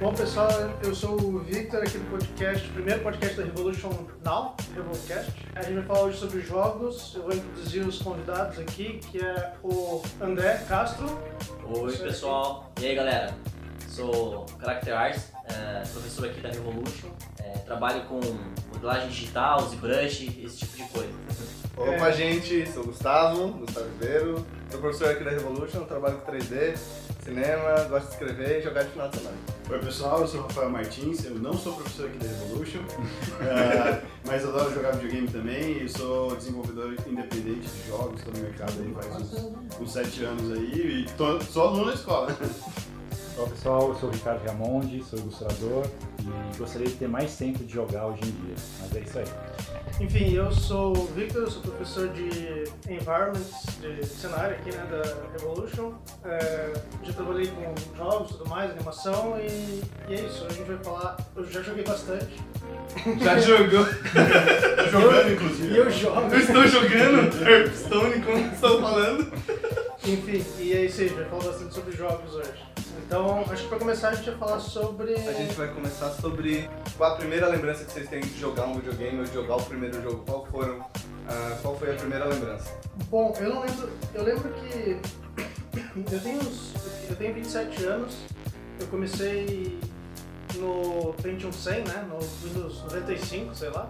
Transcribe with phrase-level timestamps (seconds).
[0.00, 0.48] Bom, pessoal,
[0.82, 3.90] eu sou o Victor aqui do podcast, primeiro podcast da Revolution
[4.24, 5.30] Now, Revolucast.
[5.54, 7.12] A gente vai falar hoje sobre jogos.
[7.14, 11.06] Eu vou introduzir os convidados aqui, que é o André Castro.
[11.64, 12.72] Oi, pessoal.
[12.80, 13.34] E aí, galera?
[13.88, 17.08] Sou Character Arts, é, professor aqui da Revolution.
[17.38, 18.20] É, trabalho com
[18.72, 21.12] modelagem digital, ZBrush, esse tipo de coisa.
[21.76, 22.12] Opa, É.
[22.12, 26.76] gente, sou o Gustavo, Gustavo Ribeiro, sou professor aqui da Revolution, trabalho com 3D,
[27.22, 29.36] cinema, gosto de escrever e jogar de final de semana.
[29.70, 32.80] Oi pessoal, eu sou o Rafael Martins, eu não sou professor aqui da Revolution,
[33.40, 38.72] eh, mas adoro jogar videogame também e sou desenvolvedor independente de jogos, estou no mercado
[38.80, 42.36] aí faz uns, uns sete anos aí e tô, sou aluno na escola.
[43.40, 45.86] Olá pessoal, eu sou o Ricardo Ramondi, sou ilustrador
[46.20, 49.24] e gostaria de ter mais tempo de jogar hoje em dia, mas é isso aí.
[49.98, 55.94] Enfim, eu sou o Victor, sou professor de Environments, de cenário aqui né, da Revolution.
[56.22, 60.44] É, já trabalhei com jogos e tudo mais, animação, e, e é isso.
[60.44, 61.16] A gente vai falar.
[61.34, 62.36] Eu já joguei bastante.
[63.22, 63.86] Já jogou?
[64.92, 65.72] Jogando inclusive.
[65.72, 66.20] E eu jogo.
[66.30, 69.32] Eu estou jogando Hearthstone, como estão falando.
[70.04, 72.69] Enfim, e é isso aí, a gente vai falar bastante sobre jogos hoje.
[73.10, 75.14] Então, acho que pra começar a gente vai falar sobre.
[75.14, 78.74] A gente vai começar sobre qual a primeira lembrança que vocês têm de jogar um
[78.74, 80.22] videogame ou de jogar o primeiro jogo.
[80.24, 80.78] Qual foram,
[81.28, 82.72] ah, qual foi a primeira lembrança?
[83.10, 83.90] Bom, eu não lembro.
[84.14, 84.96] Eu lembro que.
[86.12, 86.72] Eu tenho, uns,
[87.08, 88.14] eu tenho 27 anos,
[88.78, 89.76] eu comecei
[90.54, 92.06] no Pentium 100, né?
[92.08, 93.88] No Windows 95, sei lá.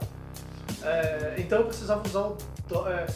[0.82, 2.38] É, então eu precisava usar o.
[2.68, 3.06] do- é,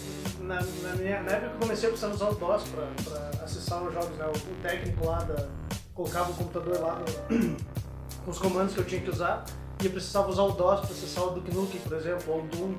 [0.41, 3.45] na, na, minha, na época que eu comecei, eu precisava usar o DOS pra, pra
[3.45, 4.27] acessar os jogos, né?
[4.27, 5.47] O, o técnico lá da.
[5.95, 7.57] Colocava o computador lá no-
[8.25, 9.45] com os comandos que eu tinha que usar.
[9.83, 12.47] E eu precisava usar o DOS pra acessar o Duke Nukem, por exemplo, ou o
[12.49, 12.75] Doom.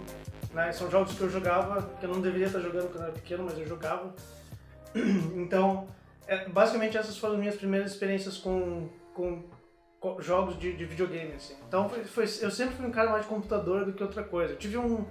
[0.53, 0.71] Né?
[0.71, 3.43] São jogos que eu jogava, que eu não deveria estar jogando quando eu era pequeno,
[3.43, 4.13] mas eu jogava.
[5.35, 5.87] Então,
[6.25, 9.43] é, basicamente essas foram as minhas primeiras experiências com, com,
[9.99, 11.53] com jogos de, de videogame, assim.
[11.67, 14.53] Então, foi, foi- eu sempre fui um cara mais de computador do que outra coisa.
[14.53, 15.05] Eu tive um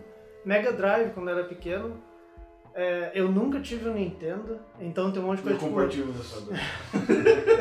[0.45, 2.03] Mega Drive quando eu era pequeno.
[2.77, 6.13] É, eu nunca tive um Nintendo, então tem um monte de Eu coisa tipo, compartilho
[6.13, 6.55] da sua dor.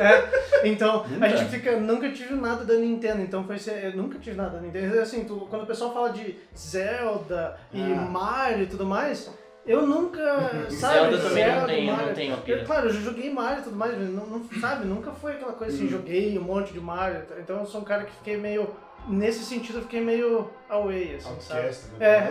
[0.00, 1.28] é, então, a Nunca?
[1.36, 4.60] gente fica, nunca tive nada da Nintendo, então foi ser, eu nunca tive nada da
[4.60, 4.98] Nintendo.
[5.00, 7.94] Assim, tu- quando o pessoal fala de Zelda e Ah.
[8.10, 9.30] Mario e tudo mais,
[9.64, 10.18] eu nunca,
[10.70, 12.06] sabe, Zelda também não tem, Mario.
[12.08, 12.64] não tem Eu, pilha.
[12.64, 15.52] claro, eu já joguei Mario e tudo mais, mas não, não- sabe, nunca foi aquela
[15.52, 15.90] coisa assim, Hum.
[15.90, 18.68] joguei um monte de Mario, então eu sou um cara que fiquei meio,
[19.08, 21.60] nesse sentido eu fiquei meio away, assim, sabe.
[21.68, 22.04] Outcast, né?
[22.04, 22.28] É,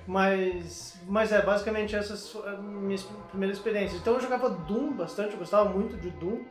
[0.06, 4.00] mas, mas é, basicamente essas foram as minhas primeiras experiências.
[4.00, 6.44] Então eu jogava Doom bastante, eu gostava muito de Doom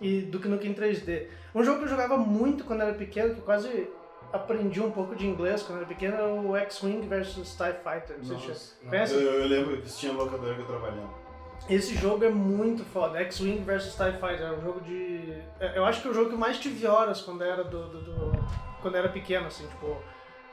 [0.00, 1.28] e do Nukem 3D.
[1.54, 3.88] Um jogo que eu jogava muito quando era pequeno, que eu quase
[4.32, 8.16] aprendi um pouco de inglês quando era pequeno, era o X-Wing vs TIE Fighter.
[8.18, 9.14] Não sei se conhece?
[9.14, 11.20] eu, eu lembro que tinha locadora que eu trabalhava.
[11.68, 13.18] Esse jogo é muito foda.
[13.20, 15.34] X-Wing vs TIE Fighter é um jogo de.
[15.60, 17.88] é, Eu acho que é o jogo que mais tive horas quando era do.
[17.88, 18.44] do- do-
[18.80, 19.96] quando era pequeno, assim, tipo.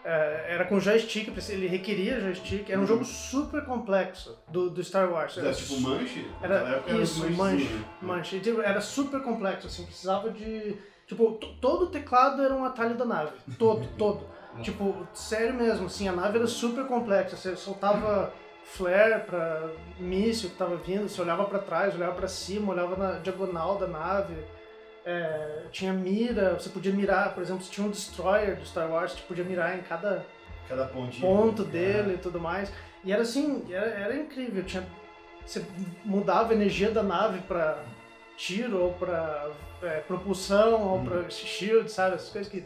[0.06, 2.69] É, era com joystick, ele requeria joystick.
[2.69, 2.88] Era um Uhum.
[2.88, 5.38] jogo super complexo do, do Star Wars.
[5.38, 6.25] Era tipo Manche?
[6.41, 7.84] Era época isso, manche, né?
[8.02, 8.40] manche.
[8.40, 10.75] Tipo, Era super complexo, assim, precisava de.
[11.06, 13.31] Tipo, todo o teclado era um atalho da nave.
[13.58, 14.25] Todo, todo.
[14.62, 17.35] Tipo, sério mesmo, assim, a nave era super complexa.
[17.35, 18.34] Você soltava
[18.64, 19.69] flare pra
[20.00, 23.88] míssil que tava vindo, você olhava pra trás, olhava pra cima, olhava na diagonal da
[23.88, 24.35] nave.
[25.09, 29.13] É, tinha mira, você podia mirar, por exemplo, se tinha um destroyer do Star Wars,
[29.13, 30.25] você podia mirar em cada
[30.68, 31.25] Cada pontinho.
[31.25, 31.72] ponto né?
[31.72, 32.69] dele e tudo mais.
[33.06, 34.66] E era assim, era, era incrível.
[34.66, 34.85] Tinha,
[35.46, 35.66] você
[36.03, 37.81] mudava a energia da nave pra
[38.35, 39.50] tiro, ou pra
[39.81, 42.16] é, propulsão, ou pra shield, sabe?
[42.16, 42.66] Essas coisas que.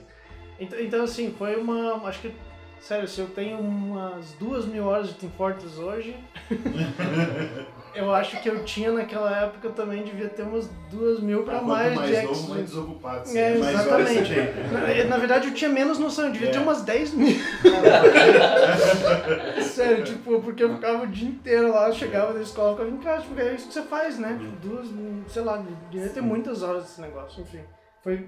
[0.60, 2.08] Então, então, assim, foi uma.
[2.08, 2.36] Acho que.
[2.82, 6.18] Sério, se eu tenho umas duas mil horas de Team Fortress hoje,
[7.94, 11.94] eu acho que eu tinha naquela época também devia ter umas duas mil pra mais,
[11.96, 12.50] mais de novo, X.
[12.50, 13.28] mais desocupado.
[13.28, 14.34] você É, mais exatamente.
[14.34, 15.04] tem.
[15.04, 16.52] Na, na verdade, eu tinha menos noção, eu devia É.
[16.52, 17.36] ter umas 10 mil.
[19.62, 23.26] Sério, tipo, porque eu ficava o dia inteiro lá, chegava da escola, ficava em casa,
[23.28, 24.40] porque é isso que você faz, né?
[24.42, 24.88] Tipo, duas,
[25.28, 27.62] sei lá, devia ter muitas horas desse negócio, enfim.
[28.04, 28.28] Foi.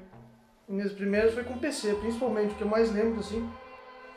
[0.69, 3.49] Minhas primeiras foi com PC, principalmente, o que eu mais lembro, assim.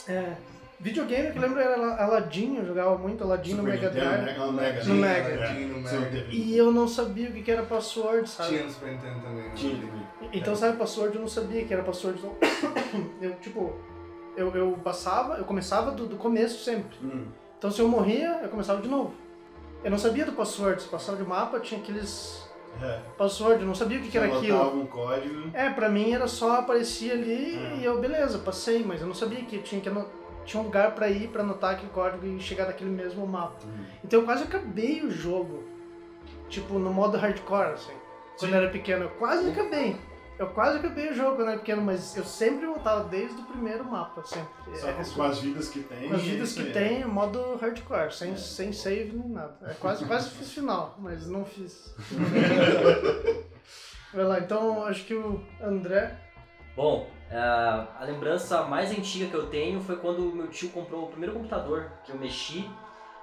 [0.08, 0.34] É.
[0.78, 4.38] Videogame que eu lembro era Aladdin, eu jogava muito Aladdin no Mega Drive.
[4.38, 4.84] No Mega.
[4.84, 4.94] No?
[4.94, 5.54] Mega.
[5.54, 6.26] No Mega.
[6.30, 8.50] E eu não sabia o que era password, sabe?
[8.50, 9.44] Tinha no Super Nintendo também.
[9.44, 9.52] né?
[9.54, 10.06] Tinha.
[10.32, 12.18] Então, sabe, password eu não sabia que era password.
[12.18, 12.36] Então,
[13.22, 13.74] eu, tipo,
[14.36, 16.96] eu, eu passava, eu começava do, do começo sempre.
[17.02, 17.26] Hum.
[17.56, 19.14] Então, se eu morria, eu começava de novo.
[19.82, 20.82] Eu não sabia do password.
[20.82, 22.45] Se passava de mapa, tinha aqueles
[22.82, 23.00] É.
[23.16, 24.56] password, eu não sabia o que, que era aquilo.
[24.60, 25.50] anotava um código.
[25.54, 27.78] É, pra mim era só aparecia ali Hum.
[27.80, 29.90] e eu, beleza, passei, mas eu não sabia que tinha que
[30.44, 33.56] tinha um lugar pra ir pra anotar aquele código e chegar naquele mesmo mapa.
[33.66, 33.84] Hum.
[34.04, 35.64] Então eu quase acabei o jogo,
[36.48, 37.92] tipo, no modo hardcore, assim.
[38.38, 39.96] Quando eu era pequeno, eu quase acabei.
[40.38, 43.84] Eu quase acabei o jogo quando era pequeno, mas eu sempre voltava desde o primeiro
[43.84, 44.52] mapa, sempre.
[44.78, 46.08] Só É, com, com as vidas que tem.
[46.08, 46.72] com as é vidas que aí.
[46.72, 49.56] tem, modo hardcore, sem, sem save nem nada.
[49.62, 51.94] É quase, quase fiz final, mas não fiz.
[54.12, 56.18] Vai lá, então acho que o André.
[56.76, 61.08] Bom, ah, a lembrança mais antiga que eu tenho foi quando meu tio comprou o
[61.08, 62.68] primeiro computador que eu mexi.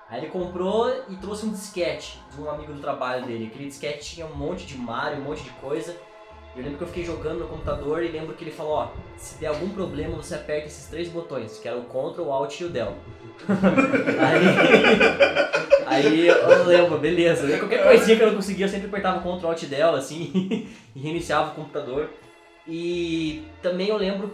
[0.09, 3.48] Aí ele comprou e trouxe um disquete de um amigo do trabalho dele.
[3.48, 5.95] Aquele disquete tinha um monte de Mario, um monte de coisa.
[6.55, 9.39] Eu lembro que eu fiquei jogando no computador e lembro que ele falou, ó, se
[9.39, 12.65] der algum problema você aperta esses três botões, que era o Ctrl, o Alt e
[12.65, 12.94] o Del.
[15.88, 17.47] aí, aí eu lembro, beleza.
[17.47, 20.67] Aí Qualquer coisinha que eu não conseguia, eu sempre apertava Ctrl, Alt e Del, assim,
[20.95, 22.09] e reiniciava o computador.
[22.67, 24.31] E também eu lembro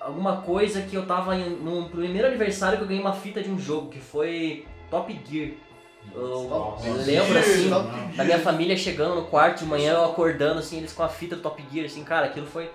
[0.00, 3.50] alguma coisa que eu tava em, num primeiro aniversário que eu ganhei uma fita de
[3.50, 5.50] um jogo, que foi Top Gear.
[6.86, 7.70] Eu lembro assim,
[8.16, 11.36] da minha família chegando no quarto de manhã, eu acordando assim, eles com a fita
[11.36, 12.70] do Top Gear, assim, cara, aquilo foi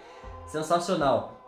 [0.48, 1.40] sensacional.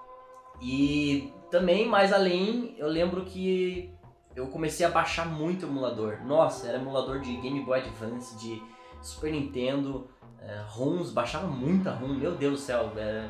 [0.62, 3.94] E também, mais além, eu lembro que
[4.36, 6.20] eu comecei a baixar muito emulador.
[6.26, 8.62] Nossa, era emulador de Game Boy Advance, de
[9.02, 10.08] Super Nintendo,
[10.42, 13.28] é, ROMs, baixava muita ROM, meu Deus do céu, é,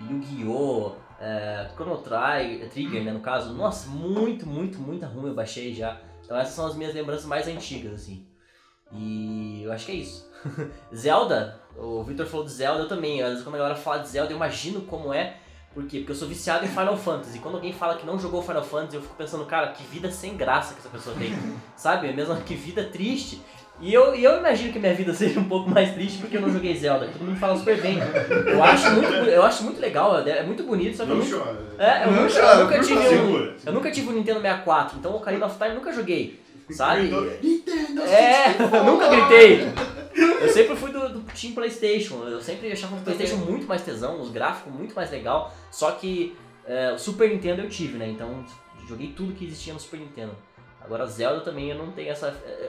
[0.00, 3.52] Yu-Gi-Oh!, é, Chrono Tri- Trigger, né, no caso.
[3.54, 5.98] Nossa, muito, muito, muita ROM eu baixei já.
[6.26, 8.26] Então essas são as minhas lembranças mais antigas, assim.
[8.92, 10.28] E eu acho que é isso.
[10.94, 13.22] Zelda, o Victor falou de Zelda, eu também.
[13.22, 15.38] Às vezes quando a galera fala de Zelda, eu imagino como é.
[15.72, 15.98] Por quê?
[15.98, 17.38] Porque eu sou viciado em Final Fantasy.
[17.38, 20.36] Quando alguém fala que não jogou Final Fantasy, eu fico pensando, cara, que vida sem
[20.36, 21.32] graça que essa pessoa tem.
[21.76, 22.12] Sabe?
[22.12, 23.40] Mesmo que vida triste.
[23.78, 26.50] E eu, eu imagino que minha vida seja um pouco mais triste porque eu não
[26.50, 27.08] joguei Zelda.
[27.12, 27.98] Todo mundo fala super bem.
[28.46, 31.38] Eu acho muito, eu acho muito legal, é muito bonito, só que eu Não nunca,
[31.38, 31.58] chora.
[31.78, 34.98] é, eu Não nunca, chora, eu nunca tive um, eu nunca tive um Nintendo 64,
[34.98, 36.40] então o Ocarina of Time eu nunca joguei,
[36.70, 37.10] sabe?
[37.42, 38.46] Nintendo, É,
[38.78, 39.68] eu nunca gritei.
[40.40, 44.20] Eu sempre fui do, do Team Playstation, eu sempre achava o Playstation muito mais tesão,
[44.20, 46.34] os gráficos muito mais legal, só que
[46.66, 48.42] é, o Super Nintendo eu tive, né, então
[48.88, 50.32] joguei tudo que existia no Super Nintendo.
[50.86, 52.28] Agora Zelda também eu não tenho essa...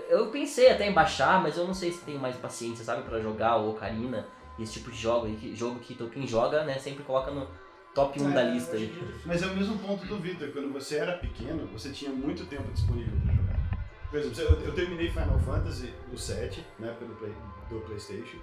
[0.10, 3.20] Eu pensei até em baixar, mas eu não sei se tenho mais paciência, sabe, pra
[3.22, 4.28] jogar o Ocarina,
[4.60, 7.48] esse tipo de jogo, jogo que quem joga, né, sempre coloca no
[7.94, 8.76] top 1 da É, lista.
[8.76, 9.14] em dia é.
[9.26, 10.50] Mas é o mesmo ponto do Victor.
[10.50, 13.88] Quando você era pequeno, você tinha muito tempo disponível para jogar.
[14.10, 17.34] Por exemplo, eu, eu terminei Final Fantasy, o 7, né, pelo play,
[17.70, 18.38] do Playstation,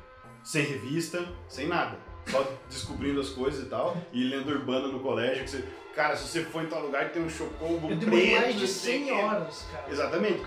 [0.45, 1.97] sem revista, sem nada.
[2.27, 5.65] Só descobrindo as coisas e tal, e lendo Urbana no colégio, que você...
[5.95, 8.11] Cara, se você for em tal lugar que tem um chocobo Eu preto,
[8.41, 9.13] mais de não sei 100 o quê.
[9.23, 9.85] horas, cara.
[9.89, 10.43] Exatamente.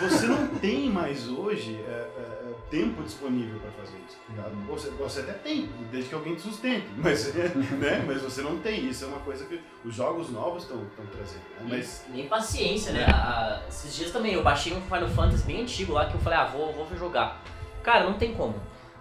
[0.00, 4.16] Você não tem mais hoje é, é, é, tempo disponível para fazer isso.
[4.28, 4.54] tá ligado?
[4.68, 8.04] Você, você até tem, desde que alguém te sustente, mas, né?
[8.06, 8.88] mas você não tem.
[8.88, 10.80] Isso é uma coisa que os jogos novos estão
[11.10, 11.42] trazendo.
[11.62, 11.66] Né?
[11.68, 13.04] Mas Nem paciência, né?
[13.06, 16.38] A- esses dias também eu baixei um Final Fantasy bem antigo lá que eu falei,
[16.38, 17.42] ah, vou, vou jogar.
[17.82, 18.54] Cara, não tem como.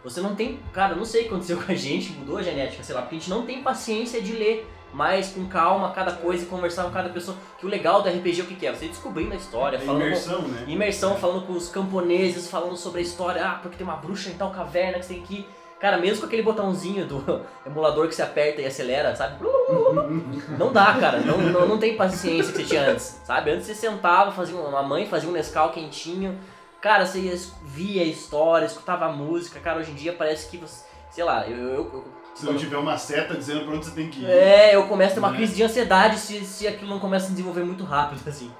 [0.03, 0.59] Você não tem.
[0.73, 3.15] Cara, não sei o que aconteceu com a gente, mudou a genética, sei lá, porque
[3.15, 6.91] a gente não tem paciência de ler mais com calma cada coisa e conversar com
[6.91, 7.37] cada pessoa.
[7.59, 8.73] Que o legal do RPG é o que, que é?
[8.73, 10.65] Você descobrindo a história, é falando com- imersão, né?
[10.67, 14.33] imersão, falando com os camponeses, falando sobre a história, ah, porque tem uma bruxa em
[14.33, 15.49] tal caverna que você tem que ir.
[15.79, 19.37] Cara, mesmo com aquele botãozinho do emulador que você aperta e acelera, sabe?
[20.59, 21.19] Não dá, cara.
[21.21, 23.51] Não, não, não tem paciência que você tinha antes, sabe?
[23.51, 26.37] Antes você sentava, fazia uma mãe fazia um Nescau quentinho.
[26.81, 29.59] Cara, você ia- via a história, escutava a música.
[29.59, 30.83] Cara, hoje em dia parece que você...
[31.11, 31.57] Sei lá, eu...
[31.57, 34.25] eu, eu- Se não tiver uma seta dizendo pra onde você tem que ir.
[34.29, 35.37] é, eu começo a ter uma Né?
[35.37, 38.51] crise de ansiedade se, se aquilo não começa a se desenvolver muito rápido, assim.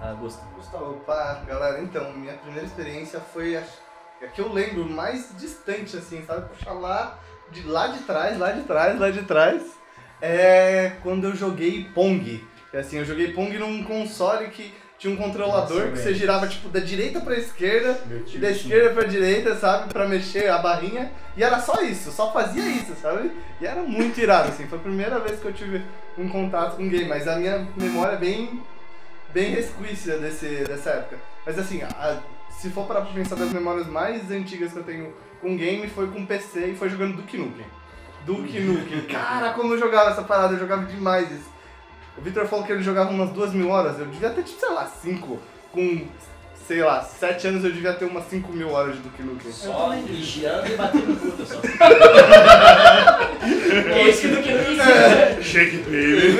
[0.00, 0.50] Ah, Gustavo.
[0.56, 3.62] Gustavo, opa, galera, então, minha primeira experiência foi a,
[4.22, 6.48] a que eu lembro mais distante, assim, sabe?
[6.48, 7.18] Puxar lá
[7.50, 9.62] de, lá de trás, lá de trás, lá de trás.
[10.20, 12.46] É quando eu joguei Pong.
[12.70, 16.46] Que, assim, eu joguei Pong num console que tinha um controlador Nossa, que você girava,
[16.48, 18.00] tipo, da direita pra esquerda
[18.32, 19.92] e da esquerda pra direita, sabe?
[19.92, 21.12] Pra mexer a barrinha.
[21.36, 23.30] E era só isso, só fazia isso, sabe?
[23.60, 24.66] E era muito irado, assim.
[24.66, 25.82] Foi a primeira vez que eu tive
[26.16, 28.62] um contato com game, mas a minha memória é bem,
[29.34, 31.18] bem resquícia desse, dessa época.
[31.44, 35.12] Mas assim, a- se for para pensar das memórias mais antigas que eu tenho
[35.42, 37.66] com game, foi com PC e foi jogando Duke Nukem.
[38.24, 39.02] Duke Nukem.
[39.12, 41.54] Cara, como eu jogava essa parada, eu jogava demais isso.
[42.18, 44.70] O Victor falou que ele jogava umas duas mil horas, eu devia ter, tipo, sei
[44.70, 45.38] lá, cinco.
[45.72, 46.06] Com,
[46.66, 49.52] sei lá, sete anos eu devia ter umas cinco mil horas de Duke Nukem.
[49.52, 51.60] Só girando e batendo puta só.
[53.94, 54.80] é isso que do que não existe.
[54.80, 55.38] É.
[55.42, 56.36] Shake baby.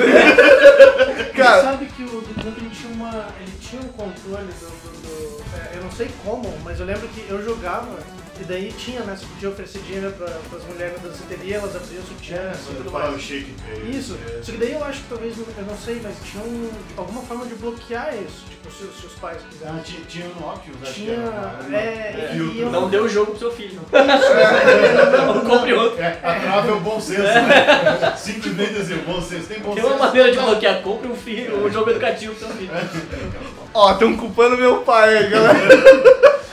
[1.37, 3.27] Cara, sabe que o, o Duke Nukem tinha uma.
[3.39, 4.65] Ele tinha um controle do.
[4.65, 7.99] do- do- é, eu não sei como, mas eu lembro que eu jogava
[8.39, 9.15] e daí tinha, né?
[9.17, 13.21] Você podia oferecer dinheiro pra, pras mulheres da danceteria, elas abriam sutiã, assim, tudo mais.
[13.21, 13.53] shake.
[13.69, 16.43] é, Isso, é, só que daí eu acho que talvez, eu não sei, mas tinha
[16.43, 19.81] um, alguma forma de bloquear isso, tipo, se, os- se os pais Ah, quisessem.
[19.83, 21.13] tinha, tinha no Oculus, acho que Tinha.
[21.13, 21.29] era.
[21.67, 23.79] uma- É, e eu Não o jogo pro seu filho.
[23.91, 26.01] não, Não compre outro.
[26.01, 28.13] É, a trava é o bom senso, né?
[28.17, 29.47] Simplesmente assim, o bom senso.
[29.47, 29.95] Tem bom Tem senso.
[29.95, 30.81] uma maneira de bloquear.
[30.81, 32.71] Compre um filho, um jogo educativo pro seu filho.
[33.73, 35.57] Ó, tão culpando meu pai aí, galera.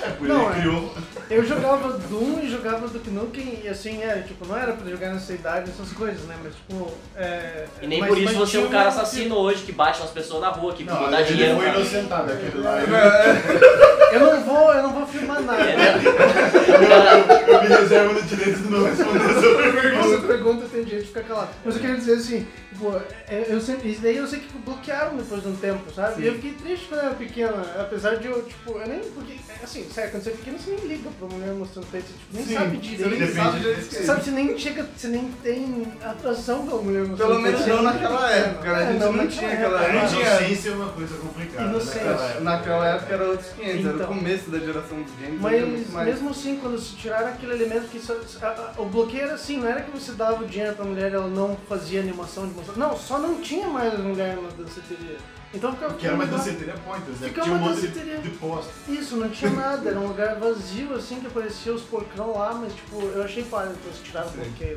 [0.02, 0.60] É, por Não, ele é.
[0.60, 0.94] criou.
[1.30, 5.08] Eu jogava Doom e jogava Duke Nukem e assim, era, tipo, não era pra jogar
[5.10, 6.36] nessa idade, essas coisas, né?
[6.42, 6.90] Mas tipo.
[7.16, 10.10] É, E nem mas- por isso você é um cara assassino hoje que bate nas
[10.10, 11.56] pessoas na rua, que Não, dá ele dinheiro.
[11.56, 12.78] foi pra- inocentado aquele lá.
[12.80, 15.60] Eu, Eu não vou, eu não vou filmar nada.
[15.62, 15.94] É, né?
[15.98, 20.26] O cara- eu me reservo no direito de não responder essa Você pergunta.
[20.26, 21.48] pergunta, tem direito de ficar calado.
[21.64, 22.92] Mas eu queria dizer assim, tipo,
[23.28, 26.22] é, eu sempre, isso daí eu sei que bloquearam depois de um tempo, sabe?
[26.22, 29.36] E eu fiquei triste quando eu era pequena, apesar de eu, tipo, eu nem, porque,
[29.62, 32.34] assim, sério, quando você é pequeno você nem liga pra mulher mostrando peito, você tipo,
[32.36, 33.10] nem Sim, sabe você direito.
[33.10, 36.82] nem Depende sabe de- que é Sabe, você nem chega, você nem tem atração pela
[36.82, 38.74] mulher mostrando Pelo menos peito, não você naquela época, né?
[38.74, 39.66] A É, gente não naquela tinha época.
[39.66, 41.68] aquela- A não tinha- inocência é uma coisa complicada.
[41.68, 42.00] Inocência.
[42.04, 42.40] naquela época.
[42.44, 44.04] Naquela época era outros 500, era Então.
[44.04, 45.44] o começo da geração dos games.
[45.44, 48.86] era Mas mais- mesmo assim, quando se tiraram aquele elemento que só, a- a- o
[48.86, 51.56] bloqueio era assim, não era que você dava o dinheiro pra mulher e ela não
[51.68, 52.63] fazia animação de mostrar.
[52.76, 55.16] Não, só não tinha mais mulher na danceteria.
[55.52, 57.28] Então ficava Que era uma ficava- danceteria pointers, né?
[57.28, 58.18] Fica Tinha um uma monte de, danceteria.
[58.18, 58.70] de posto.
[58.88, 62.72] Isso, não tinha nada, era um lugar vazio assim que aparecia os porcão lá, mas
[62.74, 64.76] tipo, eu achei palha depois que tiraram o porque-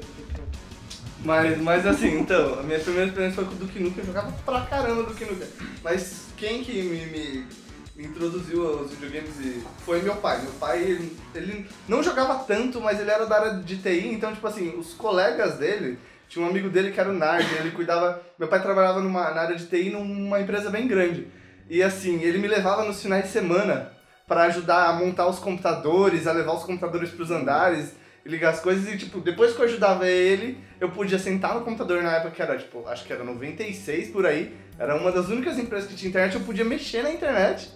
[1.24, 4.32] Mas, mas assim, então, a minha primeira experiência foi com o Duke Nukem, eu jogava
[4.46, 5.48] pra caramba Duke Nukem.
[5.84, 7.46] Mas quem que me, me-
[7.96, 10.44] me introduziu aos videogames e- foi meu pai.
[10.44, 14.32] Meu pai, ele, ele não jogava tanto, mas ele era da área de TI, então,
[14.32, 18.22] tipo assim, os colegas dele, tinha um amigo dele que era o Nard, ele cuidava...
[18.38, 21.28] Meu pai trabalhava numa, na área de TI numa empresa bem grande.
[21.70, 23.92] E assim, ele me levava nos finais de semana
[24.28, 28.60] pra ajudar a montar os computadores, a levar os computadores pros andares, e ligar as
[28.60, 32.32] coisas e, tipo, depois que eu ajudava ele, eu podia sentar no computador na época
[32.32, 35.96] que era, tipo, acho que era 96 por aí, era uma das únicas empresas que
[35.96, 37.72] tinha internet, eu podia mexer na internet.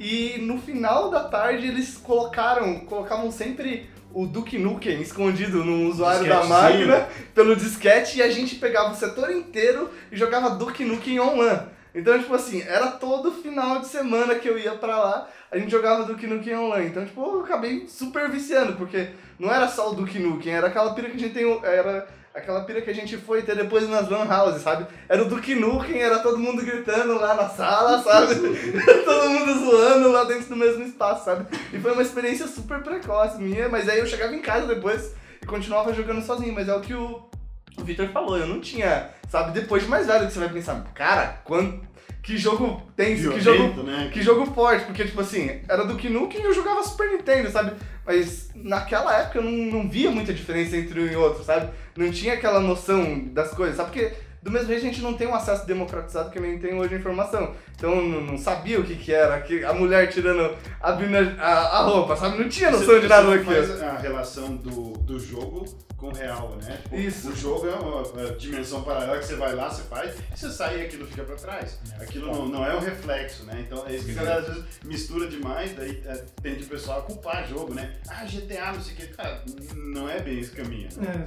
[0.00, 6.28] E no final da tarde eles colocaram, colocavam sempre o Duke Nukem escondido no usuário
[6.28, 11.20] da máquina pelo disquete e a gente pegava o setor inteiro e jogava Duke Nukem
[11.20, 11.62] online.
[11.94, 15.70] Então, tipo assim, era todo final de semana que eu ia pra lá, a gente
[15.70, 16.88] jogava Duke Nukem online.
[16.88, 20.94] Então, tipo, eu acabei super viciando, porque não era só o Duke Nukem, era aquela
[20.94, 24.08] pira que a gente tem, era aquela pira que a gente foi ter depois nas
[24.08, 24.86] lan houses, sabe?
[25.08, 28.34] Era o Duke Nukem, era todo mundo gritando lá na sala, sabe?
[29.04, 31.46] todo mundo zoando lá dentro do mesmo espaço, sabe?
[31.72, 35.46] E foi uma experiência super precoce minha, mas aí eu chegava em casa depois e
[35.46, 37.30] continuava jogando sozinho, mas é o que o
[37.78, 40.82] o Victor falou, eu não tinha, sabe, depois de mais velho que você vai pensar,
[40.94, 41.80] cara, quando,
[42.22, 44.10] que jogo tenso, que jogo Violento, né?
[44.12, 47.72] que jogo forte, porque, tipo assim, era do Nukem e eu jogava Super Nintendo, sabe?
[48.06, 51.72] Mas naquela época eu não, não via muita diferença entre um e outro, sabe?
[51.96, 53.90] Não tinha aquela noção das coisas, sabe?
[53.90, 56.94] Porque do mesmo jeito a gente não tem um acesso democratizado que nem tem hoje
[56.94, 57.54] a informação.
[57.76, 61.78] Então eu não, sabia o que que era, que a mulher tirando, abrindo a, a,
[61.78, 62.38] a roupa, sabe?
[62.38, 63.84] Não tinha noção de nada Você daquilo.
[63.84, 65.64] a relação do, do jogo
[66.02, 66.78] com o real, né?
[66.82, 67.30] Tipo, Isso.
[67.30, 70.50] O jogo é uma, uma dimensão paralela que você vai lá, você faz, e você
[70.50, 71.78] sai e aquilo fica pra trás.
[72.00, 73.64] Aquilo não, não é um reflexo, né?
[73.64, 76.98] Então é isso que a galera às vezes mistura demais, daí é, tende o pessoal
[76.98, 77.92] a culpar jogo, né?
[78.08, 79.06] Ah, GTA, não sei o que.
[79.06, 79.42] Cara,
[79.76, 80.88] não é bem esse caminho.
[80.96, 81.24] né?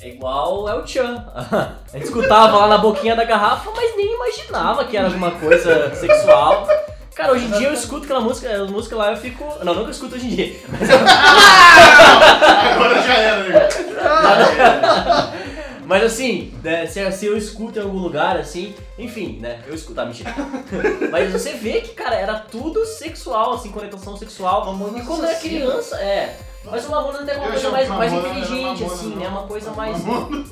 [0.00, 0.06] É.
[0.06, 1.14] É igual é o Chan.
[1.34, 5.94] A gente escutava lá na boquinha da garrafa, mas nem imaginava que era alguma coisa
[5.94, 6.68] sexual.
[7.14, 9.44] Cara, hoje em dia eu escuto aquela música, a música lá eu fico.
[9.64, 10.56] Não, eu escuto hoje em dia.
[12.74, 13.68] Agora já era, né?
[15.86, 19.60] Mas assim, né, se, se eu escuto em algum lugar, assim, enfim, né?
[19.66, 20.34] Eu escuto, ah, mentira.
[21.12, 24.64] Mas você vê que, cara, era tudo sexual, assim, conectação sexual.
[24.64, 26.38] Mamona E quando era criança, é.
[26.64, 29.28] Mas o Mamona até é uma Eu coisa mais, mais inteligente, Mamona, assim, né?
[29.28, 30.02] Uma coisa mais.
[30.02, 30.44] Mamona.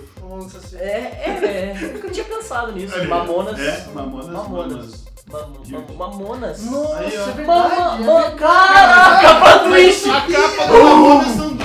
[0.78, 1.90] É, é, é.
[1.94, 2.94] Nunca tinha pensado nisso.
[3.06, 3.58] Mamonas.
[3.58, 5.04] é, Mamonas, Mamonas.
[5.30, 6.62] Mam- mam- Mamonas.
[6.70, 7.46] Nossa, Aí, é verdade.
[7.46, 8.36] Mama, é verdade.
[8.36, 10.10] caraca, plot twist!
[10.10, 11.56] A capa do Mamonas são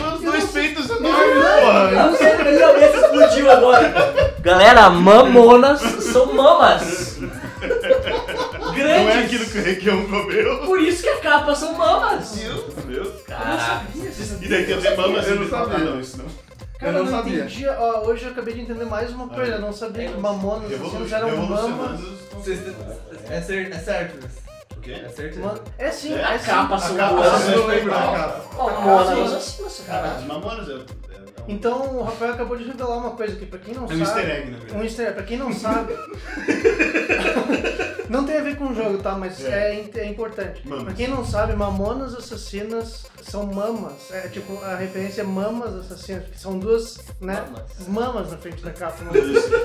[0.47, 1.91] peitos enormes, porra.
[1.91, 4.33] Não sei, minha cabeça explodiu agora.
[4.41, 7.17] Galera, mamonas são mamas.
[7.19, 7.27] Não
[7.67, 9.25] é Grandes.
[9.25, 10.57] aquilo que o Requião comeu.
[10.65, 12.35] Por isso que a capa são mamas.
[12.85, 13.11] Viu?
[13.27, 13.81] Caraca.
[14.41, 15.77] E daí tem as mamas Eu não ah, sabia.
[15.79, 16.25] não, isso não.
[16.79, 17.39] Cara, Eu eu não não sabia.
[17.39, 17.67] entendi.
[17.67, 19.53] Ó, hoje eu acabei de entender mais uma coisa.
[19.53, 21.99] Eu não sabia que mamonas assassinos eram mamas.
[22.33, 22.59] Vocês-
[23.29, 24.27] É, cer- é certo,
[24.95, 25.01] quê?
[25.05, 25.39] é certo.
[25.39, 26.45] Ma- É sim, É, é, A sim.
[26.45, 27.21] capa A capa
[27.67, 28.43] lembro da capa.
[29.23, 30.15] Assassinas, Cara, cara.
[30.17, 31.06] as mamonas é, é
[31.47, 34.01] Então o Rafael acabou de revelar uma coisa aqui, pra quem não É um sabe.
[34.01, 34.79] easter egg, na verdade.
[34.79, 35.93] Um easter egg, pra quem não sabe.
[38.09, 39.13] não tem a ver com o jogo, tá?
[39.17, 39.89] Mas é, É.
[39.99, 40.67] é importante.
[40.67, 40.85] Mamas.
[40.85, 44.11] Pra quem não sabe, Mamonas Assassinas são mamas.
[44.11, 47.41] É tipo, a referência é mamas assassinas, que são duas, né?
[47.41, 47.87] Mamas.
[47.87, 49.03] Mamas na frente da capa.
[49.03, 49.11] né?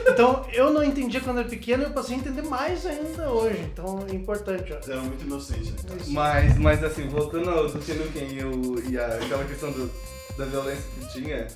[0.09, 3.61] Então eu não entendia quando era pequeno e eu passei a entender mais ainda hoje.
[3.73, 4.77] Então é importante, ó.
[4.77, 5.97] Eles eram muito inocentes, né?
[6.09, 9.91] Mas, mas assim, voltando ao do Tenuken e, o- e a, aquela questão do,
[10.37, 11.47] da violência que tinha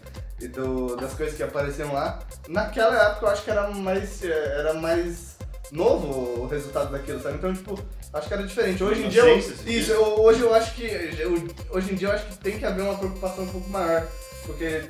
[0.40, 2.18] e do, das coisas que apareciam lá,
[2.48, 5.36] naquela época eu acho que era mais, eh, era mais
[5.72, 7.36] novo o resultado daquilo, sabe?
[7.36, 7.78] Então, tipo,
[8.12, 8.84] acho que era diferente.
[8.84, 12.12] Hoje em dia, eu, isso, eu- hoje eu acho que, eu- hoje em dia eu
[12.12, 14.06] acho que tem que haver uma preocupação um pouco maior,
[14.44, 14.82] porque,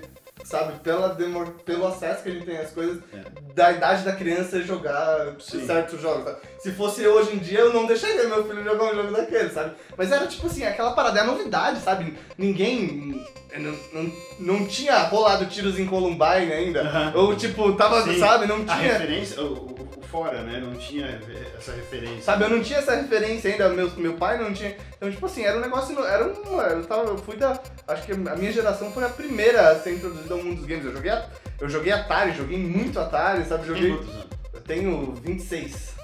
[0.46, 3.52] sabe, pela demor, pelo acesso que a gente tem às coisas, É.
[3.54, 5.66] da idade da criança jogar Sim.
[5.66, 6.24] certos jogos.
[6.24, 6.38] sabe?
[6.60, 9.74] Se fosse hoje em dia, eu não deixaria meu filho jogar um jogo daquele, sabe?
[9.96, 12.16] Mas era tipo assim, aquela parada é a novidade, sabe?
[12.38, 13.24] Ninguém.
[13.58, 16.82] Não, não, não tinha rolado tiros em Columbine ainda.
[16.82, 17.12] Aham.
[17.16, 18.18] Ou tipo, tava, Sim.
[18.18, 18.46] sabe?
[18.46, 18.92] Não A tinha.
[18.92, 20.58] referência, o, o- o fora, né?
[20.60, 21.20] Não tinha
[21.58, 22.22] essa referência.
[22.22, 24.74] Sabe, eu não tinha essa referência ainda, meu, meu pai não tinha.
[24.96, 25.98] Então, tipo assim, era um negócio.
[26.04, 26.62] Era uma.
[26.62, 27.60] Eu, tava, eu fui da.
[27.86, 30.84] Acho que a minha geração foi a primeira a ser introduzida ao mundo dos games.
[30.86, 31.12] Eu joguei,
[31.60, 33.66] eu joguei Atari, joguei muito Atari, sabe?
[33.66, 33.90] Tem Joguei.
[33.96, 34.26] quantos anos?
[34.54, 35.94] Eu tenho 26.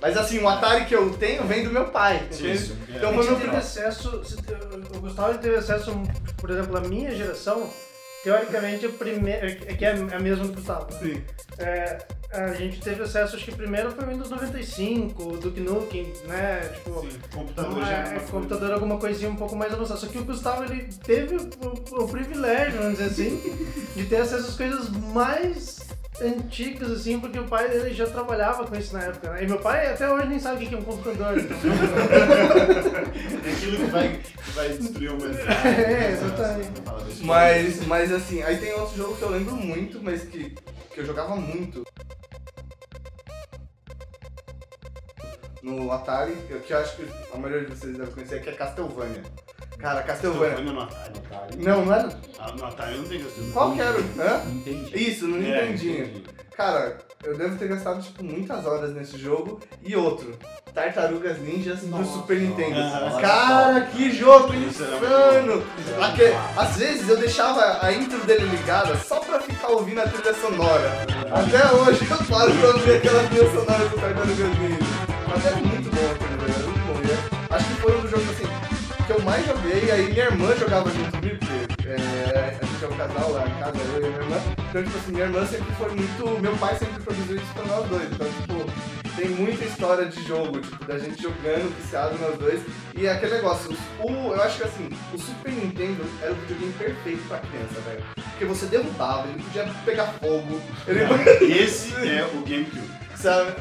[0.00, 2.28] Mas assim, o Atari que eu tenho vem do meu pai?
[2.30, 2.76] Isso.
[2.88, 4.36] Então A foi gente meu teve acesso, se-
[4.94, 5.90] o Gustavo teve acesso,
[6.36, 7.68] por exemplo, a minha geração,
[8.26, 10.92] teoricamente a primeira, é que é a mesma do Gustavo.
[10.94, 10.98] né?
[10.98, 11.22] Sim.
[11.58, 11.98] É,
[12.32, 16.58] a gente teve acesso, acho que primeiro foi o Windows 95, o Duke Nukem, né?
[16.74, 20.00] Tipo, Sim, computador não já é, uma computador alguma coisinha um pouco mais avançada.
[20.00, 23.40] Só que o Gustavo ele teve o, o privilégio, vamos dizer assim,
[23.94, 25.78] de ter acesso às coisas mais
[26.20, 29.44] antigas, assim, porque o pai dele já trabalhava com isso na época, né?
[29.44, 31.38] E meu pai até hoje nem sabe o que é um computador.
[31.38, 31.56] Então...
[33.44, 35.66] É aquilo que vai, que vai destruir o mercado.
[35.66, 36.80] É, exatamente.
[36.82, 40.54] Fala desse Mas, mas assim, aí tem outro jogo que eu lembro muito, mas que,
[40.92, 41.84] que eu jogava muito.
[45.62, 48.52] No Atari, que que eu acho que a maioria de vocês deve conhecer, que é
[48.52, 49.22] Castlevania.
[49.78, 50.56] Cara, Castlevania.
[50.56, 51.56] Castlevania no Atari.
[51.58, 52.08] Não, não era.
[52.38, 53.52] Ah, no Atari não tem Castlevania.
[53.52, 53.98] Qual que era?
[53.98, 54.42] Hã?
[54.50, 55.10] Entendi.
[55.10, 56.04] Isso, no É, Nintendinho.
[56.06, 56.24] entendi.
[56.56, 59.60] Cara, eu devo ter gastado tipo muitas horas nesse jogo.
[59.82, 60.34] E outro,
[60.74, 62.12] Tartarugas Ninjas do Nossa.
[62.12, 62.80] Super Nintendo.
[62.80, 63.20] Nossa.
[63.20, 65.62] Cara, que jogo insano!
[66.00, 70.32] Aque- Às vezes eu deixava a intro dele ligada só pra ficar ouvindo a trilha
[70.34, 70.90] sonora.
[71.30, 74.88] Até hoje eu paro pra ouvir aquela trilha sonora do Tartarugas Ninjas.
[75.28, 77.52] Mas era muito bom aquele jogo, era muito bom.
[77.52, 78.45] É- acho que foi um dos jogos assim
[79.06, 82.88] que eu mais joguei, aí minha irmã jogava junto comigo, porque é, a gente é
[82.88, 84.36] um casal lá em casa, eu e minha irmã.
[84.68, 86.40] Então, tipo assim, minha irmã sempre foi muito.
[86.40, 88.10] Meu pai sempre produziu isso pra nós dois.
[88.10, 92.60] Então, tipo, tem muita história de jogo, tipo, da gente jogando, viciado nós dois.
[92.96, 96.72] E é aquele negócio, o, eu acho que assim, o Super Nintendo era o videogame
[96.72, 98.02] perfeito pra criança, velho.
[98.16, 101.00] Porque você derrubava, ele podia pegar fogo, ele
[101.62, 103.05] Esse é o GameCube.
[103.16, 103.52] Sabe?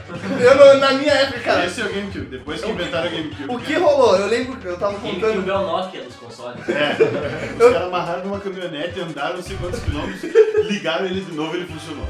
[0.41, 2.25] Eu, não- na minha época, cara, Esse é o GameCube.
[2.25, 3.55] Depois que inventaram o GameCube.
[3.55, 4.15] o que rolou?
[4.17, 5.49] Eu lembro que eu tava GameCube contando.
[5.51, 6.69] é o Nokia dos consoles.
[6.69, 6.91] É,
[7.53, 10.31] os caras amarraram numa caminhonete, andaram não sei quantos quilômetros,
[10.69, 12.07] ligaram ele de novo e ele funcionou.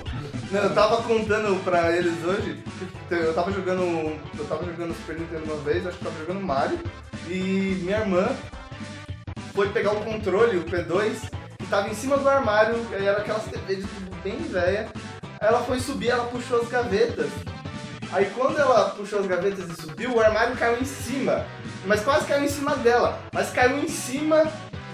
[0.51, 2.59] Não, eu tava contando pra eles hoje
[3.07, 3.81] que eu tava jogando.
[4.37, 6.79] Eu tava jogando Super Nintendo uma vez, acho que tava jogando Mario,
[7.27, 8.27] e minha irmã
[9.53, 11.29] foi pegar o controle, o P2,
[11.59, 14.87] que tava em cima do armário, e aí era aquelas TV de tubo bem velha.
[15.39, 17.29] Ela foi subir, ela puxou as gavetas.
[18.11, 21.45] Aí quando ela puxou as gavetas e subiu, o armário caiu em cima.
[21.85, 23.19] Mas quase caiu em cima dela.
[23.33, 24.43] Mas caiu em cima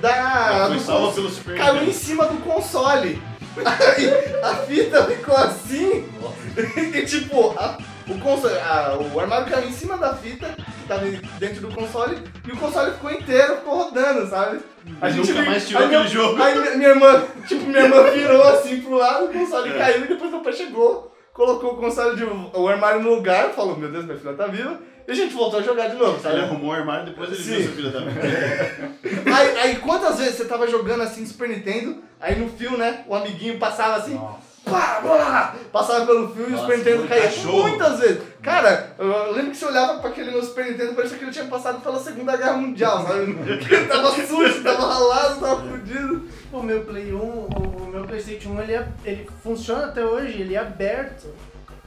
[0.01, 0.09] da.
[0.09, 3.21] Ela foi pelo Super caiu em cima do console.
[3.65, 6.09] Aí a fita ficou assim
[6.95, 11.05] e tipo, a- o, console, a- o armário caiu em cima da fita, que tava
[11.39, 14.59] dentro do console, e o console ficou inteiro, ficou rodando, sabe?
[14.99, 16.41] Mas nunca mais tirou aquele jogo.
[16.41, 19.77] Aí minha, minha irmã, tipo, minha irmã virou assim pro lado, o console É.
[19.77, 23.77] caiu e depois meu pai chegou, colocou o console de o armário no lugar, falou,
[23.77, 26.21] meu Deus, minha filha tá viva, e a gente voltou a jogar de novo, Ele
[26.21, 26.39] sabe?
[26.41, 27.49] arrumou o armário, depois ele Sim.
[27.51, 28.13] viu essa filha da mãe.
[29.33, 33.15] Aí, aí quantas vezes você tava jogando assim Super Nintendo, aí no fio, né, o
[33.15, 34.19] amiguinho passava assim,
[34.65, 37.23] pá, pá, passava pelo fio e o Nossa, Super Nintendo caía.
[37.23, 37.67] cachorro.
[37.69, 38.21] Muitas vezes.
[38.41, 41.45] Cara, eu lembro que você olhava pra aquele meu Super Nintendo, parecia que ele tinha
[41.45, 43.21] passado pela Segunda Guerra Mundial, sabe?
[43.71, 46.23] Ele tava sujo, tava ralado, tava fudido.
[46.51, 50.41] O meu Play 1, o o meu Playstation 1, ele, é, ele funciona até hoje,
[50.41, 51.27] ele é aberto.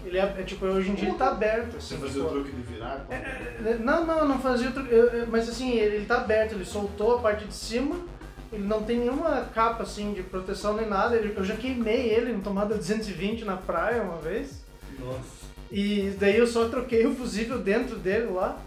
[0.04, 1.80] Ele é, é, tipo, hoje em dia ele tá aberto.
[1.80, 3.06] Você Assim, fazia o tipo, truque de virar?
[3.10, 4.86] É, Não, não, não fazia outro.
[4.90, 7.96] eu- eu- Mas assim, ele, ele tá aberto, ele soltou a parte de cima,
[8.54, 11.16] ele não tem nenhuma capa assim de proteção nem nada.
[11.16, 14.64] eu já queimei ele em tomada 220 na praia uma vez.
[14.98, 15.44] Nossa.
[15.70, 18.58] E daí eu só troquei o fusível dentro dele lá.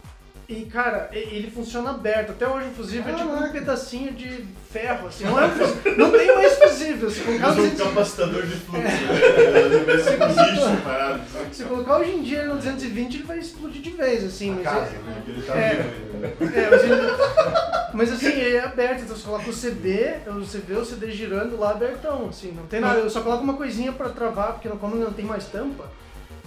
[0.49, 2.29] E, cara, ele funciona aberto.
[2.31, 5.25] Até hoje o fusível é tipo um pedacinho de ferro, assim.
[5.25, 7.09] Não, é um não tem mais fusível.
[7.09, 9.83] Se colocar, Usa um capacitador de fluxo, né?
[9.85, 11.21] Parece um lixo parado.
[11.51, 14.51] se colocar hoje em dia no 220, ele vai explodir de vez, assim.
[14.51, 15.23] Mas Casa, é- né?
[15.27, 15.73] Ele tá É.
[15.75, 16.55] vivo.
[16.55, 20.85] É, mas, ele- mas assim, é aberto, então você coloca o CD, você vê o
[20.85, 22.99] CD girando lá abertão, assim, não tem nada.
[22.99, 25.85] Eu só coloco uma coisinha pra travar, porque como não tem mais tampa,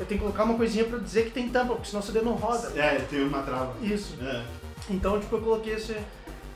[0.00, 2.20] eu tenho que colocar uma coisinha pra dizer que tem tampa, porque senão o CD
[2.22, 2.72] não roda.
[2.74, 3.74] É, tem uma trava.
[3.82, 4.16] Isso.
[4.20, 4.42] É.
[4.88, 5.96] Então, tipo, eu coloquei esse,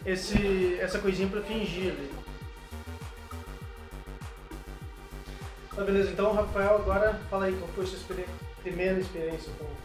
[0.05, 2.11] esse, essa coisinha pra fingir ali.
[5.77, 6.11] Tá, beleza.
[6.11, 8.27] Então, Rafael, agora fala aí qual foi a sua experi-
[8.63, 9.85] primeira experiência com o.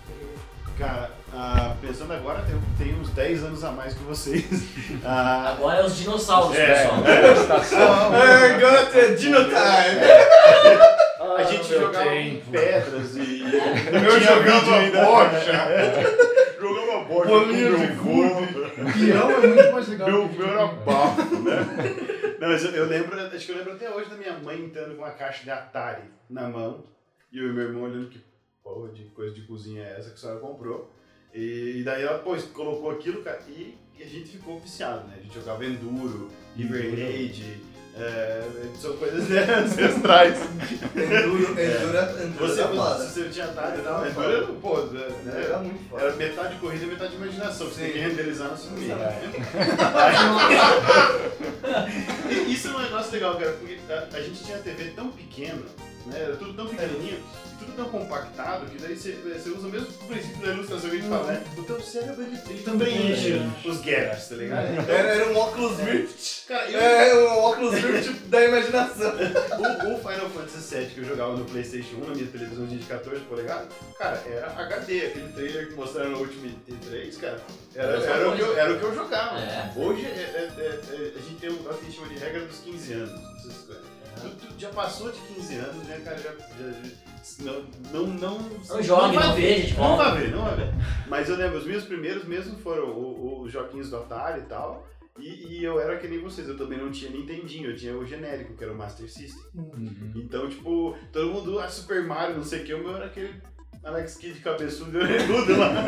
[0.77, 4.45] Cara, ah, pensando agora, eu tenho uns 10 anos a mais que vocês.
[5.03, 6.83] Ah, Agora é os dinossauros, É.
[6.87, 8.11] pessoal.
[8.13, 9.59] I'm gonna ter Dino Time!
[11.61, 12.51] gente meu jogava tempo.
[12.51, 13.43] pedras e.
[13.93, 14.79] Eu jogava
[16.59, 18.29] Jogava bocha Bolinha com de meu vô.
[18.93, 20.09] Peão é muito mais legal.
[20.09, 21.55] Meu meu era bafo, né?
[22.39, 24.95] Não, mas eu, eu lembro, acho que eu lembro até hoje da minha mãe entrando
[24.95, 26.85] com uma caixa de Atari na mão
[27.31, 28.21] e eu e meu irmão olhando que
[28.63, 30.89] porra de coisa de cozinha é essa que a senhora comprou.
[31.33, 35.15] E, daí ela, pô, colocou aquilo, cara, e, e a gente ficou viciado, né?
[35.19, 37.61] A gente jogava Enduro, River Raid,
[37.95, 38.43] é,
[38.79, 40.37] são coisas né, ancestrais.
[40.95, 43.03] Enduro, Enduro, Enduro Você, era foda.
[43.05, 45.07] você tinha Atari e tal, era, pô, né,
[45.43, 46.03] Era muito foda.
[46.03, 48.57] era metade corrida e metade imaginação, você tem que renderizar no.
[48.81, 48.89] E
[52.53, 55.61] Isso é um negócio legal, cara, porque a, a gente tinha TV tão pequena,
[56.07, 56.21] né?
[56.23, 59.87] Era tudo tão pequenininho, e tudo tão compactado, que daí você, você usa o mesmo
[60.07, 61.43] princípio da ilustração que a gente fala, né?
[61.57, 64.71] O teu cérebro ele, ele também enche os gaps, tá ligado?
[64.73, 66.45] Então, Era, era um óculos Rift.
[66.47, 69.11] cara, eu, É, um óculos Rift da imaginação.
[69.13, 72.77] o, o Final Fantasy VII que eu jogava no Playstation 1, na minha televisão de
[72.79, 76.55] 14 polegadas, cara, era HD, aquele trailer que mostraram no Ultimate
[76.89, 77.39] 3, cara,
[77.75, 79.39] era, Mesma era, o, que eu, era o que eu jogava.
[79.39, 79.71] É.
[79.75, 82.19] Hoje é- é- é- é- a gente tem um negócio que a gente chama de
[82.19, 83.11] regra dos 15 anos.
[83.11, 83.88] não sei se você conhece.
[84.21, 86.17] Tu, tu já passou de 15 anos, né, cara?
[86.17, 89.95] Já, já- já- não, não, não, Não jogue, vai não veja, tipo, Não ó.
[89.97, 90.73] vai ver, não vai ver.
[91.07, 94.87] Mas eu lembro, os meus primeiros mesmo foram os joguinhos do Atari e tal.
[95.19, 98.05] E, e eu era que nem vocês, eu também não tinha Nintendinho, eu tinha o
[98.05, 99.43] genérico, que era o Master System.
[99.53, 100.13] Uhum.
[100.15, 103.33] Então, tipo, todo mundo, ah, Super Mario, não sei o que, o meu era aquele
[103.83, 105.85] Alex Kidd cabeçudo e orelhudo lá.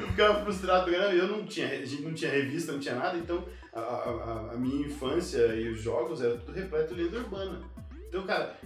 [0.00, 3.44] eu ficava frustrado, eu não tinha, a gente não tinha revista, não tinha nada, então
[3.72, 7.60] a, a- a minha infância e os jogos era tudo repleto de lenda urbana.
[8.08, 8.56] Então, cara,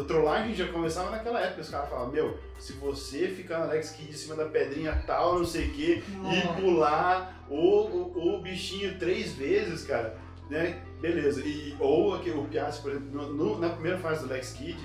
[0.00, 3.90] a trollagem já começava naquela época, os caras falavam, meu, se você ficar no Alex
[3.90, 8.40] Kidd em cima da pedrinha tal, não sei o que, e pular o, o, o
[8.40, 10.16] bichinho três vezes, cara,
[10.48, 10.82] né?
[11.02, 11.42] Beleza.
[11.44, 14.78] E, ou aquele, o Piazzi, por exemplo, no- no- na primeira fase do Alex Kidd,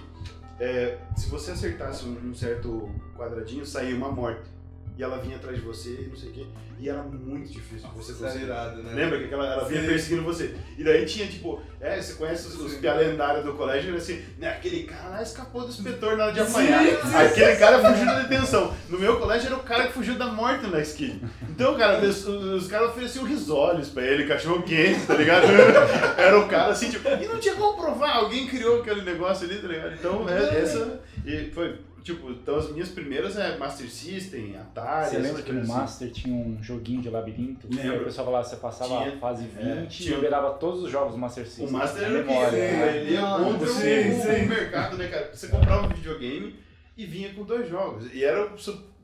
[0.60, 4.50] é, se você acertasse um, certo quadradinho, saía uma morte.
[4.98, 6.46] E ela vinha atrás de você, não sei o quê.
[6.80, 8.44] E era muito difícil de você conseguir.
[8.44, 8.94] irado, né?
[8.94, 9.88] Lembra que aquela, ela vinha Sim.
[9.88, 10.56] perseguindo você?
[10.78, 14.50] E daí tinha, tipo, é, você conhece os, os lendários do colégio, era assim, né,
[14.50, 16.84] aquele cara lá escapou do inspetor na hora de apanhar.
[16.84, 17.16] sim.
[17.16, 18.74] Aquele cara fugiu da detenção.
[18.90, 21.20] No meu colégio era o cara que fugiu da morte na esquina.
[21.50, 25.46] Então, cara, os, os caras ofereciam risoles pra ele, cachorro quente, tá ligado?
[26.18, 29.60] Era o cara assim, tipo, e não tinha como provar, alguém criou aquele negócio ali,
[29.60, 29.94] tá ligado?
[29.94, 31.00] Então, é, essa.
[31.26, 35.10] E foi, tipo, então as minhas primeiras é Master System, Atari.
[35.12, 35.72] Você lembra que no assim.
[35.72, 37.68] Master tinha um joguinho de labirinto?
[37.68, 38.02] Que Lembro.
[38.02, 39.16] o pessoal falava, você passava Tinha.
[39.16, 40.12] a fase É, 20 tinha.
[40.12, 41.68] e liberava todos os jogos do Master System.
[41.68, 42.52] O Master era o que memória.
[42.52, 42.98] né?
[42.98, 45.30] ele ia contra o, mercado, né, cara?
[45.34, 46.56] Você comprava um videogame
[46.96, 48.14] e vinha com dois jogos.
[48.14, 48.50] E era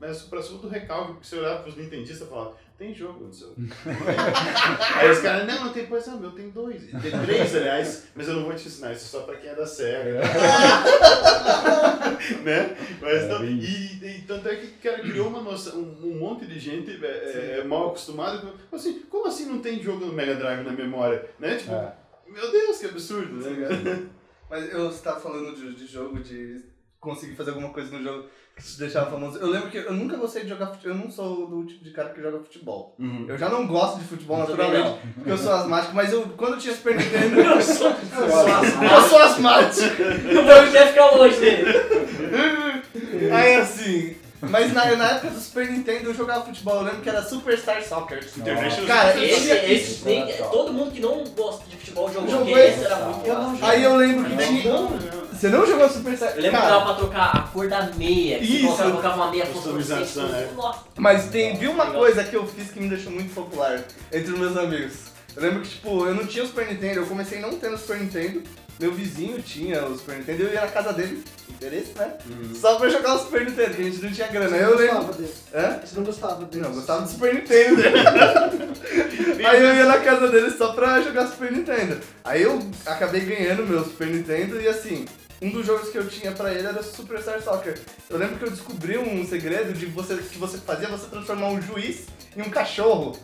[0.00, 3.32] su- né, supra-sumo do recalque, porque você olhava pros nintendistas e falava, tem jogo no
[3.32, 3.54] seu.
[4.96, 6.82] Aí os caras, não, não tem coisa, não, meu tem dois.
[6.90, 9.54] Tem três, aliás, mas eu não vou te ensinar, isso é só pra quem é
[9.54, 10.20] da SEGA.
[12.44, 12.76] né?
[13.00, 16.18] Mas, É, então, bem e, e tanto é que cara, criou uma noção, um, um
[16.18, 18.38] monte de gente é, é, mal acostumada.
[18.38, 21.28] com- Assim, como assim não tem jogo no Mega Drive na memória?
[21.38, 21.56] Né?
[21.56, 21.94] Tipo, É.
[22.28, 24.02] meu Deus, que absurdo, né, cara?
[24.48, 26.64] Mas eu estava falando de, de jogo, de
[26.98, 28.28] conseguir fazer alguma coisa no jogo
[28.62, 29.38] te deixava famoso.
[29.38, 30.92] Eu lembro que eu nunca gostei de jogar futebol.
[30.96, 32.94] Eu não sou do tipo de cara que joga futebol.
[33.28, 36.54] Eu já não gosto de futebol Eu naturalmente, porque eu sou asmático, mas eu, quando
[36.54, 38.84] eu tinha Super Nintendo, Eu sou, eu sou asmático.
[38.84, 40.02] eu sou asmático.
[40.02, 41.64] Eu vou até ficar longe dele.
[43.32, 44.16] Aí assim.
[44.42, 47.82] Mas na, na época do Super Nintendo eu jogava futebol, eu lembro que era Superstar
[47.84, 48.26] Soccer.
[48.38, 49.70] International Cara, Esse, Soccer.
[49.70, 52.84] esse, nem- todo mundo que não gosta de futebol jogou, Jogou esse esse.
[52.86, 53.36] era muito Eu.
[53.68, 54.34] Aí eu lembro que
[54.66, 55.19] Não, tinha.
[55.40, 56.32] Você não jogou Superstar?
[56.36, 58.38] Eu lembro que dava pra trocar a cor da meia.
[58.38, 58.66] que Isso.
[58.76, 60.54] Você colocava uma meia Customização, fosforescente.
[60.54, 60.72] né?
[60.98, 64.38] Mas tem, viu uma coisa que eu fiz que me deixou muito popular entre os
[64.38, 64.92] meus amigos.
[65.34, 67.78] Eu lembro que, tipo, eu não tinha o Super Nintendo, eu comecei não tendo o
[67.78, 68.42] Super Nintendo,
[68.78, 72.14] meu vizinho tinha o Super Nintendo e eu ia na casa dele, interesse, né?
[72.54, 74.54] Só pra jogar o Super Nintendo, que a gente não tinha grana.
[74.56, 74.96] Aí eu lembro.
[74.96, 75.34] gostava dele.
[75.54, 75.80] Hã?
[75.82, 76.62] Você não gostava dele.
[76.62, 77.98] Não, eu gostava do Super Nintendo dele.
[79.46, 81.98] Aí eu ia na casa dele só pra jogar Super Nintendo.
[82.24, 85.04] Aí eu acabei ganhando meu Super Nintendo e assim,
[85.42, 87.78] um dos jogos que eu tinha pra ele era Super Star Soccer.
[88.08, 91.62] Eu lembro que eu descobri um segredo de você que você fazia você transformar um
[91.62, 93.16] juiz em um cachorro.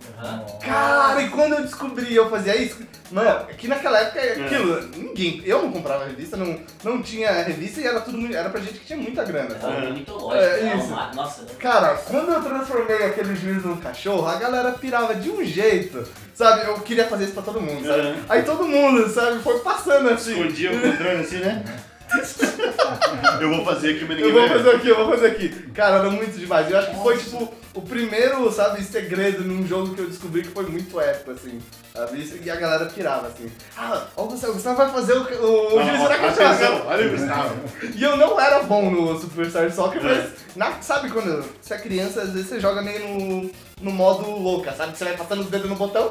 [0.64, 2.78] Cara, e quando eu descobri eu fazia isso,
[3.12, 7.86] mano, aqui naquela época aquilo, ninguém, eu não comprava revista, não, não tinha revista e
[7.86, 9.50] era tudo muito- era pra gente que tinha muita grana.
[9.50, 9.86] Era sabe?
[9.86, 10.76] um mitológico, É, né?
[10.76, 10.86] isso.
[10.86, 15.44] Uma- Nossa, Cara, quando eu transformei aquele juiz num cachorro, a galera pirava de um
[15.44, 16.02] jeito,
[16.34, 16.66] sabe?
[16.66, 18.00] Eu queria fazer isso pra todo mundo, sabe?
[18.00, 18.16] Uhum.
[18.28, 20.32] Aí todo mundo, sabe, foi passando assim.
[20.40, 21.62] Escondia o controle assim, né?
[23.40, 24.64] eu vou fazer aqui, mas ninguém Eu vou vai ver.
[24.64, 25.48] fazer aqui, eu vou fazer aqui.
[25.74, 26.70] Cara, era muito demais.
[26.70, 30.48] Eu acho que foi, tipo, o primeiro, sabe, segredo num jogo que eu descobri que
[30.48, 31.60] foi muito épico, assim.
[31.94, 32.20] Sabe?
[32.22, 33.50] Isso- E a galera pirava, assim.
[33.76, 37.56] Ah, ó, o Gustavo, o Gustavo vai fazer o, o, juiz Atenção, olha o Gustavo.
[37.94, 42.22] E eu não era bom no Superstar Soccer, mas na- sabe quando você é criança,
[42.22, 43.50] às vezes você joga meio no,
[43.82, 44.92] no modo louca, sabe?
[44.92, 46.10] Que você vai passando os dedos no botão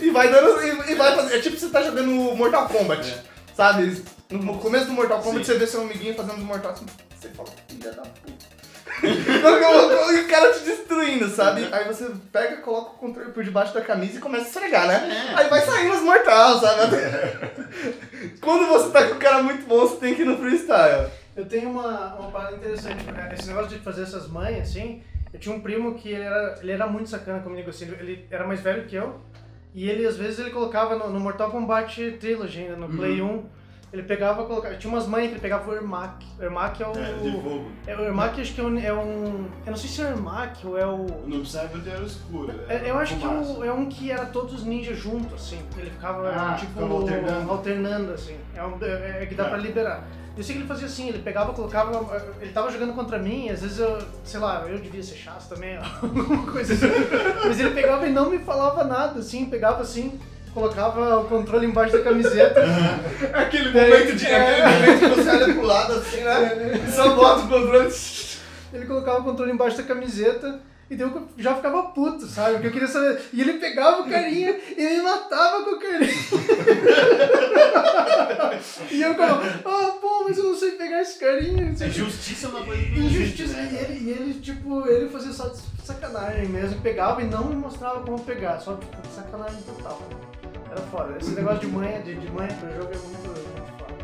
[0.00, 0.60] e vai dando.
[0.62, 1.36] E, e vai fazer.
[1.36, 3.14] É tipo você tá jogando Mortal Kombat,
[3.56, 4.02] sabe?
[4.38, 5.52] No começo do Mortal Kombat Sim.
[5.52, 8.54] você vê seu amiguinho fazendo os Mortal Kombat, você fala, filha da puta.
[9.04, 11.68] e o cara te destruindo, sabe?
[11.70, 15.32] Aí você pega, coloca o controle por debaixo da camisa e começa a esfregar, né?
[15.36, 16.96] Aí vai saindo os mortais, sabe?
[18.40, 21.10] Quando você tá com o cara muito bom, você tem que ir no freestyle.
[21.36, 23.04] Eu tenho uma, uma parada interessante.
[23.04, 23.34] né?
[23.38, 25.02] Esse negócio de fazer essas manhas, assim.
[25.32, 27.86] Eu tinha um primo que ele era, ele era muito sacana comigo, assim.
[27.98, 29.20] Ele era mais velho que eu.
[29.74, 33.44] E ele, às vezes, ele colocava no, no Mortal Kombat Trilogy ainda, no Play 1.
[33.94, 34.74] Ele pegava, colocava.
[34.74, 36.26] Tinha umas manhas que ele pegava o Ermac.
[36.36, 36.90] O Ermac é o.
[36.98, 37.64] É, de fogo.
[37.86, 39.46] É, o Ermac acho que é um, é um.
[39.64, 41.06] Eu não sei se é o Ermac ou é o.
[41.26, 42.52] No Cyber era escuro.
[42.68, 45.32] É, era eu acho que é, um, é um que era todos os ninjas juntos,
[45.34, 45.60] assim.
[45.78, 47.50] Ele ficava, Ah, tipo, ficava alternando.
[47.52, 48.36] alternando, assim.
[48.56, 49.48] É, um, é, é que dá É.
[49.50, 50.04] pra liberar.
[50.36, 52.20] Eu sei que ele fazia assim, ele pegava, colocava.
[52.40, 55.76] Ele tava jogando contra mim, às vezes eu, sei lá, eu devia ser chato também,
[56.02, 56.88] alguma coisa assim.
[57.44, 60.18] Mas ele pegava e não me falava nada, assim, pegava assim,
[60.54, 62.62] colocava o controle embaixo da camiseta.
[63.34, 64.62] Aquele momento, de, é.
[64.62, 66.80] aquele momento que você olha pro lado assim, né?
[66.88, 67.92] E só bota o controle.
[68.72, 72.52] Ele colocava o controle embaixo da camiseta e daí eu já ficava puto, sabe?
[72.52, 73.18] Porque eu queria saber.
[73.32, 76.12] E ele pegava o carinha e me matava com o carinha.
[78.90, 81.74] e eu ficava, ah, pô, mas eu não sei pegar esse carinha.
[81.74, 81.90] quê.
[81.90, 83.56] Justiça é uma coisa Injustiça.
[83.56, 83.70] né?
[83.72, 86.80] E ele, e ele, tipo, ele fazia só de sacanagem mesmo.
[86.82, 88.60] Pegava e não me mostrava como pegar.
[88.60, 90.02] Só, tipo, de sacanagem total.
[90.74, 91.14] Era foda.
[91.20, 93.94] Esse negócio de manha, de, de manha pro jogo é muito, muito foda.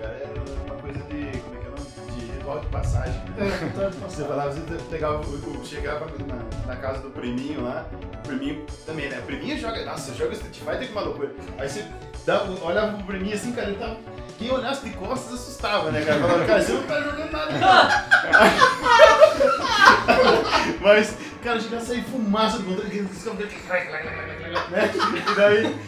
[0.00, 1.38] Cara, era uma coisa de.
[1.40, 1.86] Como é que é o nome?
[2.20, 3.14] De ritual de passagem.
[3.14, 3.22] né?
[3.38, 7.86] É, então, Você falava, você pegava, o- o- chegava na, na casa do priminho lá,
[7.92, 7.96] o
[8.28, 9.18] priminho também, né?
[9.20, 11.32] O priminho joga, nossa, joga Street Fighter com uma loucura.
[11.58, 11.86] Aí você
[12.26, 13.96] dava, olhava pro priminho assim, cara, ele tava.
[14.38, 16.20] Quem olhasse de costas assustava, né, cara?
[16.20, 17.60] Falava, cara, você não tá jogando nada, não.
[20.82, 22.90] Mas, cara, chegava a sair fumaça do controle,
[24.70, 24.90] né?
[25.30, 25.78] E daí, falava,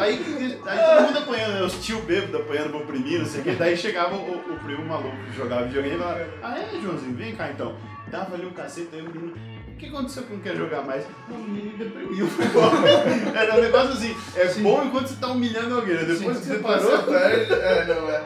[0.00, 1.62] aí, aí todo mundo apanhando, né?
[1.62, 3.52] Os tio bêbados apanhando pro priminho, não sei o que.
[3.52, 7.34] Daí chegava o, o primo maluco que jogava videogame e falava, ah é, Joãozinho, vem
[7.34, 7.76] cá então.
[8.08, 9.34] Dava ali um cacete, aí o menino,
[9.68, 11.04] o que aconteceu que não quer jogar mais?
[11.30, 12.28] O menino deprimiu.
[13.34, 16.04] Era um negócio assim, é bom enquanto você tá humilhando alguém, né?
[16.04, 17.14] Depois que você parou, você.
[17.14, 18.22] É, não é.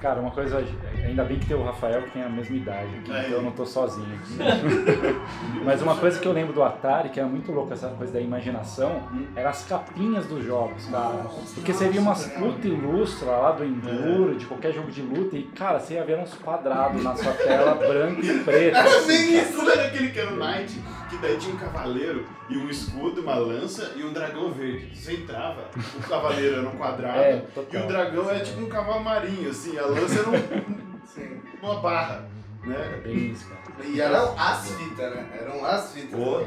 [0.00, 0.64] Cara, uma coisa,
[1.04, 3.50] ainda bem que tem o Rafael que tem a mesma idade, aqui, então eu não
[3.52, 4.18] tô sozinho.
[5.64, 8.20] Mas uma coisa que eu lembro do Atari, que era muito louca essa coisa da
[8.20, 9.02] imaginação,
[9.36, 11.26] eram as capinhas dos jogos, cara.
[11.54, 15.42] Porque você via umas puta ilustra lá do Enduro, de qualquer jogo de luta, e
[15.42, 18.76] cara, você ia ver uns quadrados na sua tela, branco e preto.
[18.76, 19.50] Era bem isso.
[19.50, 23.20] Isso era aquele que era o Knight, que daí tinha um cavaleiro e um escudo,
[23.20, 24.96] uma lança e um dragão verde.
[24.96, 25.64] Você entrava,
[25.98, 29.76] o cavaleiro era um quadrado É, e o dragão era tipo um cavalo marinho, assim,
[29.78, 31.40] a lança era um- Sim.
[31.62, 32.24] uma barra,
[32.64, 33.00] né?
[33.04, 33.60] Bem isso, cara.
[33.88, 35.26] E eram as fitas, né?
[35.40, 36.20] Eram as fitas.
[36.20, 36.44] Porra.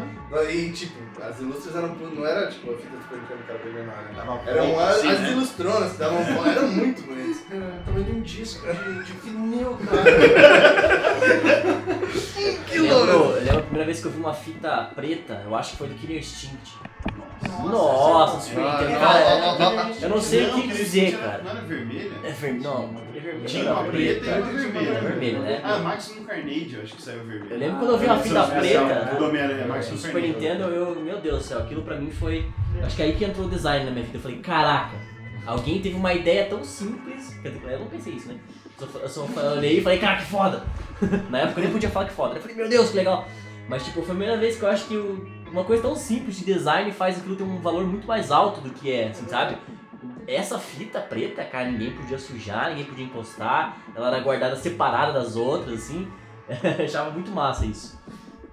[0.51, 1.95] E tipo, as ilustras eram.
[1.95, 4.43] Não era tipo a fita Super que era primeiro, não, né?
[4.45, 5.32] Eram as, assim, as né?
[5.32, 7.23] ilustronas que davam eram muito bonitas.
[7.51, 10.03] É, tamanho de um disco de, de vinil, cara.
[12.73, 15.71] Eu lembro, eu lembro a primeira vez que eu vi uma fita preta, eu acho
[15.71, 16.73] que foi do Killer Instinct.
[17.65, 21.43] Nossa, Super Ah, Nintendo, não, cara, eu não sei o que dizer, era- cara.
[21.43, 22.12] Não era vermelha?
[22.23, 23.46] É vermelho, não, é vermelho.
[23.46, 25.00] Tinha uma preta e outra vermelha.
[25.00, 25.62] Vermelho, né?
[25.64, 27.48] Ah, Maximum Carnage, eu acho que saiu vermelho.
[27.50, 30.22] Eu lembro quando eu vi uma fita Edição especial preta Do Homem-Aranha, Maximum Super.
[30.22, 32.46] Nintendo, eu, meu Deus do céu, aquilo pra mim foi.
[32.84, 34.18] Acho que é aí que entrou o design na minha vida.
[34.18, 34.96] Eu falei, caraca,
[35.46, 37.38] alguém teve uma ideia tão simples.
[37.42, 38.40] Quer dizer, eu não pensei isso, né?
[39.02, 40.64] Eu só, olhei e falei, cara, que foda!
[41.30, 42.36] Na época eu nem podia falar que foda.
[42.36, 43.28] Eu falei, meu Deus, que legal!
[43.68, 44.98] Mas tipo, foi a primeira vez que eu acho que
[45.50, 48.72] uma coisa tão simples de design faz aquilo ter um valor muito mais alto do
[48.72, 49.56] que é, assim, sabe?
[50.28, 53.78] Essa fita preta, cara, ninguém podia sujar, ninguém podia encostar.
[53.96, 56.08] Ela era guardada separada das outras, assim.
[56.80, 58.00] Eu achava muito massa isso.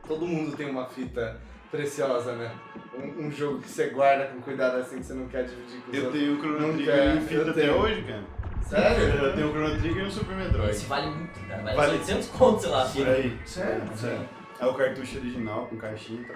[0.07, 2.51] Todo mundo tem uma fita preciosa, né?
[2.99, 5.91] Um, um jogo que você guarda com cuidado assim que você não quer dividir com
[5.91, 6.21] os Eu outros.
[6.21, 7.77] tenho o Chrono Trigger em fita eu até tenho.
[7.81, 8.23] hoje, cara.
[8.63, 9.05] Sério?
[9.05, 10.71] Eu tenho o Chrono Trigger e o Super Metroid.
[10.71, 11.63] Esse vale muito, cara.
[11.63, 13.11] Vale, Vale- 800 conto, sei lá, a Por fita.
[13.11, 13.39] aí.
[13.47, 13.83] Sério?
[13.97, 14.27] Sim.
[14.59, 16.23] É o cartucho original com caixinha.
[16.29, 16.35] Tá?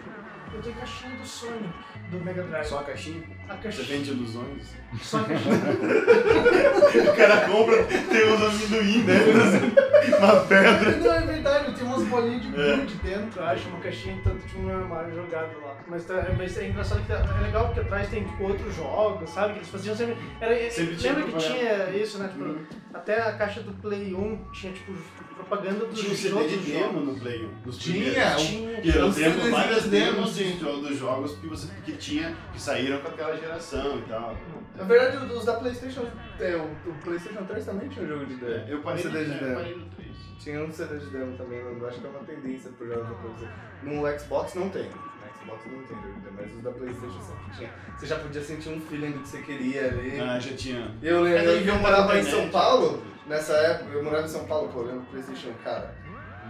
[0.55, 1.69] Eu tenho caixinha do Sonic,
[2.11, 2.67] do Mega Drive.
[2.67, 3.23] Só a caixinha?
[3.49, 3.87] a Você caixinha.
[3.87, 4.67] vende ilusões?
[5.03, 5.55] Só a caixinha.
[7.13, 9.84] O cara compra, tem uns amendoim dentro,
[10.19, 10.97] uma pedra.
[10.97, 12.77] Não, é verdade, eu tenho umas bolinhas de É.
[12.77, 15.75] gude dentro, eu acho, uma caixinha tanto tinha um armário jogado lá.
[15.87, 19.29] Mas, tá, mas é engraçado que tá- é legal porque atrás tem tipo outros jogos,
[19.31, 19.53] sabe?
[19.55, 20.17] Que eles faziam sempre.
[20.41, 22.29] Era, Sempre tinha lembra que tinha isso, né?
[22.29, 22.65] Tipo, Uhum.
[22.95, 24.93] Até a caixa do Play 1 tinha tipo
[25.35, 27.07] propaganda dos Tinha um CD de demo jogos.
[27.07, 27.49] no Play 1.
[27.65, 28.79] Dos Tinha, Tinha.
[28.83, 30.53] E tenho CDs várias de demos demos, de,
[30.89, 34.37] dos jogos que, você, que tinha, que saíram com aquela geração e tal.
[34.77, 36.07] Na verdade, os da Playstation,
[36.41, 38.53] é, o, o Playstation 3 também tinha um jogo de demo.
[38.53, 39.55] É, eu parei, um CD de demo.
[39.55, 40.09] parei no 3.
[40.39, 43.15] Tinha um CD de demo também, eu acho que é uma tendência pro jogo da
[43.15, 43.53] Playstation.
[43.83, 44.85] No Xbox não tem.
[44.85, 47.71] No Xbox não tem jogo de demo, mas os da Playstation sempre tinha.
[47.97, 50.21] Você já podia sentir um feeling do que você queria ali.
[50.21, 50.95] Ah, já tinha.
[51.03, 52.49] Eu lembro que eu morava em São.
[52.51, 55.95] Paulo, nessa época, eu morava em São Paulo, pô, eu lembro do Playstation, cara.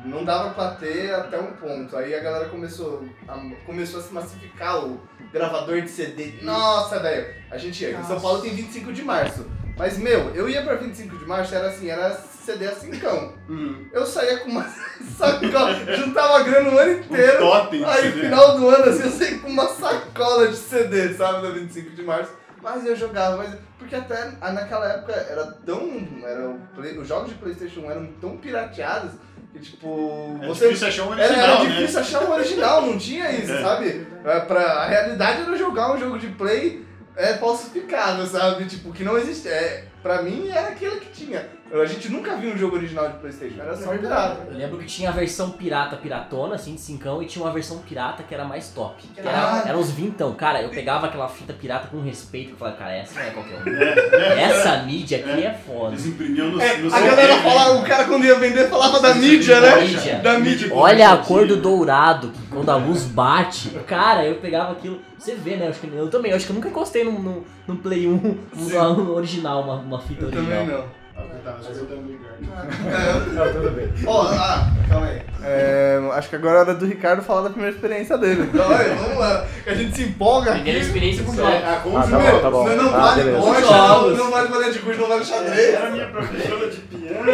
[0.05, 1.97] Não dava pra ter até um ponto.
[1.97, 5.01] Aí a galera começou a, começou a se massificar o
[5.33, 6.35] gravador de CD.
[6.43, 7.35] Nossa, velho.
[7.51, 7.93] A gente ia.
[7.99, 8.21] Em São.
[8.21, 9.47] Paulo tem 25 de março.
[9.77, 13.33] Mas, meu, eu ia pra 25 de março, era assim, era CD a cincão.
[13.51, 13.87] Hum.
[13.93, 14.65] Eu saía com uma
[15.19, 17.45] sacola, juntava grana o ano inteiro.
[17.45, 18.21] Um totem Aí, CD.
[18.21, 22.03] final do ano, assim, eu saí com uma sacola de CD, sabe, da 25 de
[22.03, 22.31] março.
[22.63, 26.09] Mas eu jogava, mas porque até ah, naquela época era tão.
[26.23, 29.11] Era o play- os jogos de Playstation 1 eram tão pirateados
[29.53, 30.39] que, tipo.
[30.41, 31.71] É você, difícil achar um era, original, era né?
[31.77, 33.61] difícil achar um original, não tinha isso, É.
[33.61, 34.07] sabe?
[34.25, 36.83] É, pra, a realidade era jogar um jogo de play
[37.17, 38.65] é, falsificado, sabe?
[38.67, 39.49] Tipo, que não existe.
[39.49, 41.49] É, pra mim era aquilo que tinha.
[41.83, 44.47] A gente nunca viu um jogo original de Playstation, era só É pirata.
[44.51, 47.79] Eu lembro que tinha a versão pirata piratona, assim, de cincão, e tinha uma versão
[47.79, 49.03] pirata que era mais top.
[49.15, 49.65] Que era, Ah.
[49.67, 50.33] era uns vintão.
[50.35, 53.57] Cara, eu pegava aquela fita pirata com respeito, eu falava, cara, essa não é qualquer
[53.59, 54.39] um.
[54.41, 55.93] Essa mídia aqui é foda.
[55.95, 59.15] Eles imprimiam no, É, no a galera falava, o cara quando ia vender falava da
[59.15, 59.81] mídia, né?
[59.81, 60.19] Mídia.
[60.21, 60.69] Da mídia.
[60.73, 63.71] Olha a cor do dourado, que quando a luz bate.
[63.87, 65.01] Cara, eu pegava aquilo.
[65.19, 65.69] Você vê, né?
[65.69, 68.11] Acho que eu também, eu acho que eu nunca encostei num, num, num Play 1
[68.13, 70.61] um, um original, uma, uma fita Eu original.
[70.61, 71.04] também não.
[71.17, 72.35] Ah, tá, mas eu também, cara.
[73.33, 73.89] Não, tudo bem.
[74.07, 75.23] Ó, ah, calma aí.
[75.45, 78.43] É, acho que agora é hora do Ricardo falar da primeira experiência dele.
[78.53, 79.47] Então, olha, vamos lá.
[79.63, 80.63] Que a gente se empolga aqui.
[80.63, 81.63] Primeira experiência com Não, jogos.
[81.65, 82.69] Ah, com Ah, tá bom, tá bom.
[82.69, 85.75] Não, não Ah, vale bocha, não, não vale bolinha de gude, não vale xadrez.
[85.75, 87.25] Era minha professora de piano.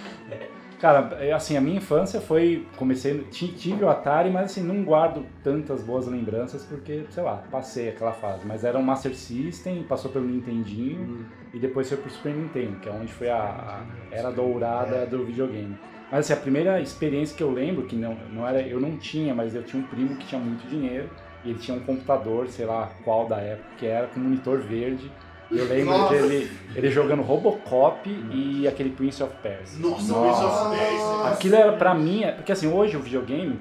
[0.80, 2.66] Cara, é, assim, a minha infância foi.
[2.78, 3.18] Comecei.
[3.30, 7.90] ti- Tive o Atari, mas assim, não guardo tantas boas lembranças porque, sei lá, passei
[7.90, 8.46] aquela fase.
[8.46, 12.88] Mas era um Master System, passou pelo Nintendinho e depois foi pro Super Nintendo, que
[12.88, 15.76] é onde foi a, a era dourada do videogame.
[16.10, 18.60] Mas assim, a primeira experiência que eu lembro, que não, não era.
[18.62, 21.08] Eu não tinha, mas eu tinha um primo que tinha muito dinheiro.
[21.44, 25.10] E ele tinha um computador, sei lá qual da época, que era com monitor verde.
[25.50, 26.14] Eu lembro Nossa.
[26.14, 29.78] dele ele jogando Robocop e aquele Prince of Persia.
[29.80, 30.38] Nossa, Nossa.
[30.40, 31.32] Prince of Persia.
[31.32, 33.58] Aquilo era pra mim, é- porque assim, hoje o videogame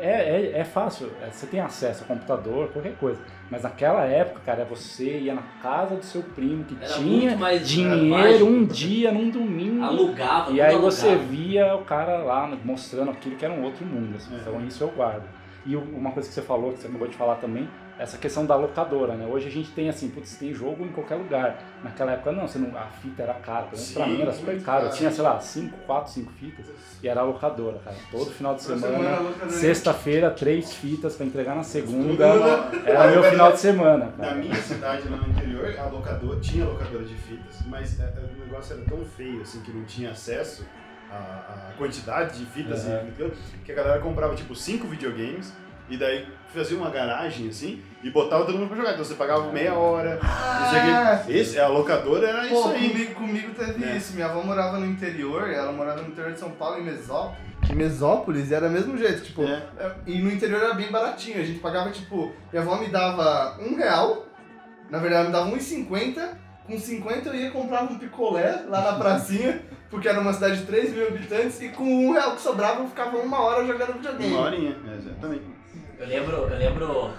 [0.00, 3.20] é, é, é fácil, é, você tem acesso a computador, qualquer coisa.
[3.50, 7.68] Mas naquela época, cara, você ia na casa do seu primo que Era tinha mais
[7.68, 9.82] dinheiro um dia, num domingo.
[9.84, 11.28] Alugava, E aí você alugava.
[11.28, 14.16] via o cara lá mostrando aquilo que era um outro mundo.
[14.16, 14.34] assim.
[14.34, 14.38] É.
[14.38, 15.24] Então isso eu guardo.
[15.66, 17.68] E uma coisa que você falou, que você acabou de falar também,
[18.00, 19.26] essa questão da locadora, né?
[19.26, 21.58] Hoje a gente tem assim, putz, tem jogo em qualquer lugar.
[21.84, 24.62] Naquela época não, você não a fita era cara, pelo menos pra mim era super
[24.62, 24.86] caro.
[24.86, 26.66] Eu tinha, sei lá, 5, 4, 5 fitas
[27.02, 27.96] e era a locadora, cara.
[28.10, 29.18] Todo final de semana,
[29.50, 32.24] sexta-feira, três fitas pra entregar na segunda.
[32.86, 34.34] Era meu final de semana, Na cara.
[34.36, 38.44] minha cidade, lá no interior, a locadora, tinha locadora de fitas, mas é, é, o
[38.46, 40.66] negócio era tão feio, assim, que não tinha acesso
[41.10, 43.10] à, à quantidade de fitas Uhum.
[43.18, 45.52] e que a galera comprava, tipo, cinco videogames,
[45.88, 48.92] e daí fazia uma garagem, assim, e botava todo mundo pra jogar.
[48.92, 51.32] Então você pagava meia hora, Ah, quê.
[51.32, 52.88] Esse, a locadora era Pô, isso aí.
[52.90, 53.96] comigo, comigo teve É.
[53.96, 54.14] isso.
[54.14, 57.38] Minha avó morava no interior, ela morava no interior de São Paulo, em Mesópolis.
[57.70, 59.62] Em Mesópolis era o mesmo jeito, tipo, É.
[59.78, 61.40] é, e no interior era bem baratinho.
[61.40, 64.26] A gente pagava, tipo, minha avó me dava um real,
[64.88, 66.38] na verdade ela me dava 1,50.
[66.66, 69.60] Com 50 eu ia comprava um picolé lá na pracinha,
[69.90, 72.86] porque era uma cidade de 3 mil habitantes, e com um real que sobrava eu
[72.88, 74.32] ficava uma hora jogando videogame.
[74.32, 75.42] Uma horinha, é, exatamente.
[75.98, 77.10] Eu lembro, eu lembro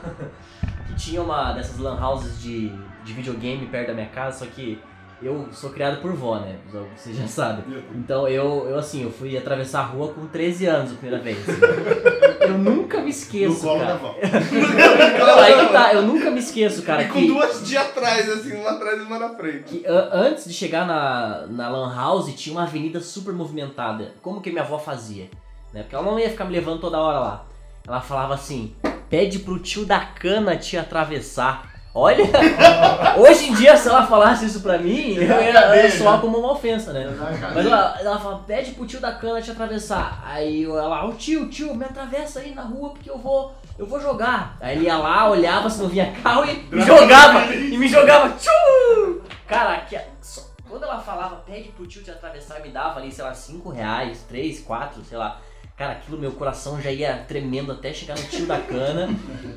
[1.02, 2.70] tinha uma dessas lan houses de,
[3.04, 4.80] de videogame perto da minha casa, só que
[5.21, 6.56] eu sou criado por vó, né?
[6.96, 7.63] Você já sabe.
[7.94, 11.38] Então eu, eu assim, eu fui atravessar a rua com 13 anos a primeira vez.
[12.42, 13.94] Eu nunca me No esqueço, colo da cara.
[14.00, 14.15] avó.
[15.19, 18.28] Não, aí que tá, eu nunca me esqueço, cara, E com que, duas de atrás,
[18.30, 19.63] assim, uma atrás e uma na frente.
[19.65, 24.15] que antes de chegar na, na Lan House tinha uma avenida super movimentada.
[24.23, 25.30] Como que minha avó fazia?
[25.71, 25.84] Né?
[25.84, 27.46] Porque ela não ia ficar me levando toda hora lá.
[27.88, 28.75] Ela falava assim:
[29.12, 31.70] pede pro tio da cana te atravessar.
[31.94, 32.24] Olha,
[33.20, 36.38] hoje em dia se ela falasse isso pra mim, eu ia, eu ia soar como
[36.38, 37.06] uma ofensa, né?
[37.54, 40.24] Mas ela, ela fala, pede pro tio da cana te atravessar.
[40.26, 43.86] Aí eu- ela, ô tio, tio, me atravessa aí na rua porque eu vou, eu
[43.86, 44.56] vou jogar.
[44.62, 47.54] Aí ele ia lá, olhava se não vinha carro e me jogava.
[47.54, 49.22] E me jogava, tchu!
[49.46, 53.26] Cara, que, só- quando ela falava, pede pro tio te atravessar, me dava ali, sei
[53.26, 55.42] lá, 5 reais, 3, 4, sei lá.
[55.82, 59.10] Cara, aquilo, meu coração já ia tremendo até chegar no tio da cana.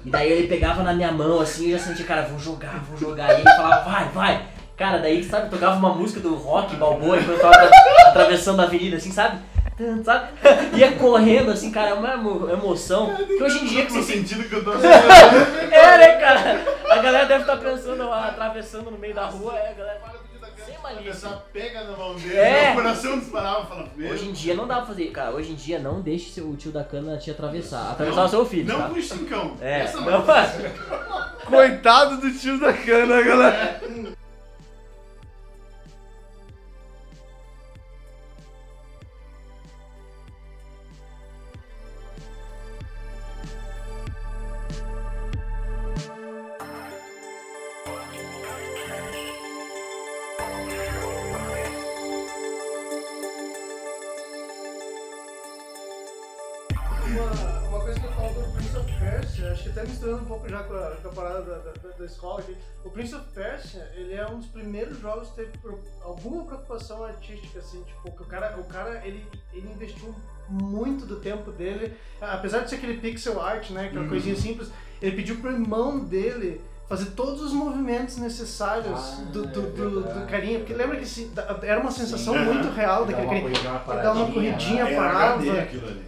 [0.02, 2.96] E daí ele pegava na minha mão assim, eu já sentia, cara, vou jogar, vou
[2.96, 3.28] jogar.
[3.32, 4.42] E ele falava, vai, vai.
[4.74, 8.62] Cara, daí, sabe, tocava uma música do rock balboa enquanto eu tava atra- atravessando a
[8.62, 9.38] avenida, assim, sabe?
[10.02, 10.28] Sabe?
[10.74, 13.14] Ia correndo, assim, cara, é uma emo- emoção.
[13.14, 16.64] Que hoje em dia que você sentido que eu tô É, né, cara?
[16.90, 20.23] A galera deve estar pensando, ah, atravessando no meio da rua, é, a galera.
[20.64, 21.10] Sem malícia.
[21.10, 22.70] Essa pega na mão dele, É.
[22.72, 24.10] o coração disparava e falava, meu.
[24.12, 26.56] Hoje em dia não dá pra fazer, cara, hoje em dia não deixe seu, o
[26.56, 27.92] tio da cana te atravessar.
[27.92, 28.88] Atravessar o seu filho, Não tá?
[28.88, 29.56] com cincão.
[29.60, 30.52] É, Essa não faz.
[31.44, 33.80] Coitado do tio da cana, galera.
[33.86, 34.23] Uma,
[60.04, 62.54] misturando um pouco já com a, com a parada da, da, da escola aqui.
[62.84, 65.52] O Prince of Persia, ele é um dos primeiros jogos que teve
[66.02, 70.14] alguma preocupação artística, assim, tipo, que o cara, o cara ele, ele investiu
[70.48, 75.16] muito do tempo dele, apesar de ser aquele pixel art, né, aquela coisinha simples, ele
[75.16, 76.60] pediu pro irmão dele
[76.96, 81.06] fazer todos os movimentos necessários Ah, do, do, é do, do carinha, porque lembra que
[81.06, 81.30] se,
[81.62, 82.44] era uma sensação Sim.
[82.44, 83.48] muito real daquele carinha.
[83.48, 84.92] Ele dava uma corridinha, né?
[84.92, 85.44] Era parava.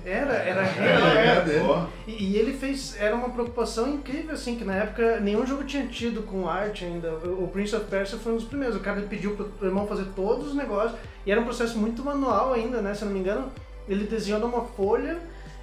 [0.05, 1.67] Era, era Era real.
[1.67, 1.89] Porra.
[2.07, 2.97] E, e ele fez.
[2.99, 7.13] Era uma preocupação incrível, assim, que na época nenhum jogo tinha tido com arte ainda.
[7.15, 8.77] O, Prince of Persia foi um dos primeiros.
[8.77, 10.99] O cara pediu pro irmão fazer todos os negócios.
[11.25, 12.95] E era um processo muito manual ainda, né?
[12.95, 13.51] Se eu não me engano,
[13.89, 15.19] ele desenhou numa folha.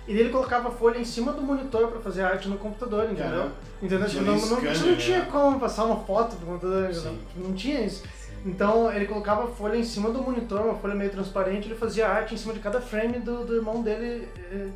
[0.08, 3.52] E ele colocava a folha em cima do monitor pra fazer arte no computador, entendeu?
[3.82, 4.08] Entendeu?
[4.08, 5.28] Tinha Tipo, não, não, você não tinha né?
[5.32, 7.02] como passar uma foto pro computador, entendeu?
[7.02, 7.20] Sim.
[7.38, 8.04] não tinha isso.
[8.46, 12.08] Então ele colocava a folha em cima do monitor, uma folha meio transparente, ele fazia
[12.08, 14.68] arte em cima de cada frame do, do irmão dele eh,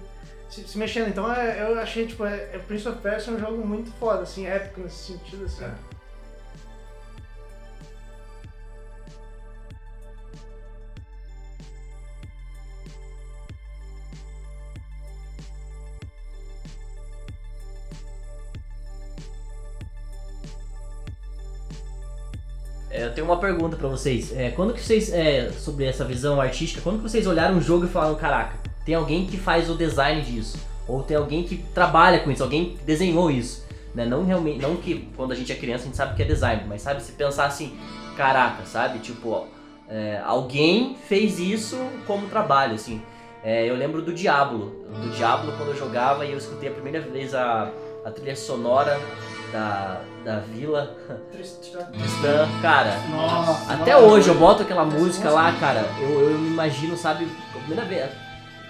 [0.49, 1.09] se, se mexendo.
[1.09, 4.21] Então é, eu achei, tipo, é, é Prince of Persia é um jogo muito foda,
[4.21, 5.65] assim, épico nesse sentido, assim.
[5.65, 5.96] É.
[23.03, 24.35] eu tenho uma pergunta pra vocês.
[24.35, 27.85] É, quando que vocês, é, sobre essa visão artística, quando que vocês olharam um jogo
[27.85, 30.57] e falaram, caraca, tem alguém que faz o design disso?
[30.87, 33.65] Ou tem alguém que trabalha com isso, alguém desenhou isso?
[33.93, 34.05] Né?
[34.05, 36.63] Não realmente, não que quando a gente é criança a gente sabe que é design,
[36.67, 37.77] mas sabe, se pensar assim,
[38.15, 38.99] caraca, sabe?
[38.99, 39.45] Tipo, ó,
[39.89, 43.01] é, alguém fez isso como trabalho, assim.
[43.43, 44.85] É, eu lembro do Diablo.
[45.01, 47.71] Do Diablo, quando eu jogava e eu escutei a primeira vez a,
[48.03, 48.99] a trilha sonora
[49.51, 50.95] da, da vila?
[51.31, 52.99] Tristã, cara.
[53.09, 53.73] Nossa.
[53.73, 55.85] Até hoje eu boto aquela música lá, cara.
[55.99, 58.09] Eu, eu me imagino, sabe, a primeira vez.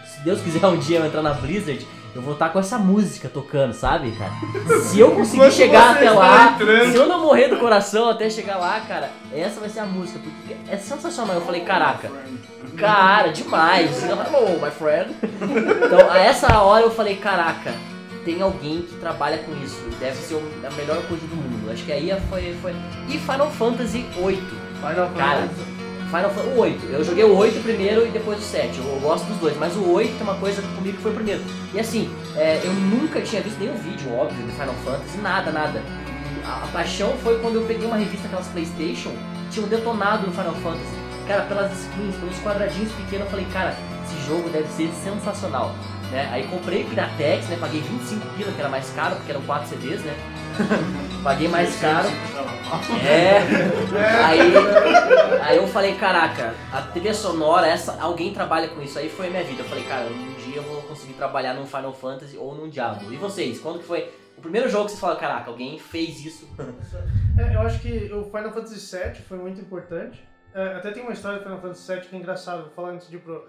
[0.06, 3.30] Se Deus quiser um dia eu entrar na Blizzard, eu vou estar com essa música
[3.30, 4.32] tocando, sabe, cara?
[4.82, 6.92] Se eu conseguir Enquanto chegar até lá, entrando.
[6.92, 10.20] se eu não morrer do coração até chegar lá, cara, essa vai ser a música,
[10.20, 11.36] porque é sensacional.
[11.36, 12.10] Eu falei, caraca,
[12.76, 14.02] cara, demais.
[14.04, 15.16] My friend.
[15.86, 17.74] Então, a essa hora eu falei, caraca,
[18.28, 19.82] tem alguém que trabalha com isso.
[20.02, 21.72] Deve ser a melhor coisa do mundo.
[21.72, 22.54] Acho que aí foi.
[22.62, 22.76] foi...
[23.08, 24.36] E Final Fantasy VIII.
[24.36, 25.62] Final Cara, Fantasy.
[26.08, 26.50] Final Fantasy.
[26.50, 26.86] O 8.
[26.88, 28.80] Eu joguei o 8 primeiro e depois o 7.
[28.80, 31.42] Eu, gosto dos dois, mas o 8 é uma coisa comigo que foi o primeiro.
[31.74, 35.82] E assim, é, eu nunca tinha visto nenhum vídeo, óbvio, do Final Fantasy, nada, nada.
[36.46, 39.14] A, a paixão foi quando eu peguei uma revista, aquelas Playstation,
[39.50, 40.98] tinham detonado no Final Fantasy.
[41.28, 43.76] Cara, pelas skins, pelos quadradinhos pequenos, eu falei, cara,
[44.06, 45.74] esse jogo deve ser sensacional.
[46.12, 46.30] Né?
[46.32, 47.58] Aí comprei o Piratex, né?
[47.60, 50.16] Paguei 25 pila, que era mais caro, porque eram 4 CDs, né?
[51.24, 52.08] Paguei mais caro.
[53.06, 53.38] É.
[54.28, 54.42] Aí,
[55.42, 59.00] aí eu falei, caraca, a trilha sonora, essa, alguém trabalha com isso.
[59.00, 59.62] Aí foi a minha vida.
[59.62, 63.14] Eu falei, cara, um dia eu vou conseguir trabalhar num Final Fantasy ou num Diablo.
[63.14, 66.48] E vocês, quando que foi o primeiro jogo que vocês falaram, caraca, alguém fez isso?
[67.38, 70.28] É, eu acho que o Final Fantasy VII foi muito importante.
[70.54, 73.08] É, até tem uma história do Final Fantasy VII que é engraçado, vou falar antes
[73.10, 73.48] de ir pro...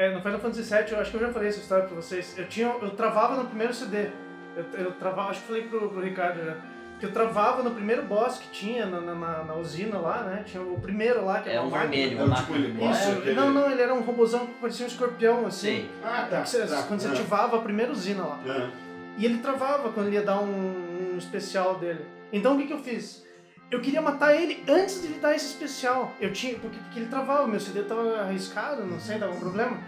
[0.00, 2.34] É, no Final Fantasy VII, eu acho que eu já falei essa história pra vocês.
[2.38, 4.08] Eu, tinha, eu travava no primeiro CD.
[4.56, 6.56] Eu, eu travava, acho que falei pro, pro Ricardo já.
[6.98, 10.42] Que eu travava no primeiro boss que tinha na, na, na- na usina lá, né?
[10.46, 11.96] Tinha o primeiro lá, que É era um uma máquina.
[12.08, 14.86] vermelho, É um tipo ele- Isso, aquele- não, não, ele era um robôzão que parecia
[14.86, 15.66] um escorpião, assim.
[15.66, 15.90] Sei.
[16.02, 16.40] Ah, tá.
[16.42, 16.82] Que você- tá.
[16.84, 17.12] quando você Ah.
[17.12, 18.38] ativava a primeira usina lá.
[18.46, 18.70] Ah.
[19.18, 22.06] E ele travava quando ele ia dar um, um especial dele.
[22.32, 23.22] Então o que, que eu fiz?
[23.70, 26.12] Eu queria matar ele antes de ele dar esse especial.
[26.20, 29.78] Eu tinha, porque, porque ele travava, meu CD tava arriscado, não sei, dava um problema.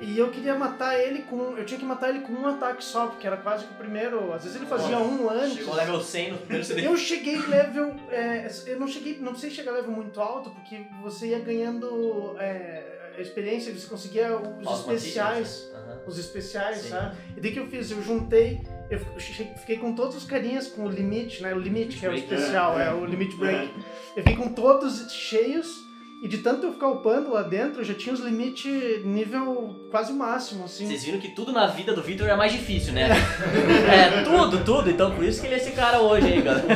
[0.00, 1.56] E eu queria matar ele com.
[1.56, 4.32] Eu tinha que matar ele com um ataque só, porque era quase que o primeiro.
[4.32, 5.54] Às vezes ele fazia um antes.
[5.56, 6.82] Chegou level 100 no primeiro CD.
[6.86, 7.96] Eu cheguei level.
[8.10, 9.18] é, eu não cheguei.
[9.18, 14.36] Não precisei chegar level muito alto, porque você ia ganhando é, a experiência, você conseguia
[14.36, 15.70] os as especiais.
[15.72, 15.78] né?
[15.78, 15.98] Aham.
[16.06, 16.88] Os especiais, Sim.
[16.90, 17.16] sabe?
[17.36, 17.90] E daí que eu fiz?
[17.90, 18.60] Eu juntei.
[18.88, 19.00] Eu
[19.58, 21.52] fiquei com todos os carinhas com o limite, né?
[21.54, 22.32] O limite, que é o Break.
[22.32, 22.92] especial, É, é, é.
[22.92, 23.68] o limit break.
[24.16, 25.87] Eu fiquei com todos cheios.
[26.20, 30.12] E de tanto eu ficar upando lá dentro, eu já tinha os limites nível quase
[30.12, 30.84] máximo, assim.
[30.88, 33.08] Vocês viram que tudo na vida do Victor é mais difícil, né?
[33.88, 34.90] é, tudo, tudo.
[34.90, 36.66] Então por isso que ele é esse cara hoje aí, galera.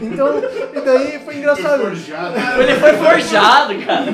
[0.00, 1.82] Então, e daí foi engraçado.
[1.82, 2.34] Forjado.
[2.62, 4.06] Ele foi forjado, cara.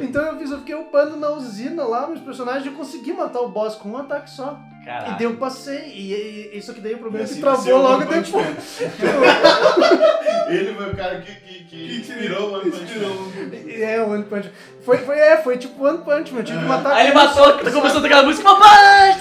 [0.00, 3.48] Então eu fiz, eu fiquei upando na usina lá, meus personagens, eu consegui matar o
[3.48, 4.56] boss com um ataque só.
[4.80, 5.16] E Caralho.
[5.16, 7.82] daí eu passei, e, e, e só que daí o problema é que assim travou
[7.82, 8.80] logo depois.
[10.48, 13.28] Ele foi o cara que, que, que inspirou o One Punch Man.
[13.68, 14.52] É, o One Punch Man.
[14.82, 17.58] Foi, foi, é, foi tipo One Punch Man, eu tive que matar Aí ele matou,
[17.58, 19.18] começou a tocar a música, papai!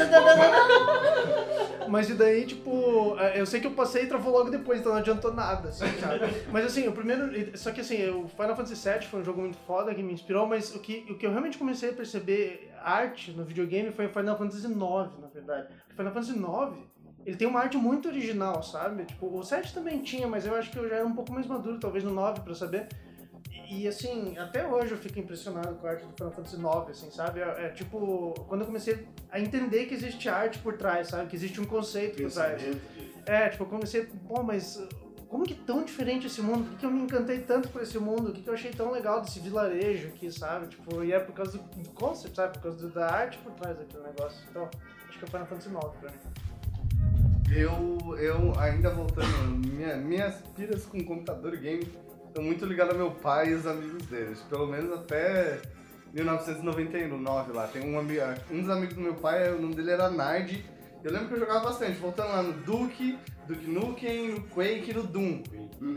[1.89, 4.91] Mas e daí, tipo, é, eu sei que eu passei e travou logo depois, então
[4.91, 6.25] não adiantou nada, assim, sabe?
[6.51, 7.57] Mas assim, o primeiro.
[7.57, 10.45] Só que assim, o Final Fantasy VII foi um jogo muito foda que me inspirou,
[10.45, 14.09] mas o que, o que eu realmente comecei a perceber arte no videogame foi o
[14.09, 14.77] Final Fantasy IX,
[15.19, 15.67] na verdade.
[15.91, 16.89] O Final Fantasy IX,
[17.25, 19.05] ele tem uma arte muito original, sabe?
[19.05, 21.45] Tipo, o 7 também tinha, mas eu acho que eu já era um pouco mais
[21.47, 22.87] maduro, talvez no 9, pra saber.
[23.70, 27.11] E, assim, até hoje eu fico impressionado com a arte do Final Fantasy IX, assim,
[27.11, 27.39] sabe?
[27.39, 31.30] É, é, tipo, quando eu comecei a entender que existe arte por trás, sabe?
[31.30, 32.63] Que existe um conceito por trás.
[33.28, 34.89] É, tipo, eu comecei, pô, mas uh,
[35.28, 36.63] como que é tão diferente esse mundo?
[36.63, 38.30] Por que, que eu me encantei tanto por esse mundo?
[38.30, 40.70] O que, que eu achei tão legal desse vilarejo aqui, sabe?
[40.70, 42.53] Tipo, e é por causa do, concept, sabe?
[42.53, 44.43] Por causa da arte por trás daquele negócio.
[44.49, 44.67] Então,
[45.07, 47.55] acho que é o Final Fantasy IX pra mim.
[47.55, 51.88] Eu, eu ainda voltando, minha, minhas piras com computador game
[52.38, 54.39] muito ligadas ao meu pai e os amigos deles.
[54.49, 55.59] Pelo menos até
[56.13, 57.67] 1999 lá.
[57.67, 58.19] Tem um, ami-
[58.51, 60.63] um dos amigos do meu pai, o nome dele era Nard.
[61.03, 63.17] Eu lembro que eu jogava bastante, voltando lá no Duke,
[63.47, 65.41] Duke Nukem, no Quake e no Doom.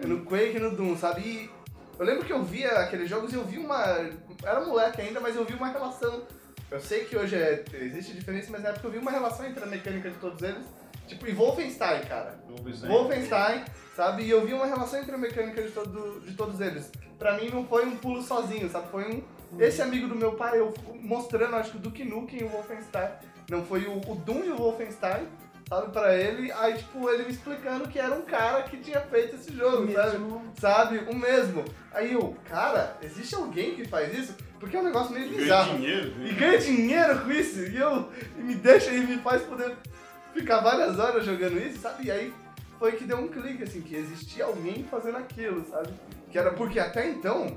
[0.02, 1.20] É No Quake e no Doom, sabe?
[1.22, 1.50] E
[1.98, 3.84] eu lembro que eu via aqueles jogos e eu vi uma.
[4.44, 6.22] Era moleque ainda, mas eu vi uma relação.
[6.70, 9.62] Eu sei que hoje é, existe diferença, mas na época eu vi uma relação entre
[9.62, 10.64] a mecânica de todos eles.
[11.06, 12.38] Tipo, e Wolfenstein, cara.
[12.88, 13.64] Wolfenstein,
[13.96, 14.22] sabe?
[14.24, 16.90] E eu vi uma relação entre a mecânica de, todo, de todos eles.
[17.18, 18.88] Pra mim não foi um pulo sozinho, sabe?
[18.90, 19.22] Foi um.
[19.60, 20.72] Esse amigo do meu pai, eu
[21.02, 23.10] mostrando, acho que o Duke Nukem e o Wolfenstein.
[23.50, 25.26] Não foi o, o Doom e o Wolfenstein,
[25.68, 25.92] sabe?
[25.92, 26.50] Pra ele.
[26.52, 30.18] Aí, tipo, ele me explicando que era um cara que tinha feito esse jogo, sabe?
[30.18, 30.42] Mesmo.
[30.58, 30.98] Sabe?
[31.10, 31.64] O mesmo.
[31.92, 34.34] Aí eu, cara, existe alguém que faz isso?
[34.58, 35.76] Porque é um negócio meio Ganha bizarro.
[35.76, 36.12] dinheiro.
[36.24, 37.60] E ganha dinheiro com isso.
[37.60, 39.76] E eu e me deixa e me faz poder
[40.32, 42.06] ficar várias horas jogando isso, sabe?
[42.06, 42.32] E aí
[42.82, 45.90] foi que deu um clique, assim, que existia alguém fazendo aquilo, sabe?
[46.28, 47.56] Que era porque até então.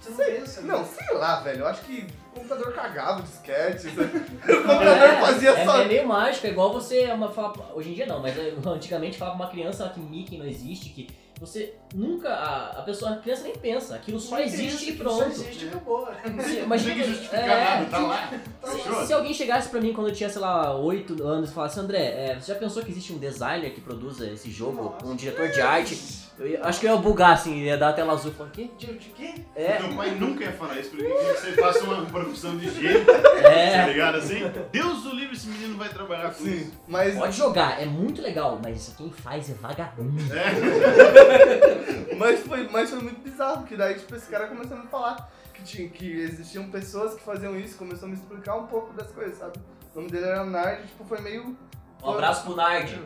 [0.00, 0.68] Você não sei- pensa, né?
[0.68, 1.58] Não, sei lá, velho.
[1.58, 3.88] Eu acho que o computador cagava o disquete.
[3.90, 5.80] o computador fazia é, só.
[5.82, 8.54] é meio mágico, é igual você é uma, fala, hoje em dia não, mas é,
[8.64, 11.08] antigamente falava pra uma criança que Mickey não existe, que
[11.40, 15.02] você nunca, a, a pessoa, a criança nem pensa, aquilo só Não existe e Só
[15.02, 15.26] pronto.
[15.26, 16.06] existe e acabou.
[16.06, 18.30] Se- Não Imagina, tem que justificar é, nada, tá lá.
[18.62, 19.06] se, Fechou?
[19.06, 22.02] se alguém chegasse pra mim quando eu tinha, sei lá, 8 anos e falasse, André,
[22.02, 25.06] é, você já pensou que existe um designer que produza esse jogo, Nossa.
[25.06, 25.98] um diretor de arte?
[26.40, 28.70] Eu ia- acho que eu ia bugar assim, ia dar a tela azul, falando, quê?
[28.78, 29.34] De, de quê?
[29.54, 32.70] É, Meu pai nunca ia falar isso, porque queria que você faça uma profissão de
[32.70, 33.04] gênio,
[33.42, 34.40] tá é, ligado assim?
[34.72, 36.72] Deus do livre, esse menino vai trabalhar com Sim, isso.
[36.88, 40.14] mas, pode jogar, é muito legal, mas isso quem faz é vagabundo.
[42.16, 45.30] mas, foi, mas foi muito bizarro, que daí, tipo, esse cara começou a me falar
[45.52, 49.12] que, tinha, que existiam pessoas que faziam isso, começou a me explicar um pouco das
[49.12, 49.58] coisas, sabe?
[49.94, 51.54] O nome dele era Nard, tipo, foi meio.
[52.02, 52.98] Um abraço pro Nard.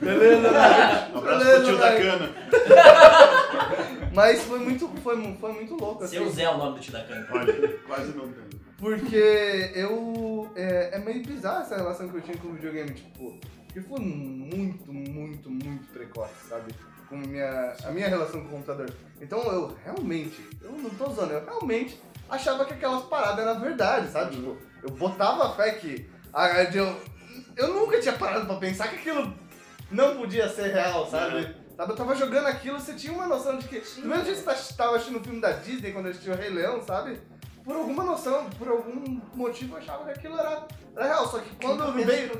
[0.00, 1.12] Beleza, Nard.
[1.14, 2.30] Um abraço Beleza, pro tio da cana.
[4.14, 6.16] Mas foi muito, foi, foi muito louco, assim.
[6.16, 7.26] Seu Zé é o nome do tio da cana.
[7.32, 8.44] Olha, quase não tem.
[8.78, 10.50] Porque eu.
[10.54, 13.38] É, é meio bizarra essa relação que eu tinha com o videogame, tipo.
[13.66, 16.72] Porque foi muito, muito, muito precoce, sabe?
[17.08, 18.90] Com a minha, a minha relação com o computador.
[19.20, 22.00] Então eu realmente, eu não tô usando, eu realmente
[22.30, 24.36] achava que aquelas paradas eram verdade, sabe?
[24.36, 26.08] Tipo, eu botava fé que.
[26.32, 26.94] a- Eu,
[27.56, 29.32] eu nunca tinha parado pra pensar que aquilo
[29.90, 31.54] não podia ser real, sabe?
[31.76, 33.78] Sabe, eu tava jogando aquilo, você tinha uma noção de que.
[34.00, 36.34] Do mesmo jeito que você tava assistindo o filme da Disney quando eu assisti o
[36.34, 37.20] Rei Leão, sabe?
[37.64, 40.66] Por alguma noção, por algum motivo eu achava que aquilo era,
[40.96, 41.28] era real.
[41.28, 42.32] Só que quando veio.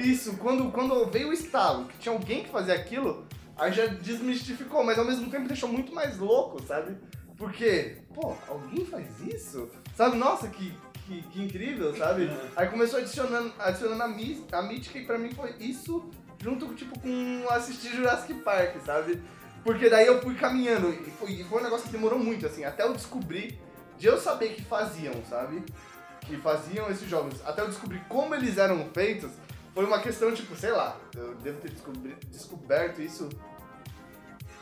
[0.00, 3.26] Isso, quando, quando veio o estalo, que tinha alguém que fazia aquilo,
[3.56, 6.96] aí já desmistificou, mas ao mesmo tempo deixou muito mais louco, sabe?
[7.36, 9.68] Porque, pô, alguém faz isso?
[9.96, 10.72] Sabe, nossa, que,
[11.06, 12.30] que, que incrível, sabe?
[12.54, 16.08] Aí começou adicionando, adicionando a, mí- a mítica e pra mim foi isso
[16.44, 19.22] junto tipo, com assistir Jurassic Park, sabe?
[19.64, 22.64] Porque daí eu fui caminhando e foi, e foi um negócio que demorou muito, assim,
[22.64, 23.58] até eu descobrir,
[23.96, 25.62] de eu saber que faziam, sabe?
[26.20, 29.30] Que faziam esses jogos, até eu descobrir como eles eram feitos,
[29.74, 33.26] foi uma questão, tipo, sei lá, eu devo ter descobri- descoberto isso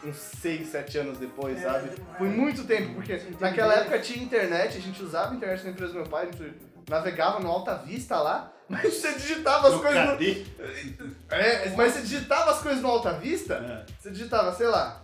[0.05, 1.89] uns 6, 7 anos depois, É, sabe?
[1.91, 2.19] demais.
[2.19, 5.93] Foi muito tempo, porque naquela época tinha internet, a gente usava a internet na empresa
[5.93, 6.55] do meu pai, a gente
[6.89, 11.37] navegava no Alta Vista lá, mas você digitava as No coisas no...
[11.37, 13.93] É, mas você digitava as coisas no Alta Vista, É.
[14.01, 15.03] você digitava, sei lá,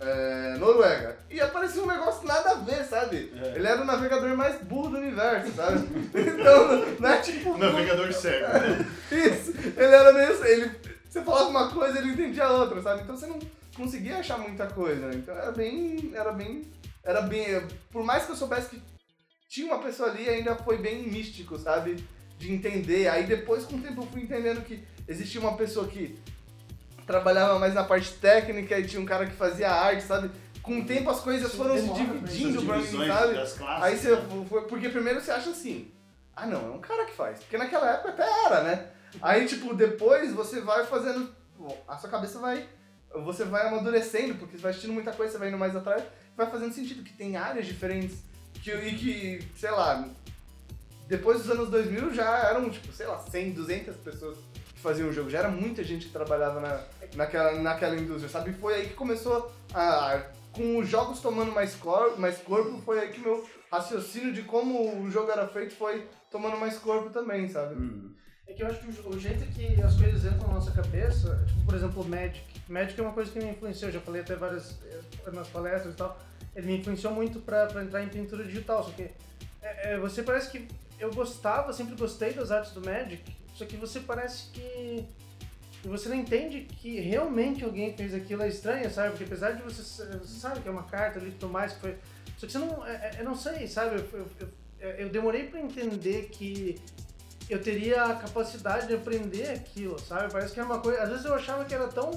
[0.00, 3.32] é, Noruega, e aparecia um negócio nada a ver, sabe?
[3.40, 3.56] É.
[3.56, 5.78] Ele era o navegador mais burro do universo, sabe?
[6.12, 7.56] então, não é tipo...
[7.56, 8.86] Navegador cego, né?
[9.12, 10.44] Isso, ele era meio...
[10.44, 10.70] Ele,
[11.08, 13.02] você falava uma coisa, ele entendia outra, sabe?
[13.02, 13.38] Então você não
[13.76, 15.14] conseguia achar muita coisa, né?
[15.14, 16.10] Então era bem...
[16.14, 16.72] Era bem...
[17.04, 17.66] Era bem...
[17.90, 18.82] Por mais que eu soubesse que
[19.52, 22.02] tinha uma pessoa ali, ainda foi bem místico, sabe?
[22.38, 23.06] De entender.
[23.08, 26.18] Aí depois, com o tempo, eu fui entendendo que existia uma pessoa que
[27.06, 30.30] trabalhava mais na parte técnica e tinha um cara que fazia arte, sabe?
[30.62, 33.34] Com o tempo as coisas foram se pra dividindo pra mim, sabe?
[33.34, 33.82] das classes.
[33.84, 34.46] Aí você né?
[34.48, 35.92] foi, porque primeiro você acha assim,
[36.34, 37.40] ah não, é um cara que faz.
[37.40, 38.86] Porque naquela época até era, né?
[39.20, 41.30] Aí, tipo, depois você vai fazendo.
[41.86, 42.66] A sua cabeça vai.
[43.22, 46.02] Você vai amadurecendo, porque você vai assistindo muita coisa, você vai indo mais atrás,
[46.34, 48.31] vai fazendo sentido que tem áreas diferentes.
[48.62, 50.08] Que, e que, sei lá,
[51.08, 54.38] depois dos anos 2000 já eram, tipo, sei lá, 100, 200 pessoas
[54.74, 55.28] que faziam o jogo.
[55.28, 56.80] Já era muita gente que trabalhava na,
[57.16, 58.50] naquela, naquela indústria, sabe?
[58.50, 60.22] E foi aí que começou a.
[60.52, 65.02] Com os jogos tomando mais, cor, mais corpo, foi aí que meu raciocínio de como
[65.02, 67.74] o jogo era feito foi tomando mais corpo também, sabe?
[67.74, 68.12] Hum.
[68.46, 71.64] É que eu acho que o, jeito que as coisas entram na nossa cabeça, tipo,
[71.64, 72.44] por exemplo, o Magic.
[72.68, 75.94] Magic é uma coisa que me influenciou, eu já falei até várias eh, nas palestras
[75.94, 76.18] e tal.
[76.54, 79.02] Ele me influenciou muito pra entrar em pintura digital, só que
[79.62, 83.22] é, é, você parece que eu gostava, sempre gostei das artes do Magic,
[83.54, 85.04] só que você parece que
[85.84, 89.10] você não entende que realmente alguém fez aquilo é estranho, sabe?
[89.10, 91.80] Porque apesar de você, você sabe que é uma carta ali e tudo mais, que
[91.80, 91.98] foi.
[92.38, 92.86] Só que você não.
[92.86, 93.96] é- é- Eu não sei, sabe?
[93.96, 94.26] Eu, eu,
[94.80, 96.80] eu, eu demorei pra entender que
[97.50, 100.32] eu teria a capacidade de aprender aquilo, sabe?
[100.32, 101.02] Parece que era uma coisa.
[101.02, 102.10] Às vezes eu achava que era tão.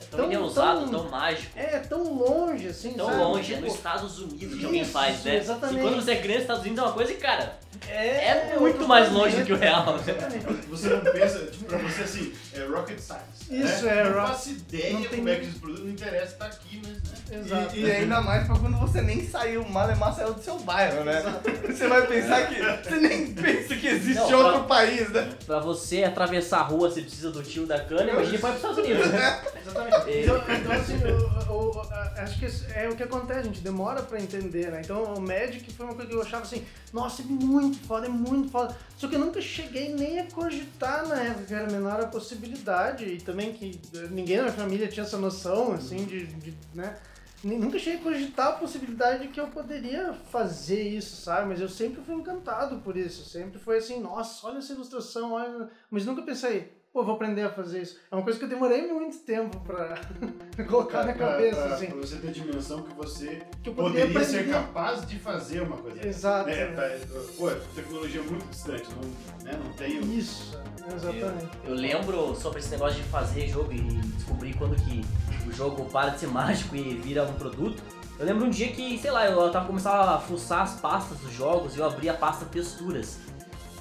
[0.00, 1.58] É tão Tão- tão- tão mágico.
[1.58, 3.18] É, tão longe, assim, Tão sabe?
[3.22, 5.36] longe, é Tipo, nos Estados Unidos que alguém Isso, faz, né?
[5.36, 5.78] exatamente.
[5.78, 7.58] E quando você é criança, Estados Unidos é uma coisa e, cara,
[7.88, 9.24] é, é muito mais planeta.
[9.24, 9.96] longe do que o real.
[9.98, 10.66] Exatamente.
[10.68, 13.26] Você não pensa, tipo, pra você assim, é rocket science.
[13.50, 13.98] Isso, né?
[14.00, 16.46] é Não rock- faço ideia não tem- como é que esse produto não interessa, tá
[16.46, 17.38] aqui, mas né?
[17.38, 17.76] Exato.
[17.76, 21.04] E, e ainda mais pra quando você nem saiu, o Malemar saiu do seu bairro,
[21.04, 21.22] né?
[21.66, 22.54] Você vai pensar que.
[22.56, 25.32] Você nem pensa que existe Não, outro pra- país, né?
[25.46, 28.78] Pra você atravessar a rua, você precisa do tio da cana, imagina para os Estados
[28.78, 29.06] Unidos.
[29.08, 29.40] né?
[29.60, 30.10] Exatamente.
[30.10, 30.22] É.
[30.22, 31.82] Então, então, assim, eu, eu- eu-
[32.22, 34.80] acho que é o que acontece, a gente demora pra entender, né?
[34.84, 38.08] Então, o Magic foi uma coisa que eu achava assim, nossa, é muito foda, é
[38.08, 38.76] muito foda.
[38.96, 43.04] Só que eu nunca cheguei nem a cogitar na época que era menor a possibilidade,
[43.04, 46.96] e também que eh, ninguém na minha família tinha essa noção, assim, de, de né?
[47.44, 51.48] Nunca cheguei a cogitar a possibilidade de que eu poderia fazer isso, sabe?
[51.48, 53.28] Mas eu sempre fui encantado por isso.
[53.28, 55.68] Sempre foi assim, nossa, olha essa ilustração, olha...
[55.90, 57.98] Mas nunca pensei, pô, vou aprender a fazer isso.
[58.10, 60.00] É uma coisa que eu demorei muito tempo pra
[60.66, 61.86] colocar na Pra- cabeça, pra, assim.
[61.88, 64.52] pra você ter dimensão que você Que eu poderia poderia ser aprender.
[64.54, 66.08] capaz de fazer uma coisa.
[66.08, 66.48] Exato.
[66.48, 66.66] Né?
[66.68, 66.96] Pra-
[67.36, 69.60] Pô, tecnologia muito distante, não, né?
[69.62, 70.58] não tem Isso,
[70.96, 71.50] exatamente.
[71.66, 73.78] Eu lembro sobre esse negócio de fazer jogo e
[74.16, 75.04] descobrir quando que
[75.46, 77.82] o jogo para de ser mágico e vira um produto.
[78.18, 81.30] Eu lembro um dia que, sei lá, eu tava começando a fuçar as pastas dos
[81.34, 83.18] jogos e eu abri a pasta texturas.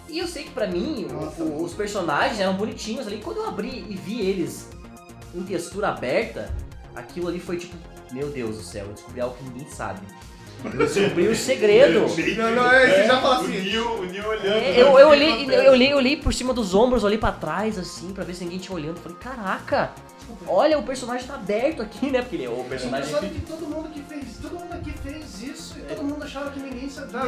[0.09, 3.17] E eu sei que pra mim, o- Nossa, o- os personagens eram bonitinhos ali.
[3.23, 4.69] Quando eu abri e vi eles
[5.33, 6.49] em textura aberta,
[6.95, 7.75] aquilo ali foi tipo,
[8.11, 9.99] meu Deus do céu, eu descobri algo que ninguém sabe.
[10.63, 12.05] Eu descobri o segredo.
[12.37, 13.51] Não, não, é, você já fala O assim.
[13.61, 14.47] Neil, o Neil olhando.
[14.47, 17.77] É, eu, eu, olhei, eu, olhei, eu olhei por cima dos ombros, olhei pra trás,
[17.77, 18.97] assim, pra ver se ninguém tinha olhando.
[18.99, 19.91] Falei, caraca,
[20.47, 22.21] olha, o personagem tá aberto aqui, né?
[22.21, 23.07] Porque ele é o personagem.
[23.09, 24.73] Engraçado que todo mundo que fez, todo mundo
[25.85, 27.21] todo mundo achava que ninguém sabia.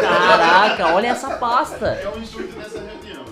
[0.00, 1.86] Caraca, olha essa pasta.
[1.86, 3.24] É o intuito dessa reunião.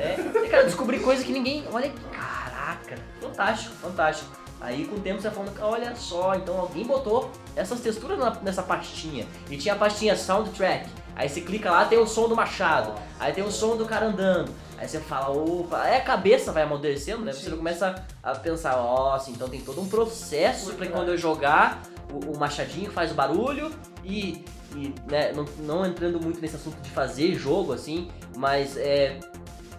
[0.00, 1.64] É, e, cara, eu descobri coisa que ninguém.
[1.72, 4.40] Olha, caraca, fantástico, fantástico.
[4.60, 8.62] Aí com o tempo você vai falando, olha só, então alguém botou essas texturas nessa
[8.62, 9.26] pastinha.
[9.48, 10.86] E tinha a pastinha soundtrack.
[11.16, 12.94] Aí você clica lá, tem o som do machado.
[13.18, 14.52] Aí tem o som do cara andando.
[14.76, 17.32] Aí você fala, opa, aí a cabeça vai amadurecendo, né?
[17.32, 21.82] Você começa a pensar, nossa, então tem todo um processo pra quando eu jogar,
[22.12, 23.70] o, o machadinho faz o barulho
[24.04, 24.44] e,
[24.76, 29.18] e, né, não, não entrando muito nesse assunto de fazer jogo, assim, mas é.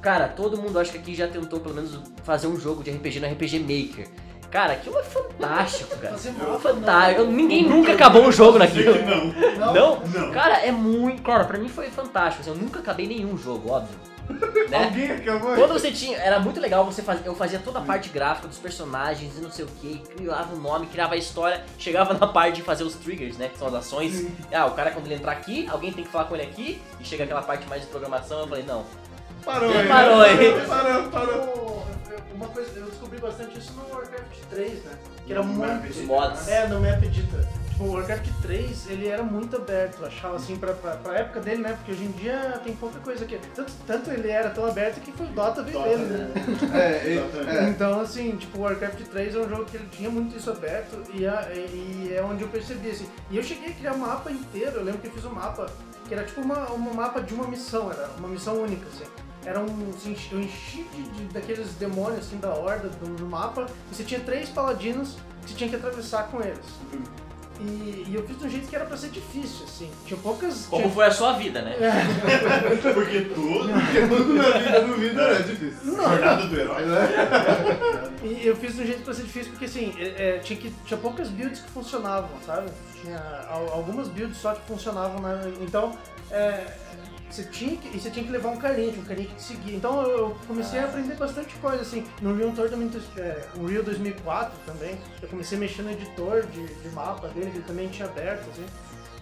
[0.02, 3.20] Cara, todo mundo acho que aqui já tentou pelo menos fazer um jogo de RPG
[3.20, 4.08] no RPG Maker.
[4.50, 6.12] Cara, aquilo é fantástico, cara.
[6.14, 7.22] Fazer É fantástico.
[7.22, 8.96] Eu- Ninguém nunca acabou um jogo naquilo.
[9.06, 9.74] Não.
[9.74, 10.00] Não?
[10.08, 10.32] Não.
[10.32, 11.22] Cara, é muito.
[11.22, 12.42] Cara, pra mim foi fantástico.
[12.42, 13.96] assim, eu nunca acabei nenhum jogo, óbvio.
[14.70, 14.86] Né?
[14.86, 15.56] Alguém acabou?
[15.56, 16.18] Quando você tinha.
[16.18, 17.28] Era muito legal você fazer.
[17.28, 20.58] Eu fazia toda a parte gráfica dos personagens e não sei o que, criava o
[20.60, 23.50] nome, criava a história, chegava na parte de fazer os triggers, né?
[23.50, 24.28] Que são as ações.
[24.52, 27.04] Ah, o cara quando ele entrar aqui, alguém tem que falar com ele aqui, e
[27.06, 28.86] chega aquela parte mais de programação, eu falei, não.
[29.44, 29.88] Parou aí.
[29.88, 30.62] Parou aí.
[30.68, 31.88] Parou, parou.
[32.34, 34.92] Uma coisa, eu descobri bastante isso no Warcraft 3, né?
[35.26, 36.04] Que era No muito.
[36.08, 36.48] Mods.
[36.48, 37.48] É, no Map Edita.
[37.82, 41.40] Tipo, o Warcraft 3, ele era muito aberto, eu achava assim, pra, pra, pra época
[41.40, 41.74] dele, né?
[41.74, 43.40] Porque hoje em dia tem pouca coisa aqui.
[43.56, 46.32] Tanto, tanto ele era tão aberto que foi o Dota veio dele, né?
[46.76, 47.18] É, e-
[47.58, 47.70] é.
[47.70, 51.02] Então, assim, tipo, o Warcraft 3 é um jogo que ele tinha muito isso aberto
[51.14, 53.08] e, a- e- e é onde eu percebi, assim.
[53.32, 55.66] E eu cheguei a criar um mapa inteiro, eu lembro que eu fiz um mapa
[56.08, 59.06] que era tipo uma, um mapa de uma missão, era uma missão única, assim.
[59.44, 63.66] Era um, assim, eu enchi de, de- daqueles demônios, assim, da horda do, no mapa,
[63.92, 66.60] e você tinha três paladinos que você tinha que atravessar com eles.
[67.64, 69.90] E, e eu fiz de um jeito que era pra ser difícil, assim.
[70.06, 70.66] Tinha poucas...
[70.70, 71.76] Como tinha- foi a sua vida, né?
[72.94, 73.70] Porque tudo.
[73.72, 75.96] Porque tudo na vida do vida é difícil.
[75.96, 76.84] Jornada do herói.
[78.24, 80.70] E eu fiz de um jeito pra ser difícil porque assim, é, é, tinha, que,
[80.86, 82.70] tinha poucas builds que funcionavam, sabe?
[83.02, 83.18] Tinha
[83.50, 85.52] al- algumas builds só que funcionavam, né?
[85.62, 85.96] Então,
[86.30, 86.66] é,
[87.36, 89.42] você tinha que, e você tinha que levar um carinha, tinha um carinha que te
[89.44, 89.76] seguia.
[89.76, 92.06] Então eu comecei a aprender bastante coisa, assim.
[92.22, 96.66] No Real Tournament, é, o Real 2004 também, eu comecei a mexer no editor de,
[96.66, 98.66] de mapa dele, que ele também tinha aberto, assim.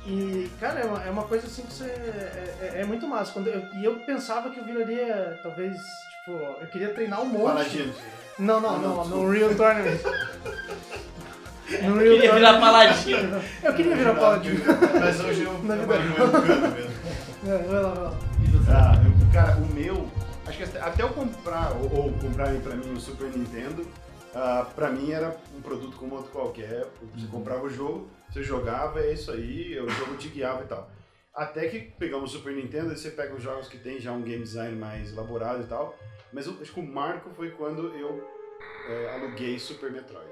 [0.06, 1.84] E, cara, é uma, é uma coisa assim que você.
[1.86, 3.32] É, é- é muito massa.
[3.34, 5.76] Quando eu, e eu pensava que eu viraria, talvez,
[6.20, 6.32] tipo,
[6.62, 7.44] eu queria treinar um monte.
[7.44, 7.94] Paladino.
[8.40, 10.00] Não, não, Ah, não, no Real Tournament.
[11.84, 13.42] No Eu queria virar paladino.
[13.64, 14.60] Eu queria virar paladino.
[15.00, 16.92] Mas hoje eu Na vida trabalho no mesmo.
[17.46, 18.18] É, vai lá, vai lá.
[18.70, 20.08] Ah, eu- cara, o meu,
[20.46, 23.86] acho que até, eu comprar, ou, ou comprarem pra mim o Super Nintendo,
[24.36, 26.86] ah, pra mim era um produto como outro qualquer.
[27.16, 30.90] Você comprava o jogo, você jogava, é isso aí, o jogo te guiava e tal.
[31.34, 34.22] Até que pegamos o Super Nintendo, aí você pega os jogos que tem já um
[34.22, 35.96] game design mais elaborado e tal.
[36.34, 38.28] Mas eu acho que o marco foi quando eu
[38.90, 40.30] é, aluguei Super Metroid.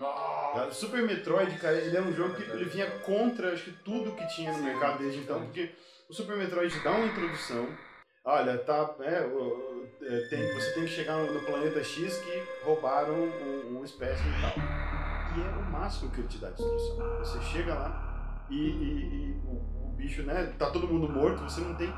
[0.00, 4.12] Ah, Super Metroid, cara, ele é um jogo que ele vinha contra acho que tudo
[4.12, 5.70] que tinha no mercado desde então, porque
[6.08, 7.66] o Super Metroid dá uma introdução.
[8.24, 13.14] Olha, tá, é, o- é, tem- você tem que chegar no, planeta X que roubaram
[13.14, 14.52] um, um espécime e tal.
[15.36, 17.18] E é o máximo que ele te dá de instrução.
[17.18, 21.60] Você chega lá e, e- e o, o bicho, né, tá todo mundo morto, você
[21.60, 21.92] não tem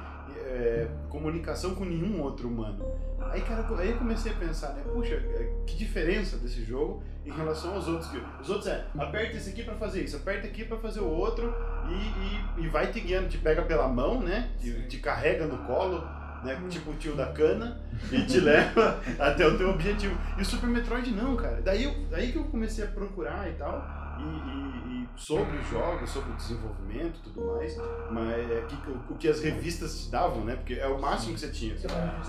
[0.49, 2.85] é, comunicação com nenhum outro humano.
[3.31, 7.31] Aí, cara, aí eu comecei a pensar, né, puxa, é, que diferença desse jogo em
[7.31, 8.11] relação aos outros.
[8.11, 11.09] Que os outros é, aperta esse aqui pra fazer isso, aperta aqui pra fazer o
[11.09, 11.55] outro
[11.89, 14.51] e, e, e vai te guiando, te pega pela mão, né?
[14.59, 16.01] Te, te carrega no colo,
[16.43, 16.59] né?
[16.71, 17.81] Tipo o tio da cana
[18.11, 20.19] e te leva até o teu objetivo.
[20.39, 21.61] E o Super Metroid não, cara.
[21.63, 23.98] Daí, eu, daí que eu comecei a procurar e tal.
[24.19, 27.77] E, e- e sobre os jogos, sobre o desenvolvimento e tudo mais,
[28.11, 30.55] mas é que, o, o que as revistas te davam, né?
[30.57, 31.75] Porque é o máximo que você tinha.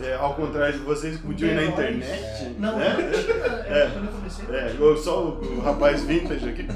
[0.02, 2.56] É, ao contrário de vocês que podiam ir na internet.
[2.58, 2.96] Não, né?
[2.98, 4.46] eu tinha, é, quando eu comecei.
[4.56, 6.68] É, eu só o, o rapaz vintage aqui,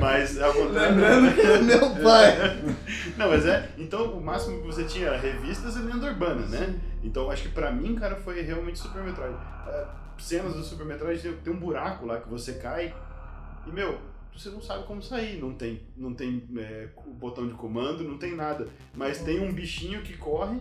[0.00, 0.94] mas ao contrário.
[0.96, 2.62] Lembrando que é meu pai.
[3.16, 3.68] Não, mas é.
[3.78, 6.80] Então o máximo que você tinha era revistas e lenda urbana, né?
[7.02, 9.34] Então acho que pra mim, cara, foi realmente Super Metroid.
[9.68, 9.86] É,
[10.18, 12.94] cenas do Super Metroid tem, tem um buraco lá que você cai
[13.66, 13.98] e, meu,
[14.34, 15.40] você não sabe como sair.
[15.40, 18.66] Não tem, não tem é, o botão de comando, não tem nada.
[18.96, 20.58] Mas tem um bichinho que corre.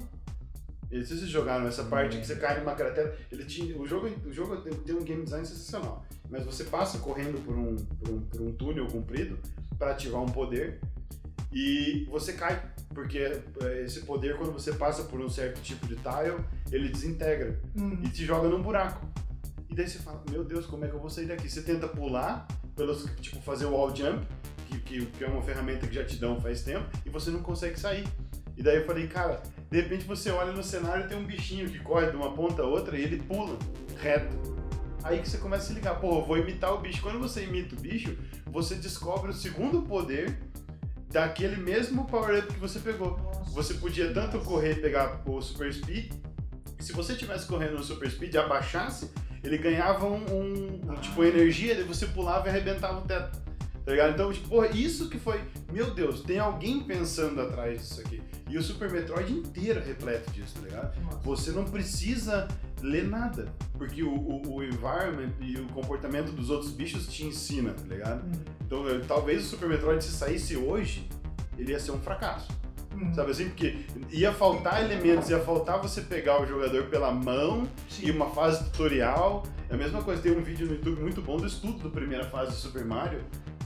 [0.90, 3.18] Eles vocês jogaram essa parte que você cai numa cratera.
[3.32, 6.06] Ele tinha, o jogo, o jogo tem, tem um game design sensacional.
[6.30, 9.40] Mas você passa correndo por um, por um, por um túnel comprido
[9.80, 10.80] para ativar um poder
[11.52, 12.62] e você cai.
[12.94, 17.58] Porque é, esse poder, quando você passa por um certo tipo de tile, ele desintegra
[17.76, 18.00] Hum.
[18.04, 19.06] e te joga num buraco.
[19.70, 21.50] E daí você fala, meu Deus, como é que eu vou sair daqui?
[21.50, 22.46] Você tenta pular,
[22.76, 24.26] pelos, tipo, fazer o wall jump,
[24.68, 27.42] que, que, que é uma ferramenta que já te dão faz tempo, e você não
[27.42, 28.08] consegue sair.
[28.56, 31.70] E daí eu falei, cara, de repente você olha no cenário e tem um bichinho
[31.70, 33.58] que corre de uma ponta a outra e ele pula
[34.00, 34.36] reto.
[35.04, 37.02] Aí que você começa a se ligar, pô, eu vou imitar o bicho.
[37.02, 38.16] Quando você imita o bicho,
[38.48, 40.38] você descobre o segundo poder
[41.10, 43.18] daquele mesmo power-up que você pegou.
[43.54, 46.14] Você podia tanto correr e pegar o Super Speed,
[46.80, 49.12] se você tivesse correndo no Super Speed e abaixasse,
[49.44, 53.40] ele ganhava um, um- um, tipo energia, daí você pulava e arrebentava o teto.
[53.84, 54.14] Tá ligado?
[54.14, 55.42] Então, tipo, porra, isso que foi.
[55.72, 58.22] Meu Deus, tem alguém pensando atrás disso aqui.
[58.48, 61.22] E o Super Metroid inteiro é repleto disso, tá ligado?
[61.24, 62.48] Você não precisa
[62.84, 63.52] ler nada.
[63.80, 68.24] Porque o, o, o environment e o comportamento dos outros bichos te ensina, tá ligado?
[68.64, 71.08] Então, eh, talvez o Super Metroid, se saísse hoje,
[71.58, 72.50] ele ia ser um fracasso.
[72.94, 73.14] Uhum.
[73.14, 73.46] Sabe assim?
[73.50, 78.08] Porque ia faltar elementos, ia faltar você pegar o jogador pela mão Sim.
[78.08, 79.44] e uma fase tutorial.
[79.70, 82.26] É a mesma coisa, tem um vídeo no YouTube muito bom do estudo da primeira
[82.26, 83.24] fase do Super Mario.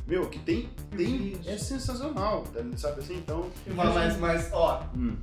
[0.08, 0.70] Meu, que tem.
[0.96, 1.50] tem Isso.
[1.50, 2.60] é sensacional, tá?
[2.78, 3.16] sabe assim?
[3.16, 3.50] Então.
[3.74, 5.16] Mas, mas, mas, ó, Hum.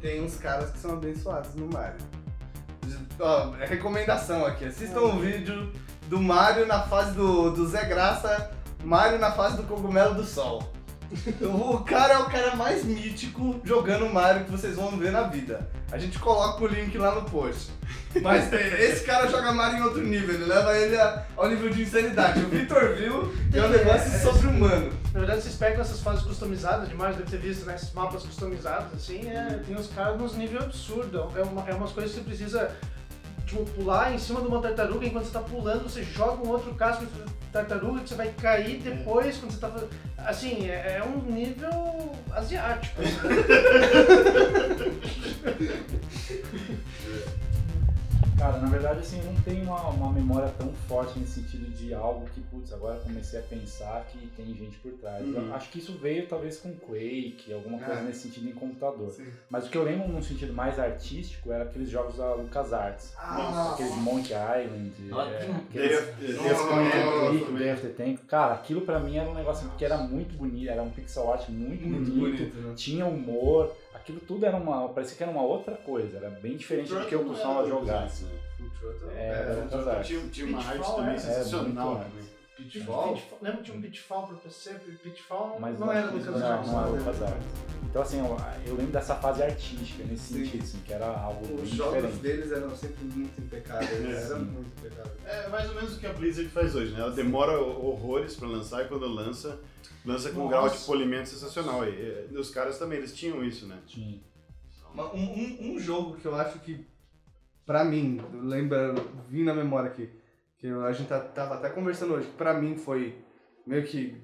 [0.00, 1.96] tem uns caras que são abençoados no Mario.
[3.18, 4.66] Ó, é recomendação aqui.
[4.66, 5.72] Assistam um vídeo
[6.08, 8.50] do Mario na fase do, do Zé Graça,
[8.84, 10.70] Mario na fase do cogumelo do sol.
[11.42, 15.68] O cara é o cara mais mítico jogando Mario que vocês vão ver na vida.
[15.92, 17.70] A gente coloca o link lá no post.
[18.22, 21.82] Mas esse cara joga Mario em outro nível, ele leva ele a- ao nível de
[21.82, 22.40] insanidade.
[22.40, 24.92] O Victor viu que é um negócio É, é, sobre-humano.
[25.12, 27.74] Na verdade, vocês pegam essas fases customizadas demais, deve ter visto, né?
[27.76, 31.36] Esses mapas customizados, assim, é, tem uns caras nos níveis absurdos.
[31.36, 32.70] É, uma, é umas coisas que você precisa,
[33.46, 36.74] tipo, pular em cima de uma tartaruga, enquanto você tá pulando, você joga um outro
[36.74, 37.12] casco de
[37.54, 39.90] tartaruga que você vai cair depois, quando você tá fazendo...
[40.18, 43.00] Assim, é, é um nível asiático.
[48.44, 51.94] Cara, na verdade, assim, eu não tenho uma, uma memória tão forte nesse sentido de
[51.94, 55.24] algo que, putz, agora eu comecei a pensar que tem gente por trás.
[55.26, 55.54] Uhum.
[55.54, 58.04] Acho que isso veio talvez com Quake, alguma coisa É.
[58.04, 59.10] nesse sentido em computador.
[59.12, 59.28] Sim.
[59.48, 63.14] Mas o que eu lembro num sentido mais artístico era aqueles jogos da LucasArts.
[63.16, 65.38] Ah, Aqueles Monkey Island, é,
[65.70, 67.58] que- aqueles Day of-.
[67.58, 68.18] Day the Tank.
[68.26, 71.48] Cara, aquilo pra mim era um negócio que era muito bonito, era um pixel art
[71.48, 72.74] muito, muito bonito, bonito, né?
[72.76, 73.74] tinha humor,
[74.04, 74.88] aquilo tudo era uma.
[74.90, 78.04] parecia que era uma outra coisa, era bem diferente do que eu costumava jogar.
[78.04, 78.28] assim.
[79.16, 80.06] É, É, LucasArts.
[80.06, 81.18] Tinha, tinha uma arte também é.
[81.18, 81.64] sensacional.
[81.64, 82.33] É, muito também.
[82.56, 83.14] Pitfall.
[83.14, 83.38] Pitfall.
[83.42, 84.74] Lembra que tinha um Pitfall pra PC?
[85.02, 86.98] Pitfall Mas não era Lucas não, Arts, não era né?
[86.98, 87.46] LucasArts.
[87.82, 88.36] Então assim, eu,
[88.66, 90.44] eu lembro dessa fase artística nesse Sim.
[90.44, 92.22] sentido, assim, que era algo Os jogos diferente.
[92.22, 93.90] deles eram sempre muito impecáveis.
[93.90, 94.44] É, Era sim.
[94.44, 95.12] muito impecável.
[95.26, 97.00] É mais ou menos o que a Blizzard faz hoje, né?
[97.00, 99.60] Ela demora horrores pra lançar e quando lança,
[100.04, 100.86] lança com um grau de Nossa.
[100.86, 101.84] polimento sensacional.
[101.88, 103.78] E, e os caras também, eles tinham isso, né?
[103.86, 104.20] Tinha.
[104.96, 106.86] Um, um, um jogo que eu acho que,
[107.66, 108.94] pra mim, lembra,
[109.28, 110.08] vim na memória aqui,
[110.64, 113.14] que a gente tá- tava até conversando hoje, que pra mim foi
[113.66, 114.16] meio que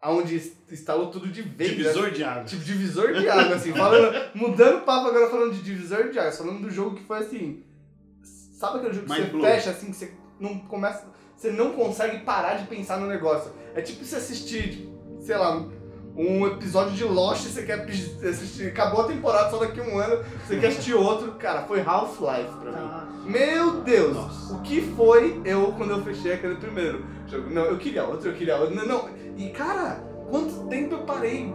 [0.00, 0.34] aonde
[0.70, 1.72] instalou tudo de vez.
[1.72, 1.76] né?
[1.76, 2.50] Divisor de águas.
[2.50, 6.32] Tipo, divisor de água, assim, falando, mudando o papo agora falando de divisor de água,
[6.32, 7.62] falando do jogo que foi assim.
[8.58, 9.42] Sabe aquele jogo que você blow.
[9.42, 10.10] fecha assim, que você
[10.40, 11.06] não começa.
[11.36, 13.52] Você não consegue parar de pensar no negócio.
[13.74, 15.68] É tipo você assistir, tipo, sei lá,
[16.18, 17.86] um episódio de Lost e você quer
[18.28, 18.66] assistir.
[18.68, 21.32] Acabou a temporada só daqui a um ano, você quer assistir outro.
[21.38, 22.76] Cara, foi Half-Life pra mim.
[22.78, 24.16] Ah, Meu Deus!
[24.16, 24.54] Nossa.
[24.54, 27.48] O que foi eu quando eu fechei aquele primeiro jogo?
[27.50, 28.74] Não, eu queria outro, eu queria outro.
[28.74, 29.08] Não, não.
[29.36, 31.54] E cara, quanto tempo eu parei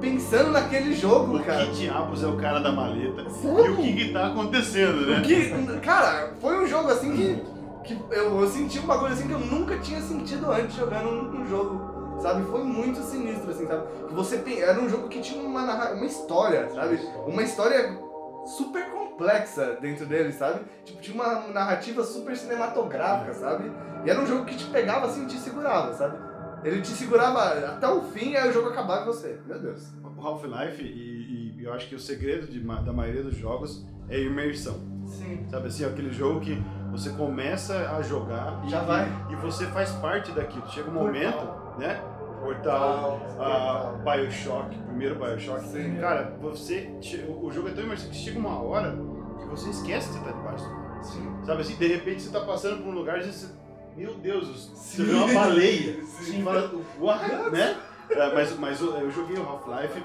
[0.00, 1.66] pensando naquele jogo, O cara?
[1.66, 3.30] que diabos é o cara da maleta?
[3.30, 3.62] Sabe?
[3.62, 5.20] E o que que tá acontecendo, né?
[5.24, 7.42] Que, cara, foi um jogo assim que,
[7.84, 11.40] que eu, eu senti um bagulho assim que eu nunca tinha sentido antes jogando um,
[11.42, 12.44] um jogo, sabe?
[12.44, 13.86] Foi muito sinistro, assim, sabe?
[14.08, 16.98] Que você era um jogo que tinha uma, uma história, sabe?
[17.26, 17.98] Uma história
[18.44, 20.60] super complexa dentro dele, sabe?
[20.84, 23.70] Tipo, tinha uma narrativa super cinematográfica, sabe?
[24.04, 26.18] E era um jogo que te pegava assim e te segurava, sabe?
[26.64, 29.40] Ele te segurava até o fim e aí o jogo acabava em você.
[29.46, 29.88] Meu Deus.
[30.04, 34.16] O Half-Life, e, e eu acho que o segredo de da maioria dos jogos é
[34.16, 34.80] a imersão.
[35.06, 35.46] Sim.
[35.50, 39.08] Sabe assim, é aquele jogo que você começa a jogar e, Já vai.
[39.30, 40.68] e você faz parte daquilo.
[40.68, 42.02] Chega um momento, né?
[42.42, 45.64] Portal, a Bioshock, primeiro Bioshock.
[45.68, 45.96] Sim.
[46.00, 46.92] Cara, você.
[47.40, 48.98] O jogo é tão imersivo que chega uma hora
[49.38, 51.02] que você esquece que você tá debaixo do mar.
[51.02, 51.36] Sim.
[51.44, 53.48] Sabe assim, de repente você tá passando por um lugar e você.
[53.96, 55.04] Meu Deus, você Sim.
[55.04, 56.02] vê uma baleia.
[56.20, 56.42] Sim.
[56.42, 57.50] Fala, what?
[57.52, 57.76] né?
[58.10, 60.04] É, mas mas eu, eu joguei o Half-Life,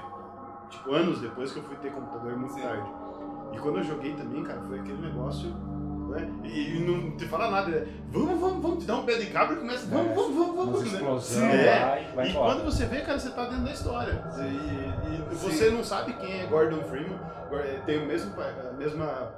[0.70, 2.62] tipo, anos depois que eu fui ter computador muito Sim.
[2.62, 2.88] tarde.
[3.52, 5.54] E quando eu joguei também, cara, foi aquele negócio.
[6.08, 6.28] Né?
[6.44, 7.86] E, e não te fala nada, né?
[8.10, 9.86] Vamos, vamos, vamos, te dar um pé de cabra e começa.
[9.86, 10.14] Vamos, É.
[10.14, 10.80] vamos, vamos, vamos.
[10.92, 10.98] né?
[10.98, 12.08] explosão É.
[12.10, 12.54] e vai E embora.
[12.54, 14.24] quando você vê, cara, você tá dentro da história.
[14.38, 15.50] E, e Sim.
[15.50, 17.18] você não sabe quem é Gordon Freeman.
[17.86, 19.30] Tem o mesmo, a mesma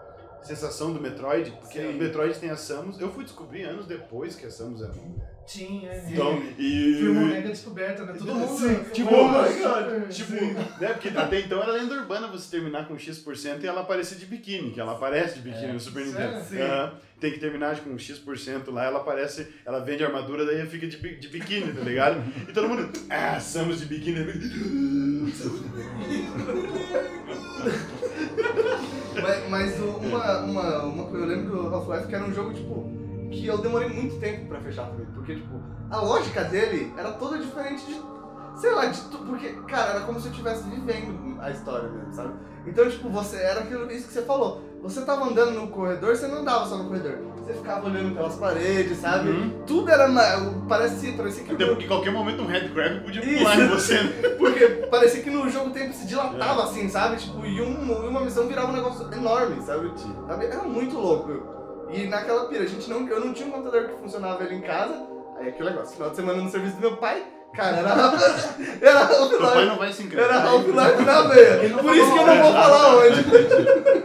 [0.43, 1.91] sensação do Metroid, porque Sim.
[1.91, 3.01] o Metroid tem a Samus.
[3.01, 5.31] Eu fui descobrir anos depois que a Samus era uma mulher.
[5.47, 6.05] Sim, é.
[6.13, 6.97] Então, e.
[7.01, 8.13] Foi uma mega descoberta, né?
[8.17, 8.57] Todo mundo.
[8.57, 10.09] Sim, tipo, Oh God.
[10.09, 10.33] Tipo,
[10.81, 10.93] né?
[10.93, 14.71] Porque até então era lenda urbana você terminar com X% e ela aparecer de biquíni,
[14.71, 15.73] que ela aparece de biquíni É.
[15.73, 16.07] no Super?
[16.07, 16.45] Nintendo.
[16.45, 16.61] Sim.
[16.61, 16.93] Aham.
[17.21, 21.29] tem que terminar com X% lá, ela aparece, ela vende armadura, daí fica de, de
[21.29, 22.23] biquíni, tá ligado?
[22.49, 24.21] E todo mundo, ah, Samus de biquíni.
[29.31, 32.91] Mas, mas uma, uma, uma coisa, eu lembro do Half-Life que era um jogo, tipo,
[33.31, 35.07] que eu demorei muito tempo pra fechar também.
[35.15, 38.01] Porque, tipo, a lógica dele era toda diferente de.
[38.61, 42.13] Sei lá, de tu, porque, cara, era como se eu estivesse vivendo a história mesmo,
[42.13, 42.35] sabe?
[42.67, 44.63] Então, tipo, você era aquilo, isso que você falou.
[44.83, 47.19] Você tava andando no corredor, você não andava só no corredor.
[47.45, 49.31] Você ficava olhando pelas paredes, sabe?
[49.31, 49.63] Uhum.
[49.67, 50.09] Tudo era.
[50.69, 51.53] Parecia, parecia que.
[51.53, 53.39] Até porque em qualquer momento um headcrab podia Isso.
[53.39, 53.95] pular em você.
[53.95, 54.29] né?
[54.39, 56.07] Porque parecia que no jogo o tempo se É.
[56.07, 57.17] dilatava assim, sabe?
[57.17, 59.91] Tipo, e, um, uma missão virava um negócio enorme, sabe?
[59.97, 60.15] Sim.
[60.29, 60.45] Sabe?
[60.47, 61.87] Era muito louco.
[61.91, 64.61] E naquela pira, a gente não, eu não tinha um computador que funcionava ali em
[64.61, 64.95] casa.
[65.41, 67.91] Aí aquele negócio, final de semana no serviço do meu pai, cara, era.
[68.81, 69.67] era Seu pai Half-Life.
[69.67, 70.47] não vai se Era encantar.
[70.47, 71.79] Half-Life na veia.
[71.79, 73.25] Por isso que eu não vou falar hoje.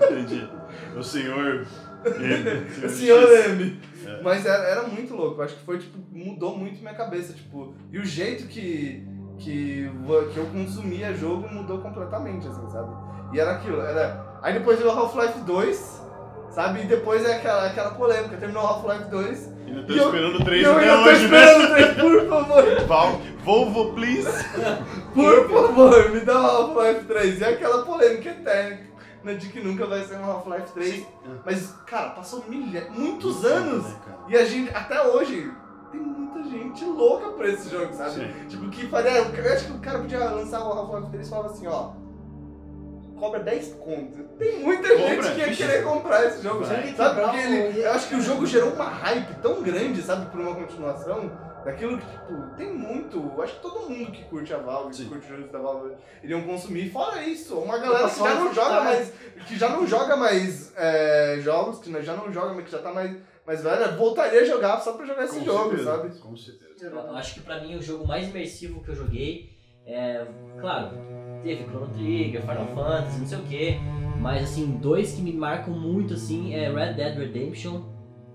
[0.04, 0.50] Entendi.
[0.98, 1.66] O senhor.
[2.06, 3.80] M, O senhor M.
[4.06, 4.22] É.
[4.22, 5.42] Mas era, era muito louco.
[5.42, 7.74] Acho que foi, tipo, mudou muito minha cabeça, tipo.
[7.92, 9.04] E o jeito que,
[9.40, 9.90] que,
[10.34, 12.94] que eu consumia jogo mudou completamente, assim, sabe?
[13.34, 14.24] E era aquilo, era.
[14.44, 16.02] Aí depois veio o Half-Life 2,
[16.52, 16.82] sabe?
[16.82, 19.56] E depois é aquela, aquela polêmica, terminou o Half-Life 2.
[19.66, 21.40] Ainda tô E eu- esperando o E 3 eu até tô hoje, né?
[21.40, 24.30] esperando o 3, por favor, Val, Volvo, please.
[25.14, 27.42] por favor, me dá um Half-Life 3.
[27.42, 28.78] E aquela polêmica eterna
[29.34, 31.06] de que nunca vai ser um Half-Life 3.
[31.44, 33.84] Mas, cara, passou milha, muitos anos.
[33.84, 33.96] Né?
[34.28, 35.52] E a gente, até hoje,
[35.92, 38.12] tem muita gente louca por esse jogo, sabe?
[38.12, 38.48] Sim.
[38.48, 39.12] Tipo, que faria.
[39.12, 41.92] Eu acho que o cara podia lançar o Half-Life 3 e falava assim, ó.
[43.18, 44.24] Cobra 10 conto.
[44.38, 46.66] Tem muita Compra, gente que ia querer comprar esse jogo.
[46.66, 46.94] Vai.
[46.94, 47.22] Sabe?
[47.22, 50.54] Porque ele, eu acho que o jogo gerou uma hype tão grande, sabe, por uma
[50.54, 51.32] continuação.
[51.66, 53.18] Daquilo que, tipo, tem muito.
[53.18, 55.10] eu Acho que todo mundo que curte a Valve, que Sim.
[55.10, 56.92] curte jogos da Valve, iriam consumir.
[56.92, 58.84] Fora isso, uma galera que já não joga gostar.
[58.84, 59.14] mais.
[59.48, 62.94] Que já não joga mais é, jogos, que já não joga, mas que já tá
[62.94, 66.16] mais, mais velha, voltaria a jogar só pra jogar esse Com jogo, certeza, sabe?
[66.20, 66.86] Com certeza.
[66.86, 69.58] Eu acho que pra mim o jogo mais imersivo que eu joguei
[69.88, 70.24] é.
[70.62, 70.90] Claro,
[71.42, 73.80] teve Chrono Trigger, Final Fantasy, não sei o que.
[74.20, 77.82] Mas assim, dois que me marcam muito assim é Red Dead Redemption.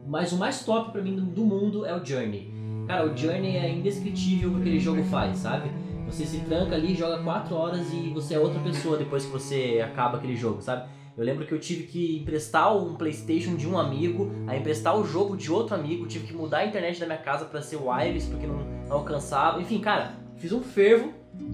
[0.06, 2.52] Mas o mais top pra mim do, do mundo é o Journey.
[2.90, 5.70] Cara, o Journey é indescritível o que aquele jogo faz, sabe?
[6.06, 9.80] Você se tranca ali, joga 4 horas e você é outra pessoa depois que você
[9.80, 10.90] acaba aquele jogo, sabe?
[11.16, 15.04] Eu lembro que eu tive que emprestar um PlayStation de um amigo, a emprestar o
[15.04, 18.28] jogo de outro amigo, tive que mudar a internet da minha casa pra ser wireless
[18.28, 19.62] porque não alcançava.
[19.62, 21.12] Enfim, cara, fiz um fervo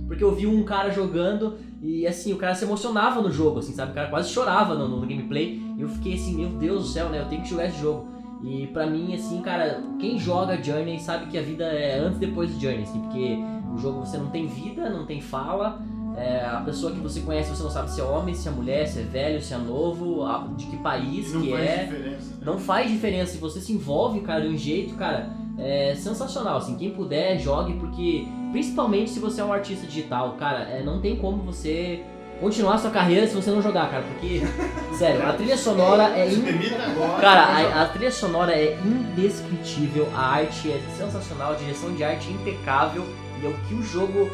[0.09, 3.75] porque eu vi um cara jogando e assim, o cara se emocionava no jogo, assim,
[3.75, 3.93] sabe?
[3.93, 7.11] O cara quase chorava no, no gameplay e eu fiquei assim, meu Deus do céu,
[7.11, 7.21] né?
[7.21, 8.16] Eu tenho que jogar esse jogo.
[8.43, 12.21] E pra mim, assim, cara, quem joga Journey sabe que a vida é antes e
[12.21, 13.39] depois do Journey, assim, porque
[13.75, 15.81] o jogo você não tem vida, não tem fala,
[16.17, 18.87] é, a pessoa que você conhece você não sabe se é homem, se é mulher,
[18.87, 20.25] se é velho, se é novo,
[20.57, 21.85] de que país Não que faz é.
[21.85, 22.35] diferença.
[22.43, 26.77] Não faz diferença, se você se envolve, cara, de um jeito, cara, é sensacional, assim,
[26.77, 31.17] quem puder, jogue, porque principalmente se você é um artista digital, cara, é, não tem
[31.17, 32.05] como você
[32.41, 34.43] continuar sua carreira se você não jogar, cara, porque,
[34.97, 36.43] sério, a trilha sonora é in-.
[37.21, 42.29] Cara, a, a trilha sonora é indescritível, a arte é sensacional, a direção de arte
[42.29, 43.05] é impecável
[43.41, 44.31] e é o que o jogo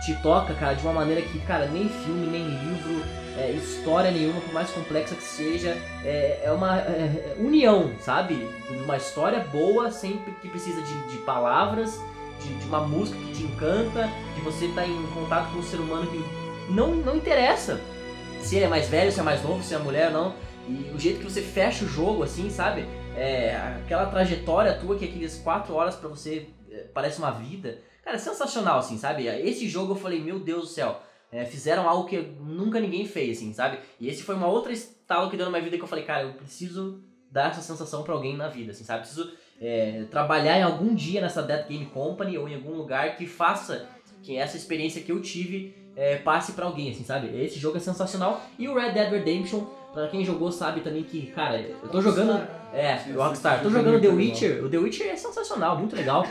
[0.00, 3.02] te toca, cara, de uma maneira que, cara, nem filme, nem livro,
[3.36, 8.34] é, história nenhuma, por mais complexa que seja, é, é uma é, é união, sabe?
[8.70, 12.00] De uma história boa, sempre que precisa de, de palavras,
[12.40, 15.78] de, de uma música que te encanta, de você estar em contato com um ser
[15.78, 16.22] humano que
[16.68, 17.80] não, não interessa
[18.40, 20.34] se ele é mais velho, se é mais novo, se é mulher não.
[20.68, 22.86] E o jeito que você fecha o jogo, assim, sabe?
[23.16, 27.78] É, aquela trajetória tua que aqueles quatro horas pra você é, parece uma vida.
[28.04, 29.26] Cara, é sensacional, assim, sabe?
[29.26, 31.02] Esse jogo eu falei, meu Deus do céu.
[31.30, 33.78] é, fizeram algo que nunca ninguém fez, assim, sabe?
[34.00, 36.22] E esse foi uma outra estalo que deu na minha vida que eu falei, cara,
[36.22, 39.00] eu preciso dar essa sensação pra alguém na vida, assim, sabe?
[39.00, 43.26] Preciso é, trabalhar em algum dia nessa Dead Game Company ou em algum lugar que
[43.26, 43.86] faça
[44.22, 47.28] que essa experiência que eu tive é, passe pra alguém, assim, sabe?
[47.42, 48.40] Esse jogo é sensacional.
[48.56, 52.40] E o Red Dead Redemption, pra quem jogou sabe também que, cara, eu tô jogando.
[52.72, 53.62] É, Rockstar.
[53.62, 54.64] Tô jogando The Witcher.
[54.64, 56.24] O The Witcher é sensacional, muito legal.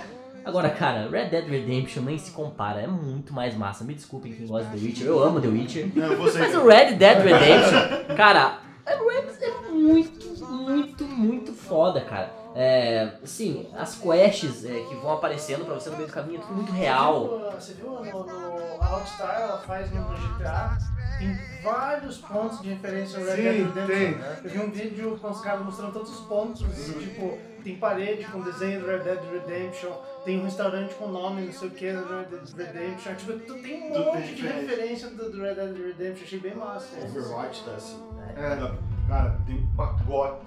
[0.46, 3.84] Agora, cara, Red Dead Redemption nem se compara, é muito mais massa.
[3.84, 5.92] Me desculpem quem gosta de The Witcher, eu amo The Witcher.
[5.94, 6.18] Não.
[6.18, 12.32] Mas o Red Dead Redemption, cara, é muito, muito, muito foda, cara.
[12.60, 16.42] É, sim, as quests é, que vão aparecendo pra você no meio do caminho é
[16.42, 17.52] tudo muito real.
[17.60, 20.76] Você viu, você viu no, no a Rockstar, ela faz no GTA,
[21.20, 23.86] tem vários pontos de referência ao Red Dead Redemption.
[23.88, 24.18] tem.
[24.44, 26.62] Eu vi um vídeo com os caras mostrando todos os pontos,
[27.00, 29.92] tipo, tem parede com desenho do Red Dead Redemption,
[30.26, 33.62] tem um restaurante com nome, não sei o que, do Red Dead Redemption, tipo, tu-
[33.62, 34.66] tem um monte tem de diferente.
[34.66, 36.88] referência do, do Red Dead Redemption, achei bem massa.
[37.04, 38.02] Overwatch tá assim.
[38.36, 38.72] É.
[39.08, 40.46] Cara, tem um pacote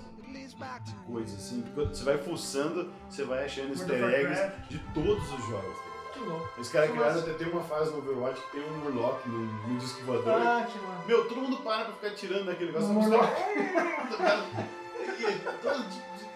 [0.84, 1.64] de coisas assim.
[1.74, 5.76] Quando você vai fuçando, você vai achando easter eggs de todos os jogos.
[6.12, 6.60] Que louco.
[6.60, 9.38] Os caras Que criaram até tem uma fase no Overwatch que tem um Murloc no,
[9.68, 10.34] no disco voador.
[10.34, 11.06] Ah, que massa.
[11.06, 12.90] Meu, todo mundo para pra ficar tirando daquele negócio.
[12.90, 13.24] Um Murloc.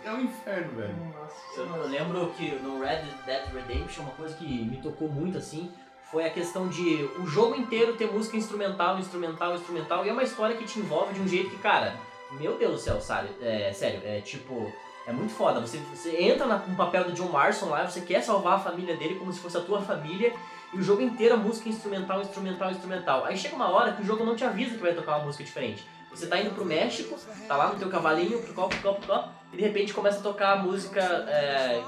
[0.04, 0.94] é É um inferno, velho.
[0.96, 1.60] Nossa.
[1.60, 5.70] Eu, eu lembro que no Red Dead Redemption, uma coisa que me tocou muito assim,
[6.10, 10.22] foi a questão de o jogo inteiro ter música instrumental, instrumental, instrumental, e é uma
[10.22, 11.96] história que te envolve de um jeito que, cara,
[12.38, 13.28] meu Deus do céu, sabe?
[13.40, 14.72] É, sério, é tipo,
[15.06, 15.60] é muito foda.
[15.60, 18.96] Você, você entra na- no papel do John Marston lá, você quer salvar a família
[18.96, 20.32] dele como se fosse a tua família,
[20.72, 23.24] e o jogo inteiro a música é instrumental, instrumental, instrumental.
[23.24, 25.44] Aí chega uma hora que o jogo não te avisa que vai tocar uma música
[25.44, 25.86] diferente.
[26.10, 27.16] Você tá indo pro México,
[27.48, 30.56] tá lá no teu cavalinho, procó, procó, procó, e de repente começa a tocar a
[30.62, 31.82] música é,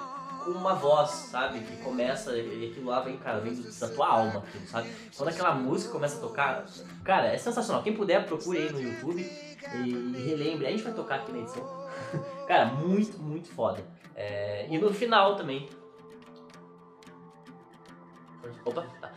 [0.47, 1.61] com uma voz, sabe?
[1.61, 4.91] Que começa, e aquilo lá vem, cara, vem da tua alma, aquilo, sabe?
[5.17, 6.65] Quando aquela música começa a tocar,
[7.05, 7.83] cara, é sensacional.
[7.83, 10.67] Quem puder, procure aí no YouTube e, relembre.
[10.67, 11.65] A gente vai tocar aqui na edição.
[12.47, 13.83] cara, muito, muito foda.
[14.15, 15.69] É, e no final também.
[18.65, 19.11] Opa, tá.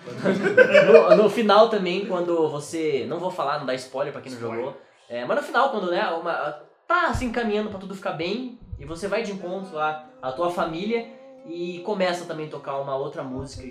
[1.15, 3.05] no, no final também, quando você.
[3.07, 4.75] Não vou falar, não dá spoiler pra quem não jogou.
[5.07, 6.33] É, mas no final, quando né, uma,
[6.87, 10.49] tá assim caminhando pra tudo ficar bem, e você vai de encontro lá à tua
[10.49, 11.18] família
[11.49, 13.63] e começa também a tocar uma outra música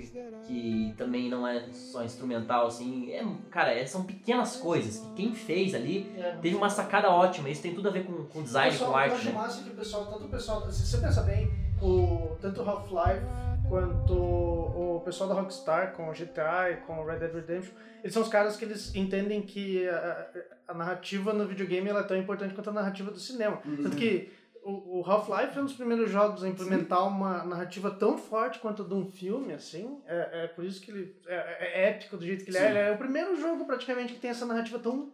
[0.46, 3.10] que também não é só instrumental, assim.
[3.12, 6.32] É, cara, é- são pequenas coisas que quem fez ali É.
[6.42, 7.48] teve uma sacada ótima.
[7.48, 9.32] Isso tem tudo a ver com, com design, Pessoal, com eu arte, acho né?
[9.32, 11.50] massa que o pessoal, tanto o pessoal, se você pensa bem,
[11.80, 13.24] o, tanto o Half-Life
[13.68, 17.72] quanto o pessoal da Rockstar com o GTA e com o Red Dead Redemption,
[18.02, 20.26] eles são os caras que eles entendem que a,
[20.68, 23.58] a narrativa no videogame ela é tão importante quanto a narrativa do cinema.
[23.82, 24.32] Tanto que
[24.64, 28.82] o, o Half-Life é um dos primeiros jogos a implementar uma narrativa tão forte quanto
[28.82, 30.00] a de um filme, assim.
[30.06, 32.60] É, é por isso que ele é, é épico do jeito que ele é.
[32.60, 32.66] Sim.
[32.68, 35.12] Ele é o primeiro jogo praticamente que tem essa narrativa tão.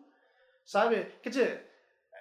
[0.64, 1.06] Sabe?
[1.22, 1.66] Quer dizer,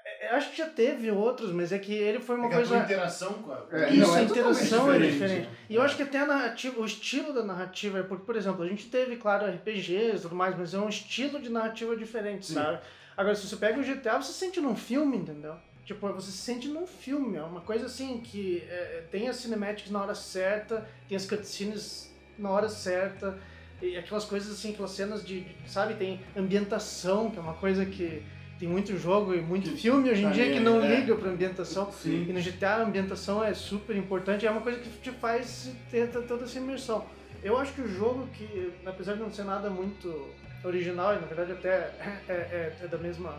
[0.06, 2.54] é- eu acho que já teve outros, mas é que ele foi uma É que
[2.56, 2.78] a coisa.
[2.78, 3.66] interação com a...
[3.72, 5.14] É, Isso, não, a é interação é totalmente diferente.
[5.14, 5.58] diferente, né?
[5.70, 8.64] E eu acho que até a narrativa, o estilo da narrativa é porque, por exemplo,
[8.64, 12.46] a gente teve, claro, RPGs e tudo mais, mas é um estilo de narrativa diferente,
[12.48, 12.56] Sim.
[12.56, 12.80] sabe?
[13.16, 15.56] Agora, se você pega o GTA, você se sente num filme, entendeu?
[15.86, 19.92] Tipo, você se sente num filme, é uma coisa assim que é, tem as cinematics
[19.92, 22.10] na hora certa, tem as cutscenes
[22.40, 23.38] na hora certa,
[23.82, 27.86] e aquelas coisas assim, aquelas cenas de, de- sabe, tem ambientação, que é uma coisa
[27.86, 28.24] que
[28.58, 30.96] tem muito jogo e muito Que filme hoje em dia que não é.
[31.02, 31.92] liga pra ambientação.
[31.92, 32.28] Sim.
[32.30, 36.08] E no GTA a ambientação é super importante, é uma coisa que te faz ter
[36.08, 37.06] toda essa imersão.
[37.44, 40.30] Eu acho que o jogo que, apesar de não ser nada muito
[40.64, 41.92] original, e na verdade até
[42.30, 43.38] é, é- é da mesma,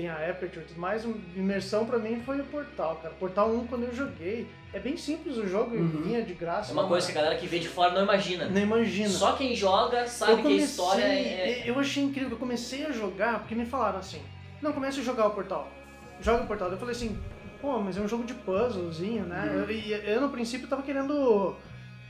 [0.00, 1.04] tem a Aperture e tudo mais,
[1.36, 3.14] imersão pra mim foi o Portal, cara.
[3.20, 6.02] Portal 1 quando eu joguei, é bem simples o jogo, Uhum.
[6.04, 6.70] vinha de graça.
[6.70, 8.46] É uma não- coisa que a galera que vê de fora não imagina.
[8.46, 9.10] Nem imagina.
[9.10, 11.64] Só quem joga sabe que a história é.
[11.66, 14.22] Eu achei incrível, eu comecei a jogar, porque me falaram assim,
[14.62, 15.68] não, comece a jogar o Portal.
[16.20, 16.70] Joga o Portal.
[16.70, 17.18] Eu falei assim,
[17.60, 19.50] pô, mas é um jogo de puzzlezinho, né?
[19.52, 19.60] Uhum.
[19.64, 21.54] Eu- E eu, no princípio tava querendo.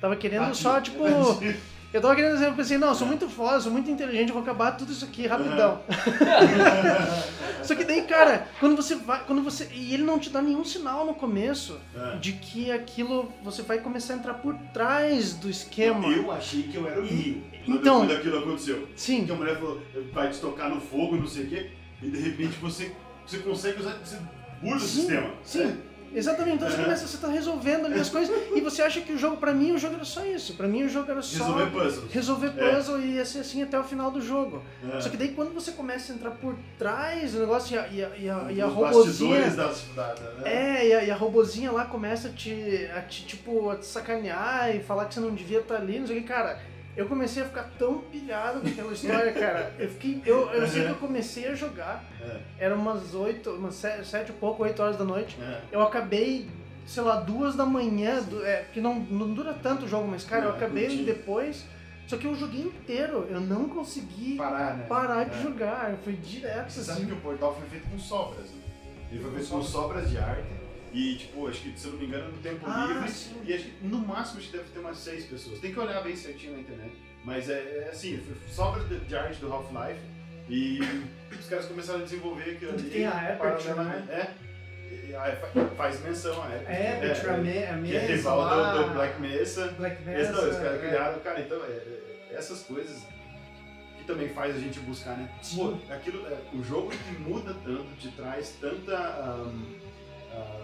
[0.01, 0.57] Tava querendo Batido.
[0.57, 1.03] só, tipo.
[1.93, 4.43] Eu tava querendo dizer, eu pensei, não, eu sou muito foda, sou muito inteligente, vou
[4.43, 5.81] acabar tudo isso aqui rapidão.
[7.65, 9.25] Só que daí, cara, quando você vai.
[9.25, 9.69] Quando você.
[9.73, 12.17] E ele não te dá nenhum sinal no começo É.
[12.17, 13.31] de que aquilo.
[13.43, 16.07] Você vai começar a entrar por trás do esquema.
[16.09, 17.43] Eu achei que eu era o Rio.
[17.65, 18.89] quando- Então- Quando aquilo aconteceu.
[18.97, 19.27] Sim.
[19.27, 19.81] Que a mulher falou,
[20.13, 21.71] vai te tocar no fogo, não sei o quê,
[22.03, 22.93] e de repente você,
[23.27, 24.17] você consegue usar, você
[24.63, 25.31] burla o sistema.
[25.45, 25.77] Sim,
[26.15, 26.57] exatamente.
[26.57, 29.37] Então você começa, você tá resolvendo ali as coisas e você acha que o jogo,
[29.37, 30.55] pra mim, o jogo era só isso.
[30.55, 32.13] Pra mim, o jogo era só Resolver puzzles.
[32.13, 34.63] resolver puzzle e ia ser assim até o final do jogo.
[34.93, 35.01] É.
[35.01, 38.05] Só que daí quando você começa a entrar por trás do negócio e a, e
[38.05, 39.51] a, e a, e a robozinha.
[39.51, 40.43] das, da, da, né?
[40.53, 43.87] É, e a, e a robozinha lá começa a te, a te, tipo, a te
[43.87, 46.59] sacanear e falar que você não devia estar ali, não sei o que, cara.
[46.97, 49.73] Eu comecei a ficar tão pilhado com aquela história, cara.
[49.79, 50.21] Eu fiquei.
[50.27, 52.05] Eu, eu sei que eu comecei a jogar.
[52.21, 52.41] É.
[52.59, 55.39] Era umas oito, umas sete, sete e pouco, oito horas da noite.
[55.41, 55.61] É.
[55.73, 56.49] Eu acabei,
[56.87, 60.47] sei lá, duas da manhã, é, porque não, não dura tanto o jogo, mas cara,
[60.47, 61.65] eu É, acabei depois.
[62.09, 64.87] Só que eu joguei inteiro, eu não consegui Parar, né?
[64.89, 65.43] parar de É.
[65.43, 67.07] jogar, eu fui direto Você sabe assim.
[67.07, 68.61] que o portal foi feito com sobras, né?
[69.13, 70.43] Ele foi feito com sobras de arte.
[70.93, 73.09] E, tipo, acho que, se eu não me engano, no tempo Ah, livre.
[73.11, 73.41] sim.
[73.45, 75.59] E acho que no máximo acho que deve ter umas seis pessoas.
[75.61, 76.93] Tem que olhar bem certinho na internet.
[77.25, 80.01] Mas é, é assim, foi sobras de, de arte do Half-Life.
[80.49, 80.81] E
[81.39, 82.91] os caras começaram a desenvolver aquilo ali.
[82.91, 84.11] tem a Aperture, paralelamente.
[84.11, 84.35] É.
[85.17, 86.73] Aí fa- faz menção a Aperture.
[86.73, 89.69] É, Aperture, a, me, a Que é mesa rival lá, do, do Black Mesa.
[89.79, 90.89] Black Mesa, não, os caras é.
[90.89, 93.07] criaram, cara, então, é, é, essas coisas
[93.99, 95.29] que também faz a gente buscar, né?
[95.55, 98.97] Pô, aquilo, é, o jogo que muda tanto, te traz tanta.
[98.97, 99.53] ah,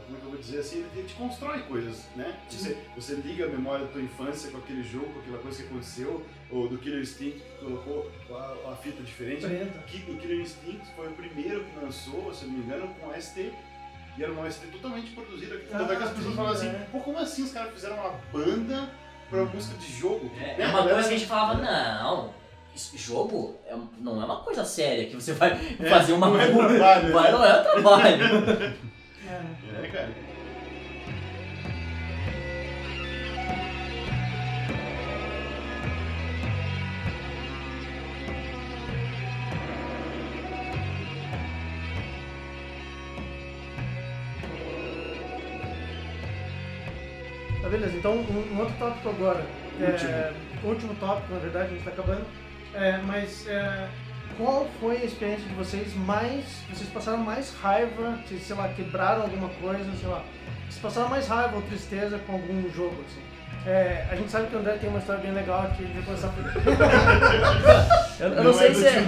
[0.07, 0.87] como é que eu vou dizer assim?
[0.95, 2.35] Ele te constrói coisas, né?
[2.49, 5.69] Você, você liga a memória da tua infância com aquele jogo, com aquela coisa que
[5.69, 9.45] aconteceu, ou do Killer Instinct que colocou a, a fita diferente.
[9.45, 9.79] Preta.
[9.87, 13.53] Que, o Killer Instinct foi o primeiro que lançou, se não me engano, com ST.
[14.19, 15.61] E era uma ST totalmente produzida.
[15.73, 16.87] Ah, Tanto é que as pessoas sim, falam assim, é.
[16.91, 18.89] pô, como assim os caras fizeram uma banda
[19.29, 20.31] pra música de jogo?
[20.39, 20.57] É, Né?
[20.59, 22.33] é uma coisa que a gente falava, não,
[22.95, 25.57] jogo é- não é uma coisa séria que você vai
[25.89, 27.33] fazer uma não é trabalho, Vai, né?
[27.33, 28.77] não é trabalho.
[29.29, 30.09] É, é cara.
[47.63, 49.45] Tá beleza, então um, um outro tópico agora.
[49.81, 50.11] Último.
[50.11, 50.33] É,
[50.63, 52.25] último tópico, na verdade, a gente tá acabando.
[52.73, 53.89] É, mas é,
[54.37, 56.45] qual foi a experiência de vocês mais.
[56.71, 60.25] Vocês passaram mais raiva, vocês, sei lá, quebraram alguma coisa, sei lá.
[60.69, 63.23] Vocês passaram mais raiva ou tristeza com algum jogo, assim?
[63.69, 65.97] É, a gente sabe que o André tem uma história bem legal aqui, a gente
[65.97, 66.45] vai começar por
[68.21, 69.07] Eu, eu não, Não sei é se é.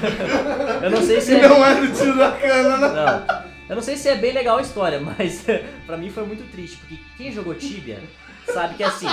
[0.83, 1.49] Eu não sei se é.
[1.49, 2.89] Não é do tiro da cana, né?
[2.89, 3.49] Não.
[3.69, 5.45] Eu não sei se é bem legal a história, mas
[5.87, 8.01] pra mim foi muito triste, porque quem jogou Tibia
[8.47, 9.09] sabe que é assim.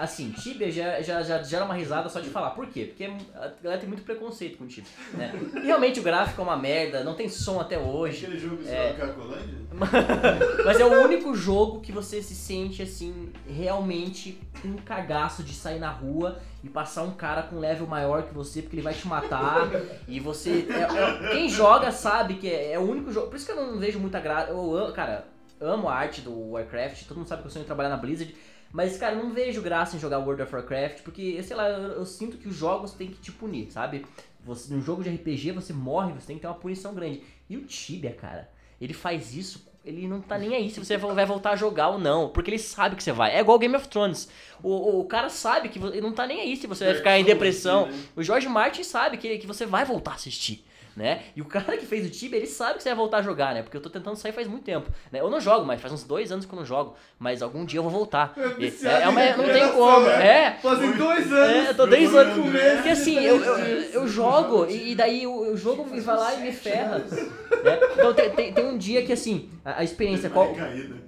[0.00, 2.50] Assim, Tibia já, já, já gera uma risada só de falar.
[2.50, 2.86] Por quê?
[2.86, 3.04] Porque
[3.34, 4.90] a galera tem muito preconceito com Tibia.
[5.14, 5.32] Né?
[5.56, 8.24] E realmente o gráfico é uma merda, não tem som até hoje.
[8.24, 8.92] Aquele jogo É.
[8.94, 9.58] Cracolândia?
[10.64, 15.78] Mas é o único jogo que você se sente assim, realmente um cagaço de sair
[15.78, 19.06] na rua e passar um cara com level maior que você, porque ele vai te
[19.06, 19.68] matar.
[20.08, 20.66] e você.
[20.70, 23.28] é- é- quem joga sabe que é, é o único jogo.
[23.28, 24.50] Por isso que eu não vejo muita graça.
[24.50, 25.26] Eu cara,
[25.60, 28.34] amo a arte do Warcraft, todo mundo sabe que eu sonho trabalhar na Blizzard.
[28.72, 31.92] Mas, cara, eu não vejo graça em jogar World of Warcraft, porque, sei lá, eu,
[31.92, 34.06] eu sinto que os jogos têm que te punir, sabe?
[34.44, 37.22] Você, num jogo de RPG, você morre, você tem que ter uma punição grande.
[37.48, 38.48] E o Tibia, cara,
[38.80, 41.98] ele faz isso, ele não tá nem aí se você vai voltar a jogar ou
[41.98, 43.34] não, porque ele sabe que você vai.
[43.34, 44.28] É igual Game of Thrones.
[44.62, 47.18] O, o, o cara sabe que ele não tá nem aí se você vai ficar
[47.18, 47.86] em depressão.
[47.86, 47.98] né?
[48.14, 50.64] O George Martin sabe que, que você vai voltar a assistir.
[50.96, 51.22] Né?
[51.36, 53.54] E o cara que fez o Tibia, ele sabe que você vai voltar a jogar,
[53.54, 53.62] né?
[53.62, 54.90] Porque eu tô tentando sair faz muito tempo.
[55.12, 55.20] Né?
[55.20, 56.96] Eu não jogo mais, faz uns dois anos que eu não jogo.
[57.18, 58.34] Mas algum dia eu vou voltar.
[58.58, 60.06] E- É, é uma- não tem como.
[60.08, 61.66] É, Fazem dois anos.
[61.66, 62.74] é, eu tô 10 anos né?
[62.74, 63.56] Porque assim, eu, eu,
[63.92, 66.98] eu jogo e, e daí o, o jogo me vai lá e me ferra.
[66.98, 67.78] né?
[67.94, 70.52] Então tem, tem, tem um dia que assim, a, a experiência, qual,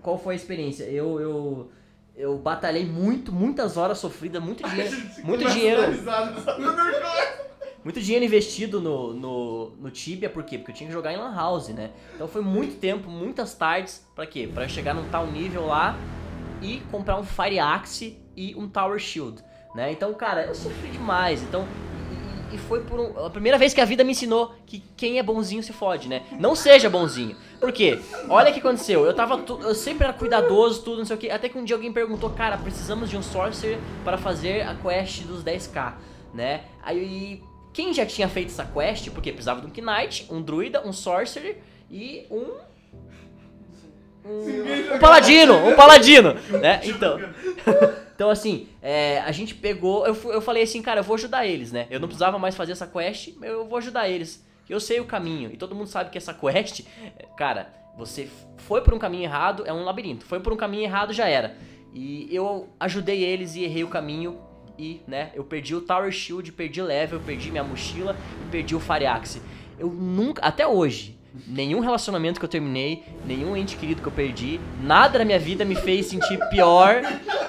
[0.00, 0.84] qual foi a experiência?
[0.84, 1.72] Eu, eu,
[2.16, 5.82] eu batalhei muito, muitas horas sofridas, muito dinheiro, muito dinheiro,
[7.84, 10.56] muito dinheiro investido no, no, no Tibia, por quê?
[10.58, 11.90] Porque eu tinha que jogar em Lan House, né?
[12.14, 14.48] Então foi muito tempo, muitas tardes, pra quê?
[14.52, 15.96] Pra chegar num tal nível lá
[16.60, 19.42] e comprar um Fire Axe e um Tower Shield,
[19.74, 19.90] né?
[19.92, 21.66] Então, cara, eu sofri demais, então...
[22.52, 25.22] e- foi por um- a primeira vez que a vida me ensinou que quem é
[25.22, 26.22] bonzinho se fode, né?
[26.38, 27.34] Não seja bonzinho.
[27.58, 27.98] Por quê?
[28.28, 29.04] Olha o que aconteceu.
[29.06, 29.38] Eu tava.
[29.38, 31.30] tu- Eu sempre era cuidadoso, tudo, não sei o quê.
[31.30, 35.22] Até que um dia alguém perguntou, cara, precisamos de um sorcerer para fazer a quest
[35.22, 35.94] dos 10k,
[36.34, 36.64] né?
[36.82, 37.42] Aí
[37.72, 41.62] quem já tinha feito essa quest, porque precisava de um Knight, um druida, um sorcerer
[41.90, 42.72] e um.
[44.24, 46.80] Um, um paladino, um paladino, né?
[46.84, 47.18] Então,
[48.14, 51.72] então assim, é, a gente pegou, eu, eu falei assim, cara, eu vou ajudar eles,
[51.72, 51.88] né?
[51.90, 54.44] Eu não precisava mais fazer essa quest, eu vou ajudar eles.
[54.68, 56.84] Eu sei o caminho, e todo mundo sabe que essa quest,
[57.36, 58.28] cara, você
[58.58, 60.24] foi por um caminho errado, é um labirinto.
[60.24, 61.56] Foi por um caminho errado, já era.
[61.92, 64.40] E eu ajudei eles e errei o caminho,
[64.82, 68.80] e, né, eu perdi o Tower Shield, perdi level, perdi minha mochila e perdi o
[68.80, 69.40] Fire Axe.
[69.78, 74.58] Eu nunca, até hoje, nenhum relacionamento que eu terminei, nenhum ente querido que eu perdi,
[74.82, 77.00] nada na minha vida me fez sentir pior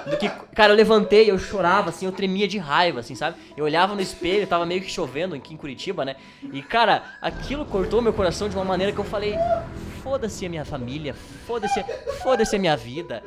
[0.08, 0.28] do que.
[0.54, 3.36] Cara, eu levantei, eu chorava, assim, eu tremia de raiva, assim, sabe?
[3.56, 6.14] Eu olhava no espelho, tava meio que chovendo aqui em Curitiba, né?
[6.52, 9.34] E, cara, aquilo cortou meu coração de uma maneira que eu falei:
[10.04, 11.14] foda-se a minha família,
[11.46, 11.84] foda-se
[12.22, 13.24] foda a minha vida.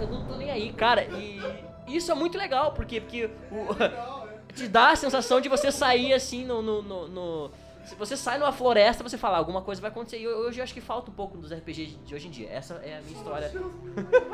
[0.00, 1.02] Eu não tô nem aí, cara.
[1.04, 3.66] E isso é muito legal, porque, porque o,
[4.54, 6.62] te dá a sensação de você sair assim no.
[6.62, 7.50] no, no- no-
[7.86, 10.18] se você sai numa floresta, você fala, alguma coisa vai acontecer.
[10.18, 12.48] E hoje eu acho que falta um pouco dos RPGs de hoje em dia.
[12.50, 13.52] Essa é a minha história.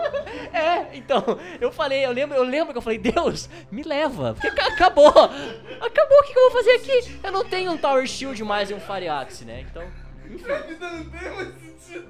[0.54, 1.22] é, então,
[1.60, 4.32] eu falei, eu lembro, eu lembro que eu falei, Deus, me leva.
[4.32, 5.06] Porque ca- acabou.
[5.08, 7.20] Acabou, o que, que eu vou fazer aqui?
[7.22, 9.60] Eu não tenho um Tower Shield mais e um Fire Axe, né?
[9.70, 9.82] Então,
[10.30, 10.50] enfim.
[10.50, 12.08] A vida não tem mais sentido.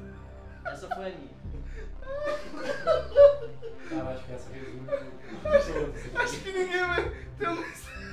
[0.65, 1.42] Essa foi a minha.
[3.89, 5.23] Cara, acho que essa resume tudo.
[6.23, 7.63] Acho que ninguém vai ter uma.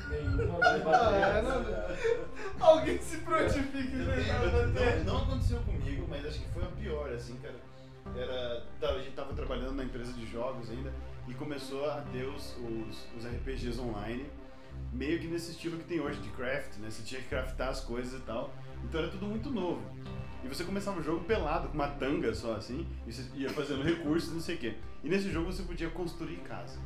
[0.10, 1.44] Nenhuma vai Ah, bater.
[2.60, 2.68] não.
[2.68, 4.26] Alguém se prontifique Eu né?
[4.98, 7.56] eu- Não, não, aconteceu comigo, mas acho que foi a pior, assim, cara.
[8.18, 8.64] Era,
[8.96, 10.92] a gente tava trabalhando na empresa de jogos ainda
[11.28, 14.26] e começou a ter os, os, os RPGs online,
[14.92, 16.90] meio que nesse estilo que tem hoje de craft, né?
[16.90, 18.52] Você tinha que craftar as coisas e tal.
[18.84, 19.82] Então era tudo muito novo.
[20.44, 23.84] E você começava o jogo pelado, com uma tanga só assim, e você ia fazendo
[23.84, 24.76] recursos, não sei o quê.
[25.04, 26.80] E nesse jogo você podia construir casa.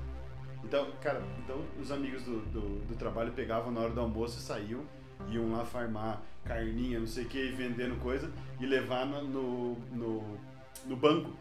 [0.63, 4.41] Então, cara, então os amigos do, do, do trabalho pegavam na hora do almoço e
[4.41, 4.83] saíam,
[5.29, 10.37] iam lá farmar carninha, não sei o que, vendendo coisa, e levar no, no,
[10.85, 11.31] no, banco.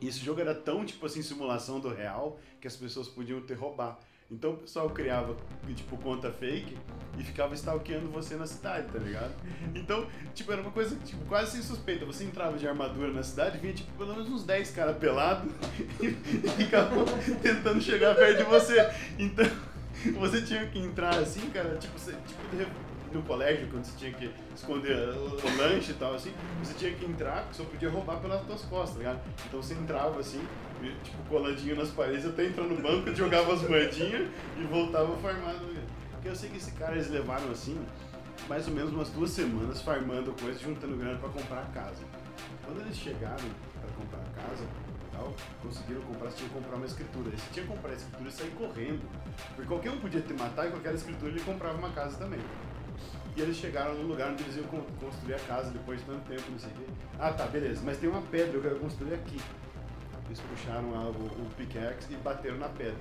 [0.00, 3.54] E esse jogo era tão, tipo assim, simulação do real, que as pessoas podiam te
[3.54, 3.98] roubar.
[4.30, 5.36] Então o pessoal criava,
[5.74, 6.78] tipo, conta fake
[7.18, 9.32] e ficava stalkeando você na cidade, tá ligado?
[9.74, 12.06] Então, tipo, era uma coisa, tipo, quase sem suspeita.
[12.06, 15.50] Você entrava de armadura na cidade, vinha, tipo, pelo menos uns 10 caras pelados
[16.00, 16.10] e
[16.50, 17.04] ficavam
[17.42, 18.88] tentando chegar perto de você.
[19.18, 19.44] Então,
[20.18, 24.30] você tinha que entrar assim, cara, tipo, você, tipo, no colégio, quando você tinha que
[24.54, 26.32] esconder o, lanche e tal, assim,
[26.62, 29.20] você tinha que entrar, só podia roubar pelas tuas costas, tá ligado?
[29.46, 30.42] Então você entrava assim,
[31.02, 34.28] tipo, coladinho nas paredes, até entrar no banco, jogava as moedinhas
[34.58, 35.60] e voltava farmado.
[36.12, 37.80] Porque eu sei que esse cara eles levaram assim,
[38.48, 42.02] mais ou menos umas duas semanas farmando coisas, juntando grana pra comprar a casa.
[42.64, 43.44] Quando eles chegaram
[43.80, 44.64] pra comprar a casa,
[45.12, 47.28] tal, conseguiram comprar, você tinha que comprar uma escritura.
[47.28, 49.02] Eles tinha que comprar a escritura e sair correndo.
[49.54, 52.40] Porque qualquer um podia te matar e com aquela escritura ele comprava uma casa também.
[53.40, 56.42] Eles chegaram no lugar onde eles iam con- construir a casa depois de tanto tempo,
[56.50, 56.84] não sei o quê.
[57.18, 59.40] Ah tá, beleza, mas tem uma pedra, eu quero construir aqui.
[60.26, 62.96] Eles puxaram a- o, o pickaxe e bateram na pedra.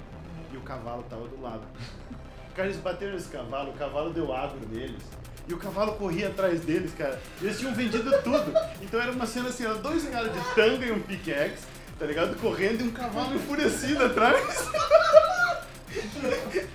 [0.52, 1.62] E o cavalo tava do lado.
[2.56, 5.02] Cara, eles bateram nesse cavalo, o cavalo deu agro neles.
[5.48, 7.20] E o cavalo corria atrás deles, cara.
[7.42, 8.54] Eles tinham vendido tudo.
[8.82, 11.64] Então era uma cena assim, era dois caras de tanga e um pickaxe,
[11.98, 12.40] tá ligado?
[12.40, 14.70] Correndo e um cavalo enfurecido atrás.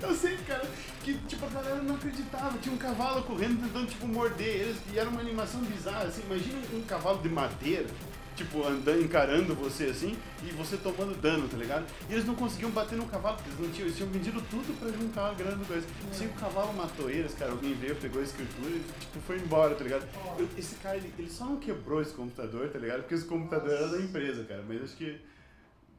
[0.01, 0.63] Eu sei, cara,
[1.05, 2.57] que tipo, a galera não acreditava.
[2.57, 4.77] Tinha um cavalo correndo tentando, tipo, morder eles.
[4.91, 6.23] E era uma animação bizarra, assim.
[6.25, 7.85] Imagina um cavalo de madeira,
[8.35, 11.85] tipo, andando, encarando você, assim, e você tomando dano, tá ligado?
[12.09, 14.79] E eles não conseguiam bater no cavalo, porque eles não tinham, eles tinham vendido tudo
[14.79, 15.85] pra juntar a grana do coisa.
[16.09, 17.51] Assim, o cavalo matou eles, cara.
[17.51, 20.07] Alguém veio, pegou a escritura e, tipo, foi embora, tá ligado?
[20.39, 23.01] Eu- esse cara, ele, ele só não quebrou esse computador, tá ligado?
[23.01, 24.63] Porque esse computador era da empresa, cara.
[24.67, 25.21] Mas acho que...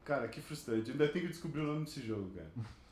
[0.05, 0.89] Cara, que frustrante.
[0.89, 2.51] Eu ainda tenho que descobrir o nome desse jogo, cara.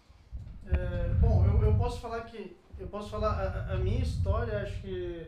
[0.66, 2.56] É, bom, eu, eu posso falar que.
[2.78, 3.30] Eu posso falar
[3.68, 5.26] a, a minha história, acho que.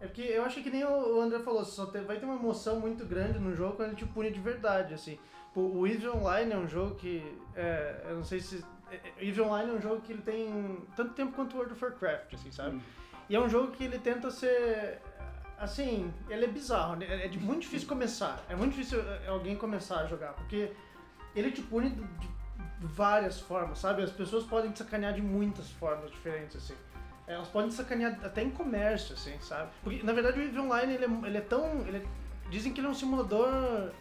[0.00, 2.80] É porque eu acho que nem o André falou, só te- vai ter uma emoção
[2.80, 5.16] muito grande no jogo quando ele te pune de verdade, assim.
[5.54, 7.22] O Eve Online é um jogo que.
[7.54, 8.64] É, eu não sei se.
[8.90, 11.84] é, é, Eve Online é um jogo que ele tem tanto tempo quanto World of
[11.84, 12.80] Warcraft, assim, sabe?
[13.28, 15.00] E é um jogo que ele tenta ser.
[15.58, 17.06] Assim, ele é bizarro, né?
[17.06, 18.42] é, é muito difícil começar.
[18.48, 20.72] É muito difícil é, alguém começar a jogar, porque
[21.36, 22.28] ele te pune de, de
[22.82, 24.02] várias formas, sabe?
[24.02, 26.74] As pessoas podem te sacanear de muitas formas diferentes, assim.
[27.26, 29.70] Elas podem te sacanear até em comércio, assim, sabe?
[29.82, 31.86] Porque, na verdade, o EVE Online, ele é, ele é tão...
[31.86, 32.04] Ele é-
[32.50, 33.92] dizem que ele é um simulador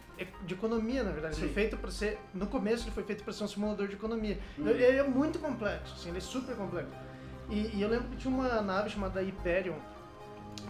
[0.45, 1.35] de economia, na verdade.
[1.35, 1.53] Ele Sim.
[1.53, 2.19] foi feito para ser...
[2.33, 4.37] No começo, ele foi feito para ser um simulador de economia.
[4.57, 6.91] Ele é muito complexo, assim, ele é super complexo.
[7.49, 9.75] E, e eu lembro que tinha uma nave chamada Hyperion,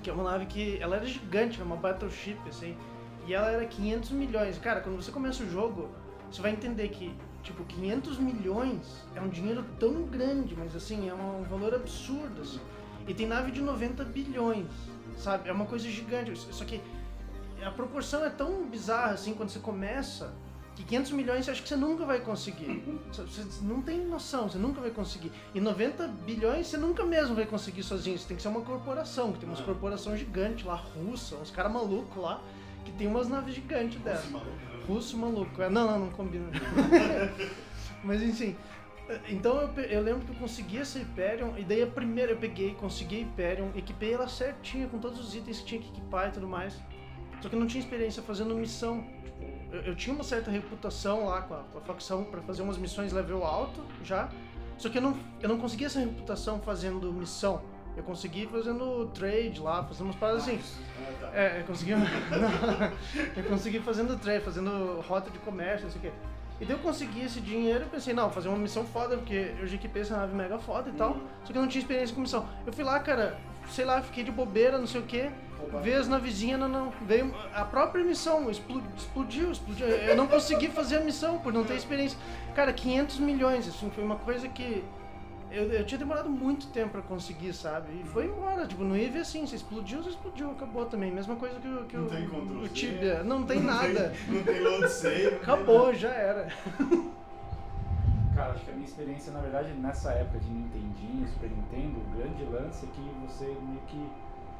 [0.03, 0.77] que é uma nave que...
[0.81, 2.77] Ela era gigante, era uma battleship, assim.
[3.25, 4.57] E ela era 500 milhões.
[4.59, 5.89] Cara, quando você começa o jogo,
[6.29, 11.13] você vai entender que, tipo, 500 milhões é um dinheiro tão grande, mas assim, é
[11.13, 12.59] um valor absurdo, assim.
[13.07, 14.67] E tem nave de 90 bilhões,
[15.17, 15.49] sabe?
[15.49, 16.37] É uma coisa gigante.
[16.51, 16.79] Só que
[17.63, 20.33] a proporção é tão bizarra, assim, quando você começa,
[20.75, 22.81] que 500 milhões você acha que você nunca vai conseguir.
[23.11, 25.31] Você não tem noção, você nunca vai conseguir.
[25.53, 28.17] E 90 bilhões você nunca mesmo vai conseguir sozinho.
[28.17, 29.63] Você tem que ser uma corporação, que tem umas Ah.
[29.63, 32.41] corporações gigantes lá, russa, uns caras malucos lá,
[32.85, 34.31] que tem umas naves gigantes dessas.
[34.91, 35.61] Russo maluco.
[35.61, 36.47] É, Não, não, não combina.
[38.03, 38.55] Mas enfim.
[39.29, 42.73] Então eu, eu lembro que eu consegui essa Hyperion, e daí a primeira eu peguei,
[42.75, 46.31] consegui a Hyperion, equipei ela certinho, com todos os itens que tinha que equipar e
[46.31, 46.79] tudo mais.
[47.41, 49.03] Só que eu não tinha experiência fazendo missão.
[49.23, 52.61] Tipo, eu, eu tinha uma certa reputação lá com a, com a facção pra fazer
[52.61, 54.29] umas missões level alto já.
[54.77, 57.61] Só que eu não, eu não consegui essa reputação fazendo missão.
[57.95, 60.59] Eu consegui fazendo trade lá, fazendo umas paradas assim.
[60.99, 61.29] Ah, tá.
[61.33, 61.91] É, eu consegui.
[63.35, 66.11] Eu consegui fazendo trade, fazendo rota de comércio, não sei o quê.
[66.59, 69.65] E daí eu consegui esse dinheiro e pensei, não, fazer uma missão foda, porque eu
[69.65, 71.17] já equipei essa nave mega foda e tal.
[71.43, 72.47] Só que eu não tinha experiência com missão.
[72.65, 73.39] Eu fui lá, cara,
[73.69, 75.31] sei lá, fiquei de bobeira, não sei o quê.
[75.81, 76.93] Veio as navezinhas, não, não.
[77.01, 79.87] Veio a própria missão, explo- explodiu, explodiu.
[79.87, 82.17] Eu não consegui fazer a missão por não ter experiência.
[82.55, 84.83] Cara, 500 milhões, assim, foi uma coisa que
[85.51, 88.01] eu, eu tinha demorado muito tempo pra conseguir, sabe?
[88.01, 91.11] E foi embora, tipo, no EVE assim, você explodiu, você explodiu, acabou também.
[91.11, 92.23] Mesma coisa que, o- que Não o, tem
[92.63, 94.13] o Tibia, não tem nada.
[94.27, 95.23] Não tem load save.
[95.23, 96.47] não tem Acabou, já era.
[98.35, 102.17] Cara, acho que a minha experiência, na verdade, nessa época de Nintendinho, Super Nintendo, o
[102.17, 104.09] grande lance é que você meio que.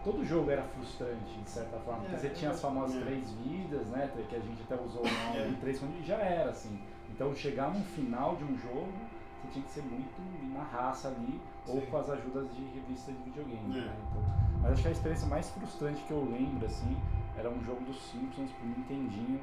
[0.03, 3.05] Todo jogo era frustrante, de certa forma, porque É, você tinha as famosas é.
[3.05, 4.09] três vidas, né?
[4.27, 5.57] Que a gente até usou o nome É.
[5.61, 6.75] três quando já era, assim.
[7.13, 8.91] Então chegar no final de um jogo,
[9.51, 11.85] tinha que ser muito na raça ali, ou Sim.
[11.87, 13.81] com as ajudas de revista de videogame, É.
[13.81, 13.95] né?
[14.09, 14.21] Então,
[14.61, 16.97] mas acho que a experiência mais frustrante que eu lembro, assim,
[17.37, 19.39] era um jogo dos Simpsons pro Nintendinho,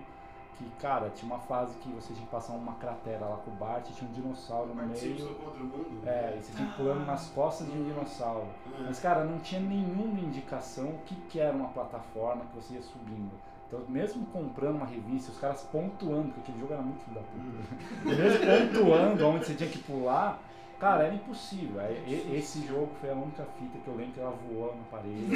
[0.57, 3.55] que, cara, tinha uma fase que você tinha que passar uma cratera lá com o
[3.55, 5.35] Bart, tinha um dinossauro no Bart Simpson meio.
[5.37, 6.01] contra o mundo.
[6.05, 8.47] É, e você tinha que pulando nas costas de um dinossauro.
[8.77, 8.83] É.
[8.87, 12.83] Mas, cara, não tinha nenhuma indicação o que, que era uma plataforma que você ia
[12.83, 13.31] subindo.
[13.69, 17.21] Então, mesmo comprando uma revista, os caras pontuando, porque aquele jogo era muito filho da
[17.21, 17.67] puta.
[18.17, 20.43] mesmo pontuando onde você tinha que pular,
[20.81, 21.79] cara, era impossível.
[21.79, 25.29] Aí, Esse jogo foi a única fita que eu lembro que ela voou na parede.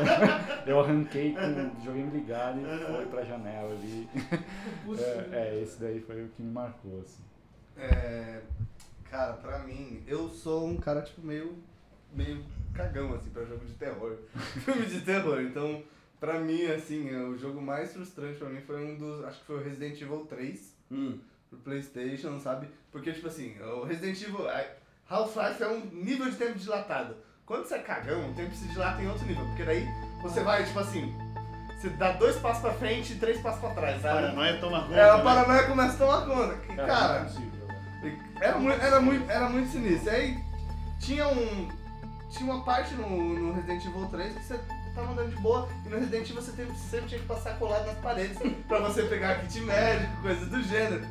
[0.66, 4.08] eu arranquei com o videogame ligado e foi pra janela ali.
[4.98, 7.22] É, é, esse daí foi o que me marcou, assim.
[7.76, 8.40] É,
[9.10, 11.58] cara, pra mim, eu sou um cara, tipo, meio
[12.12, 12.42] meio
[12.72, 14.16] cagão, assim, pra jogo de terror.
[14.64, 15.40] Filme de terror.
[15.42, 15.82] Então,
[16.26, 19.24] pra mim, assim, é, o jogo mais frustrante pra mim foi um dos.
[19.24, 21.18] Acho que foi o Resident Evil 3 Hum.
[21.48, 22.68] pro Playstation, sabe?
[22.90, 24.48] Porque, tipo assim, o Resident Evil.
[24.48, 24.64] a-
[25.08, 27.16] Half-Life é um nível de tempo dilatado.
[27.46, 29.44] Quando você é cagão, o tempo se dilata em outro nível.
[29.46, 29.86] Porque daí
[30.20, 31.14] você vai, tipo assim.
[31.78, 34.14] Você dá dois passos pra frente e três passos pra trás, sabe?
[34.22, 34.94] Paranoia toma conta.
[34.94, 35.22] É, a né?
[35.22, 36.72] paranoia começa a tomar conta.
[36.72, 37.66] E, Cara, é possível,
[38.00, 38.18] velho.
[38.40, 40.10] era muito, era muito, era muito sinistro.
[40.10, 40.36] Aí
[40.98, 41.68] tinha um.
[42.30, 44.60] Tinha uma parte no, no Resident Evil 3 que você
[44.96, 46.52] tava andando de boa e no Resident Evil você
[46.90, 51.06] sempre tinha que passar colado nas paredes pra você pegar kit médico, coisas do gênero.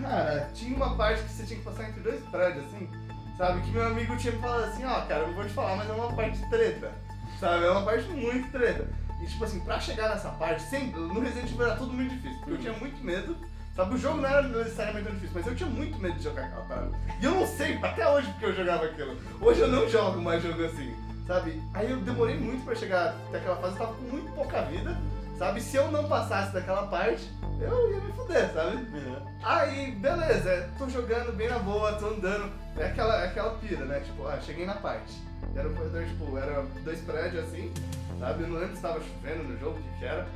[0.00, 2.90] Cara, tinha uma parte que você tinha que passar entre dois prédios, assim,
[3.36, 3.60] sabe?
[3.60, 5.88] Que meu amigo tinha me falado assim, ó, cara, eu não vou te falar, mas
[5.88, 6.92] é uma parte treta.
[7.38, 7.66] Sabe?
[7.66, 8.88] É uma parte muito treta.
[9.20, 12.38] E tipo assim, pra chegar nessa parte, sempre, no Resident Evil era tudo muito difícil,
[12.38, 13.36] porque eu tinha muito medo.
[13.74, 16.44] Sabe, o jogo não era necessariamente tão difícil, mas eu tinha muito medo de jogar
[16.44, 16.98] aquela parada.
[17.20, 19.18] E eu não sei até hoje porque eu jogava aquilo.
[19.38, 20.96] Hoje eu não jogo mais jogo assim,
[21.26, 21.62] sabe?
[21.74, 24.96] Aí eu demorei muito pra chegar até aquela fase, eu tava com muito pouca vida,
[25.38, 25.60] sabe?
[25.60, 27.30] Se eu não passasse daquela parte,
[27.60, 28.76] eu ia me fuder, sabe?
[28.76, 29.16] Uhum.
[29.42, 32.50] Aí, beleza, tô jogando bem na boa, tô andando.
[32.78, 34.00] É aquela, é aquela pira, né?
[34.00, 35.14] Tipo, ah, cheguei na parte.
[35.54, 37.72] Era um corredor, tipo, era dois prédios assim,
[38.20, 38.44] sabe?
[38.44, 40.26] Eu não lembro se tava chovendo no jogo, o que era.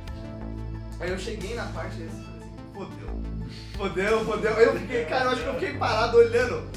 [0.99, 2.41] Aí eu cheguei na parte e falei assim,
[2.73, 3.21] fodeu.
[3.75, 4.57] Fodeu, fodeu.
[4.57, 6.69] Aí eu fiquei, cara, eu acho que eu fiquei parado olhando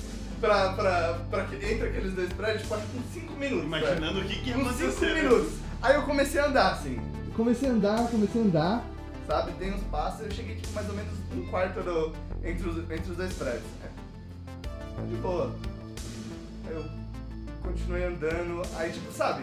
[0.45, 3.65] pra, pra, pra, que- entre aqueles dois prédios, tipo, acho que uns 5 minutos.
[3.65, 4.93] Imaginando o que, que ia Uns acontecer.
[4.93, 5.23] 5 né?
[5.23, 5.53] minutos.
[5.83, 7.01] Aí eu comecei a andar, assim.
[7.37, 8.85] Comecei a andar, comecei a andar,
[9.27, 9.53] sabe?
[9.59, 12.13] Dei uns passos e eu cheguei, tipo, mais ou menos um quarto do,
[12.45, 13.63] entre, os, entre os dois prédios.
[13.85, 15.07] É.
[15.09, 15.53] De boa.
[16.67, 16.85] Aí eu
[17.63, 19.43] continuei andando, aí, tipo, sabe?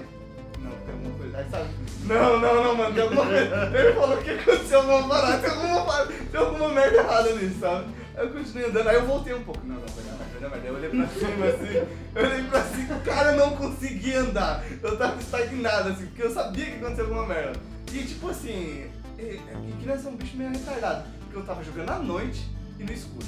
[0.60, 1.38] Não, tem alguma coisa.
[1.38, 1.66] Aí, sabe?
[2.06, 3.72] Não, não, não, mano, tem alguma coisa.
[3.78, 7.86] Ele falou que aconteceu alguma parada, tem alguma, parada, tem alguma merda errada nisso, sabe?
[8.16, 9.66] Eu continuei andando, aí eu voltei um pouco.
[9.66, 10.68] Não, não, vai dar merda, vai dar merda.
[10.68, 14.64] Eu olhei pra cima assim, eu olhei pra cima, cara, eu não conseguia andar.
[14.82, 17.60] Eu tava estagnado, assim, porque eu sabia que aconteceu alguma merda.
[17.92, 21.04] E tipo assim, e, e criança é um bicho meio retardado.
[21.22, 22.46] Porque eu tava jogando à noite
[22.80, 23.26] e no escuro.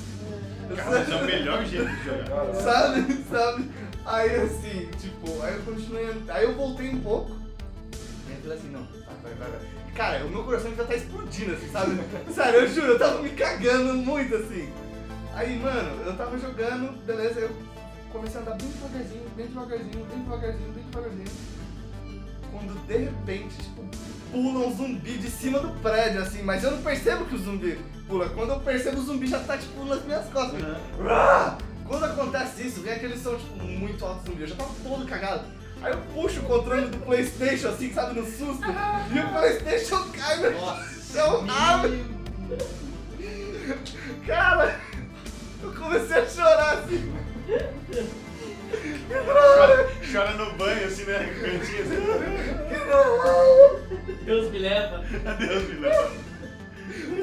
[0.69, 2.53] Eu Cara, esse é o melhor jeito de jogar.
[2.55, 3.69] sabe, sabe?
[4.05, 7.31] Aí assim, tipo, aí eu continuei andando, aí eu voltei um pouco.
[8.27, 9.82] Aí eu falei assim, não, vai, vai, vai, vai.
[9.95, 11.99] Cara, o meu coração já tá explodindo, assim, sabe?
[12.33, 14.71] Sério, eu juro, eu tava me cagando muito, assim.
[15.35, 17.51] Aí, mano, eu tava jogando, beleza, eu
[18.11, 21.53] comecei a andar bem devagarzinho, bem devagarzinho, bem devagarzinho, bem devagarzinho.
[22.51, 23.83] Quando de repente, tipo,
[24.31, 27.79] pula um zumbi de cima do prédio, assim, mas eu não percebo que o zumbi
[28.07, 28.29] pula.
[28.29, 30.59] Quando eu percebo, o zumbi já tá, tipo, nas minhas costas.
[31.03, 31.57] Rá!
[31.87, 34.41] Quando acontece isso, vem aquele som, tipo, muito alto zumbi.
[34.41, 35.45] Eu já tava todo cagado.
[35.83, 38.63] Aí eu puxo o controle do Playstation, assim, sabe, no susto.
[39.13, 40.51] E o Playstation cai no
[41.11, 41.45] chão.
[41.49, 41.83] Ah,
[44.25, 44.79] Cara,
[45.61, 47.13] eu comecei a chorar, assim.
[49.09, 51.19] Chora, chora no banho, assim, né?
[51.41, 51.97] Cantinho, assim.
[54.23, 55.03] Deus me leva.
[55.25, 56.11] Adeus, Milão.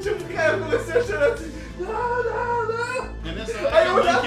[0.00, 1.52] Tipo, cara, eu comecei a chorar assim.
[1.78, 3.04] Não, não, não.
[3.24, 4.26] É nessa hora Aí que eu olhava-.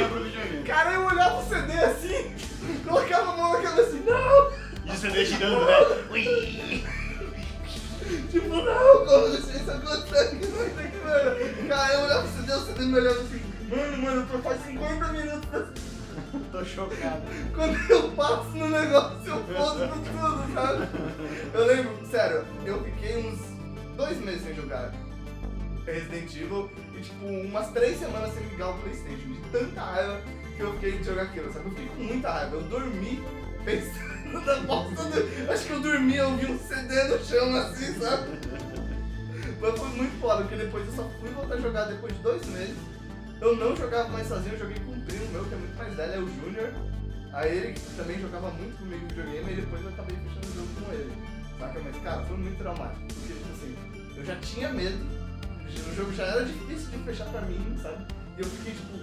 [0.66, 2.36] Cara, eu olhava o CD assim,
[2.94, 4.52] colocava a mão na cabeça assim, não.
[4.86, 6.06] E o CD girando, né?
[6.12, 6.84] Ui.
[8.30, 10.36] Tipo, não, como isso acontece?
[10.36, 11.68] Que não que, mano.
[11.68, 15.08] Cara, eu olhava CD, o CD me olhava assim, mano, mano, eu tô faz 50
[15.08, 15.84] minutos
[16.52, 17.22] Tô chocado.
[17.56, 20.88] Quando eu passo no negócio, eu fodo com tudo, sabe?
[21.54, 23.40] Eu lembro, sério, eu fiquei uns
[23.96, 24.92] dois meses sem jogar
[25.86, 29.32] Resident Evil e tipo umas três semanas sem ligar o Playstation.
[29.32, 30.22] De tanta raiva
[30.56, 31.66] que eu fiquei de jogar aquilo, sabe?
[31.66, 32.56] Eu fiquei com muita raiva.
[32.56, 33.24] Eu dormi
[33.66, 35.52] pensando na bosta do...
[35.52, 38.40] Acho que eu dormi, eu vi um CD no chão assim, sabe?
[39.60, 42.46] Mas foi muito foda, porque depois eu só fui voltar a jogar depois de dois
[42.48, 42.76] meses.
[43.40, 45.94] Eu não jogava mais sozinho, eu joguei com um primo meu que é muito mais
[45.96, 46.74] velho, é o Júnior.
[47.34, 50.94] Aí ele também jogava muito comigo videogame e depois eu acabei fechando o jogo com
[50.94, 51.12] ele.
[51.60, 51.80] Saca?
[51.80, 53.02] Mas cara, foi muito traumático.
[53.08, 53.76] Porque tipo assim,
[54.18, 55.06] eu já tinha medo,
[55.92, 58.06] o jogo já era difícil de fechar pra mim, sabe?
[58.38, 59.03] E eu fiquei tipo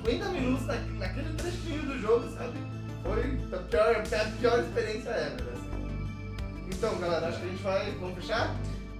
[0.00, 2.58] 50 minutos na, naquele trechinho do jogo, sabe?
[3.02, 5.70] Foi a pior, a pior experiência ever, assim.
[6.70, 7.90] Então galera, acho que a gente vai.
[8.00, 8.54] Vamos fechar?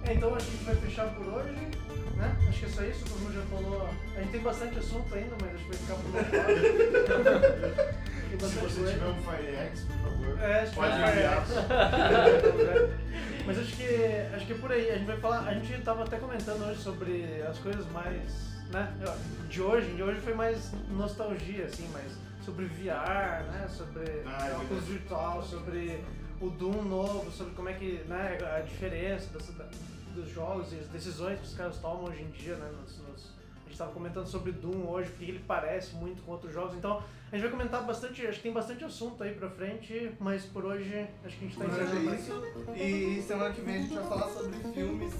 [0.05, 1.51] É, então acho que a gente vai fechar por hoje,
[2.17, 2.37] né?
[2.49, 3.89] Acho que é só isso, todo mundo já falou.
[4.15, 8.03] A gente tem bastante assunto ainda, mas acho que vai ficar por outro
[8.33, 8.91] Se você coisa.
[8.93, 10.39] tiver um Fire X, por favor.
[10.41, 11.45] É, Pode enviar.
[13.45, 13.85] Mas acho que
[14.35, 14.89] acho que é por aí.
[14.89, 15.47] A gente vai falar.
[15.47, 18.52] A gente tava até comentando hoje sobre as coisas mais.
[18.73, 18.93] Né?
[19.49, 22.11] De hoje, de hoje foi mais nostalgia, assim, mas
[22.43, 23.67] sobre VR, né?
[23.69, 26.03] Sobre Ah, é óculos virtual, sobre
[26.41, 28.03] o Doom novo, sobre como é que.
[28.07, 29.65] né, a diferença da-
[30.13, 32.69] dos jogos e as decisões que os caras tomam hoje em dia, né?
[32.81, 36.53] Nos, nos- a gente estava comentando sobre Doom hoje, porque ele parece muito com outros
[36.53, 36.75] jogos.
[36.75, 37.01] Então,
[37.33, 40.65] a gente vai comentar bastante, acho que tem bastante assunto aí pra frente, mas por
[40.65, 43.17] hoje acho que a gente tá Por hoje encerrando é isso.
[43.17, 45.13] E semana que vem a gente vai falar sobre filmes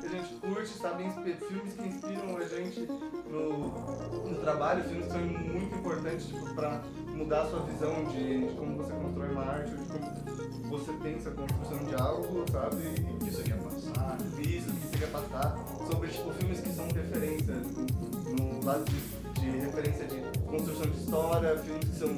[0.00, 1.04] que a gente curte, sabe?
[1.04, 3.68] Inspi- Filmes que inspiram a gente no,
[4.30, 8.54] no trabalho, filmes que são muito importantes tipo, pra mudar a sua visão de, de
[8.54, 12.76] como você constrói uma arte, de como você pensa a construção de algo, sabe?
[12.76, 14.16] O que você quer passar?
[14.38, 15.58] Isso, o que você quer passar.
[15.90, 20.96] Sobre tipo, filmes que são referência no, no lado de, de referência de construção de
[20.98, 22.16] história, filmes que são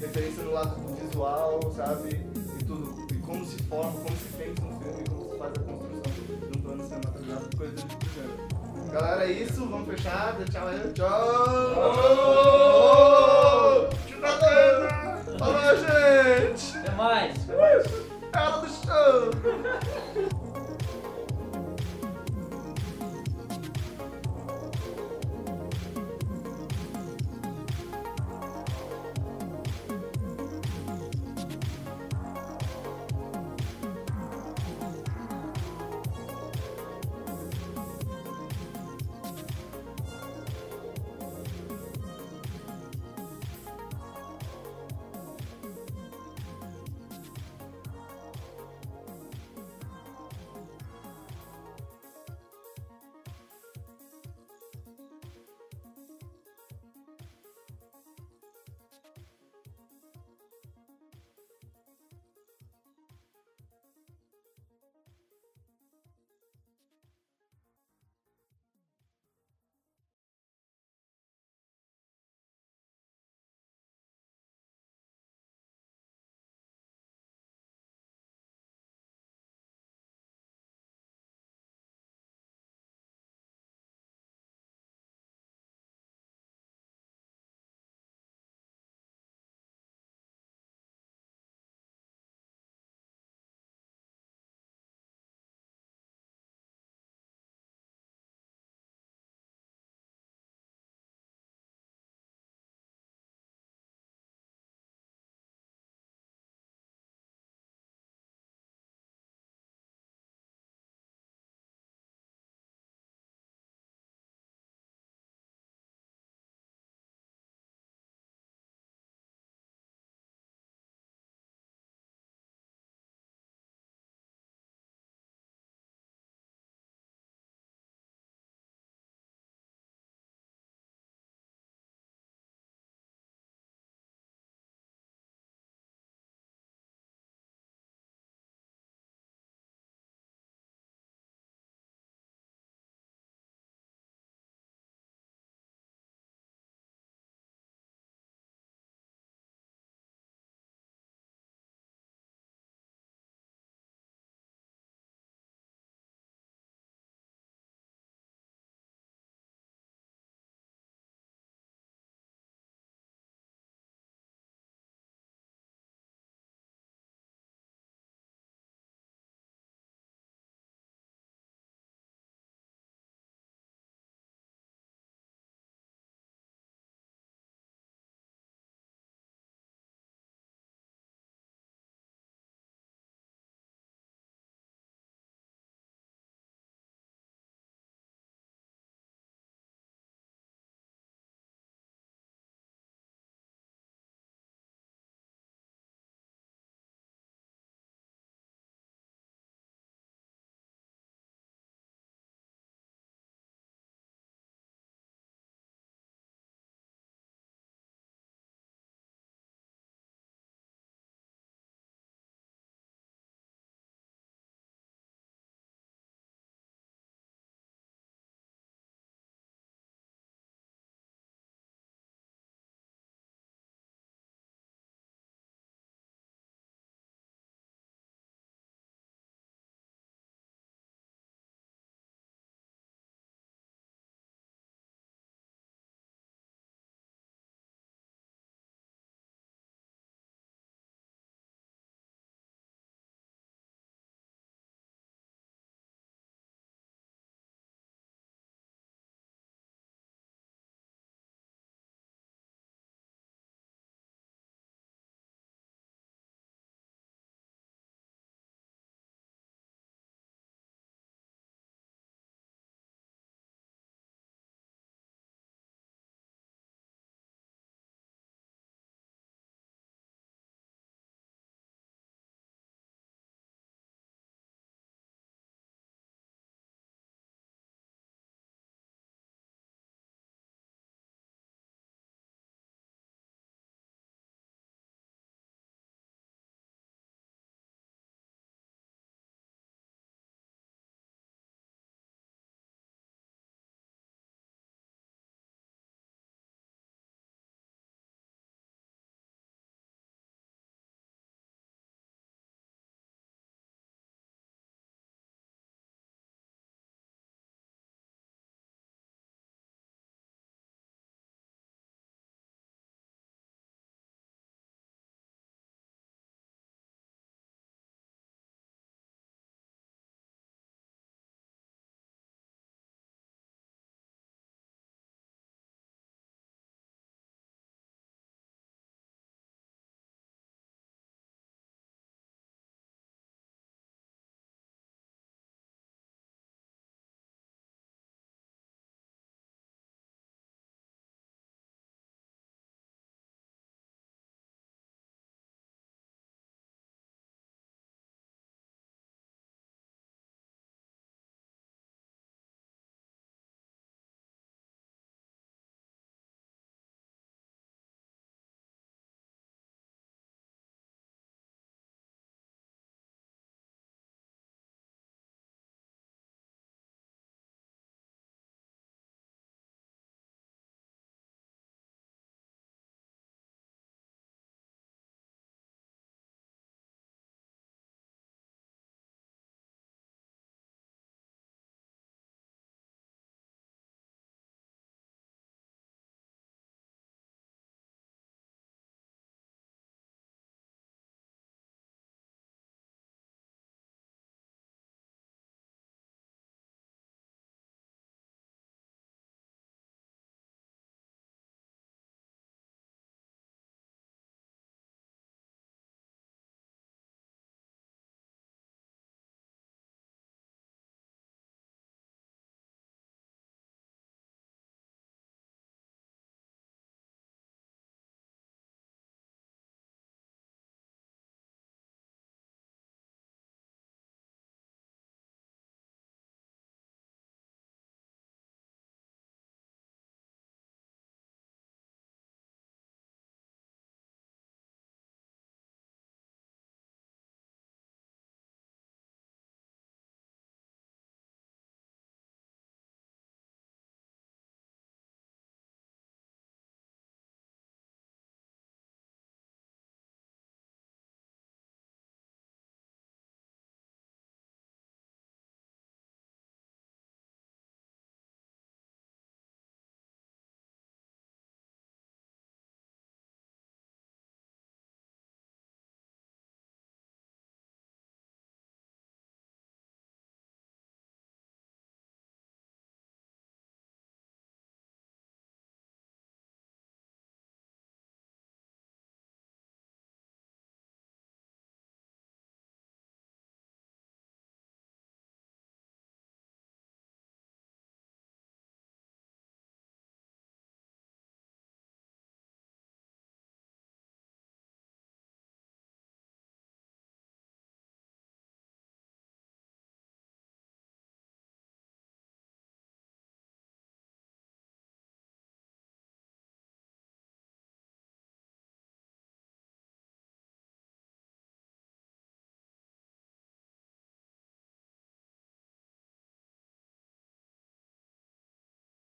[0.00, 2.20] referência no lado visual, sabe?
[2.60, 3.06] E tudo.
[3.10, 6.02] E como se forma, como se pensa um filme, como se faz a construção
[6.50, 8.06] de um plano cinematográfico, coisa do tipo.
[8.92, 9.66] Galera, é isso.
[9.66, 10.36] Vamos fechar.
[10.36, 10.68] Tchau, tchau.
[10.94, 11.10] Tchau.
[14.10, 14.46] Tchau.
[15.38, 16.78] Falou, gente.
[16.78, 17.48] Até mais.
[17.50, 19.30] É hora do show.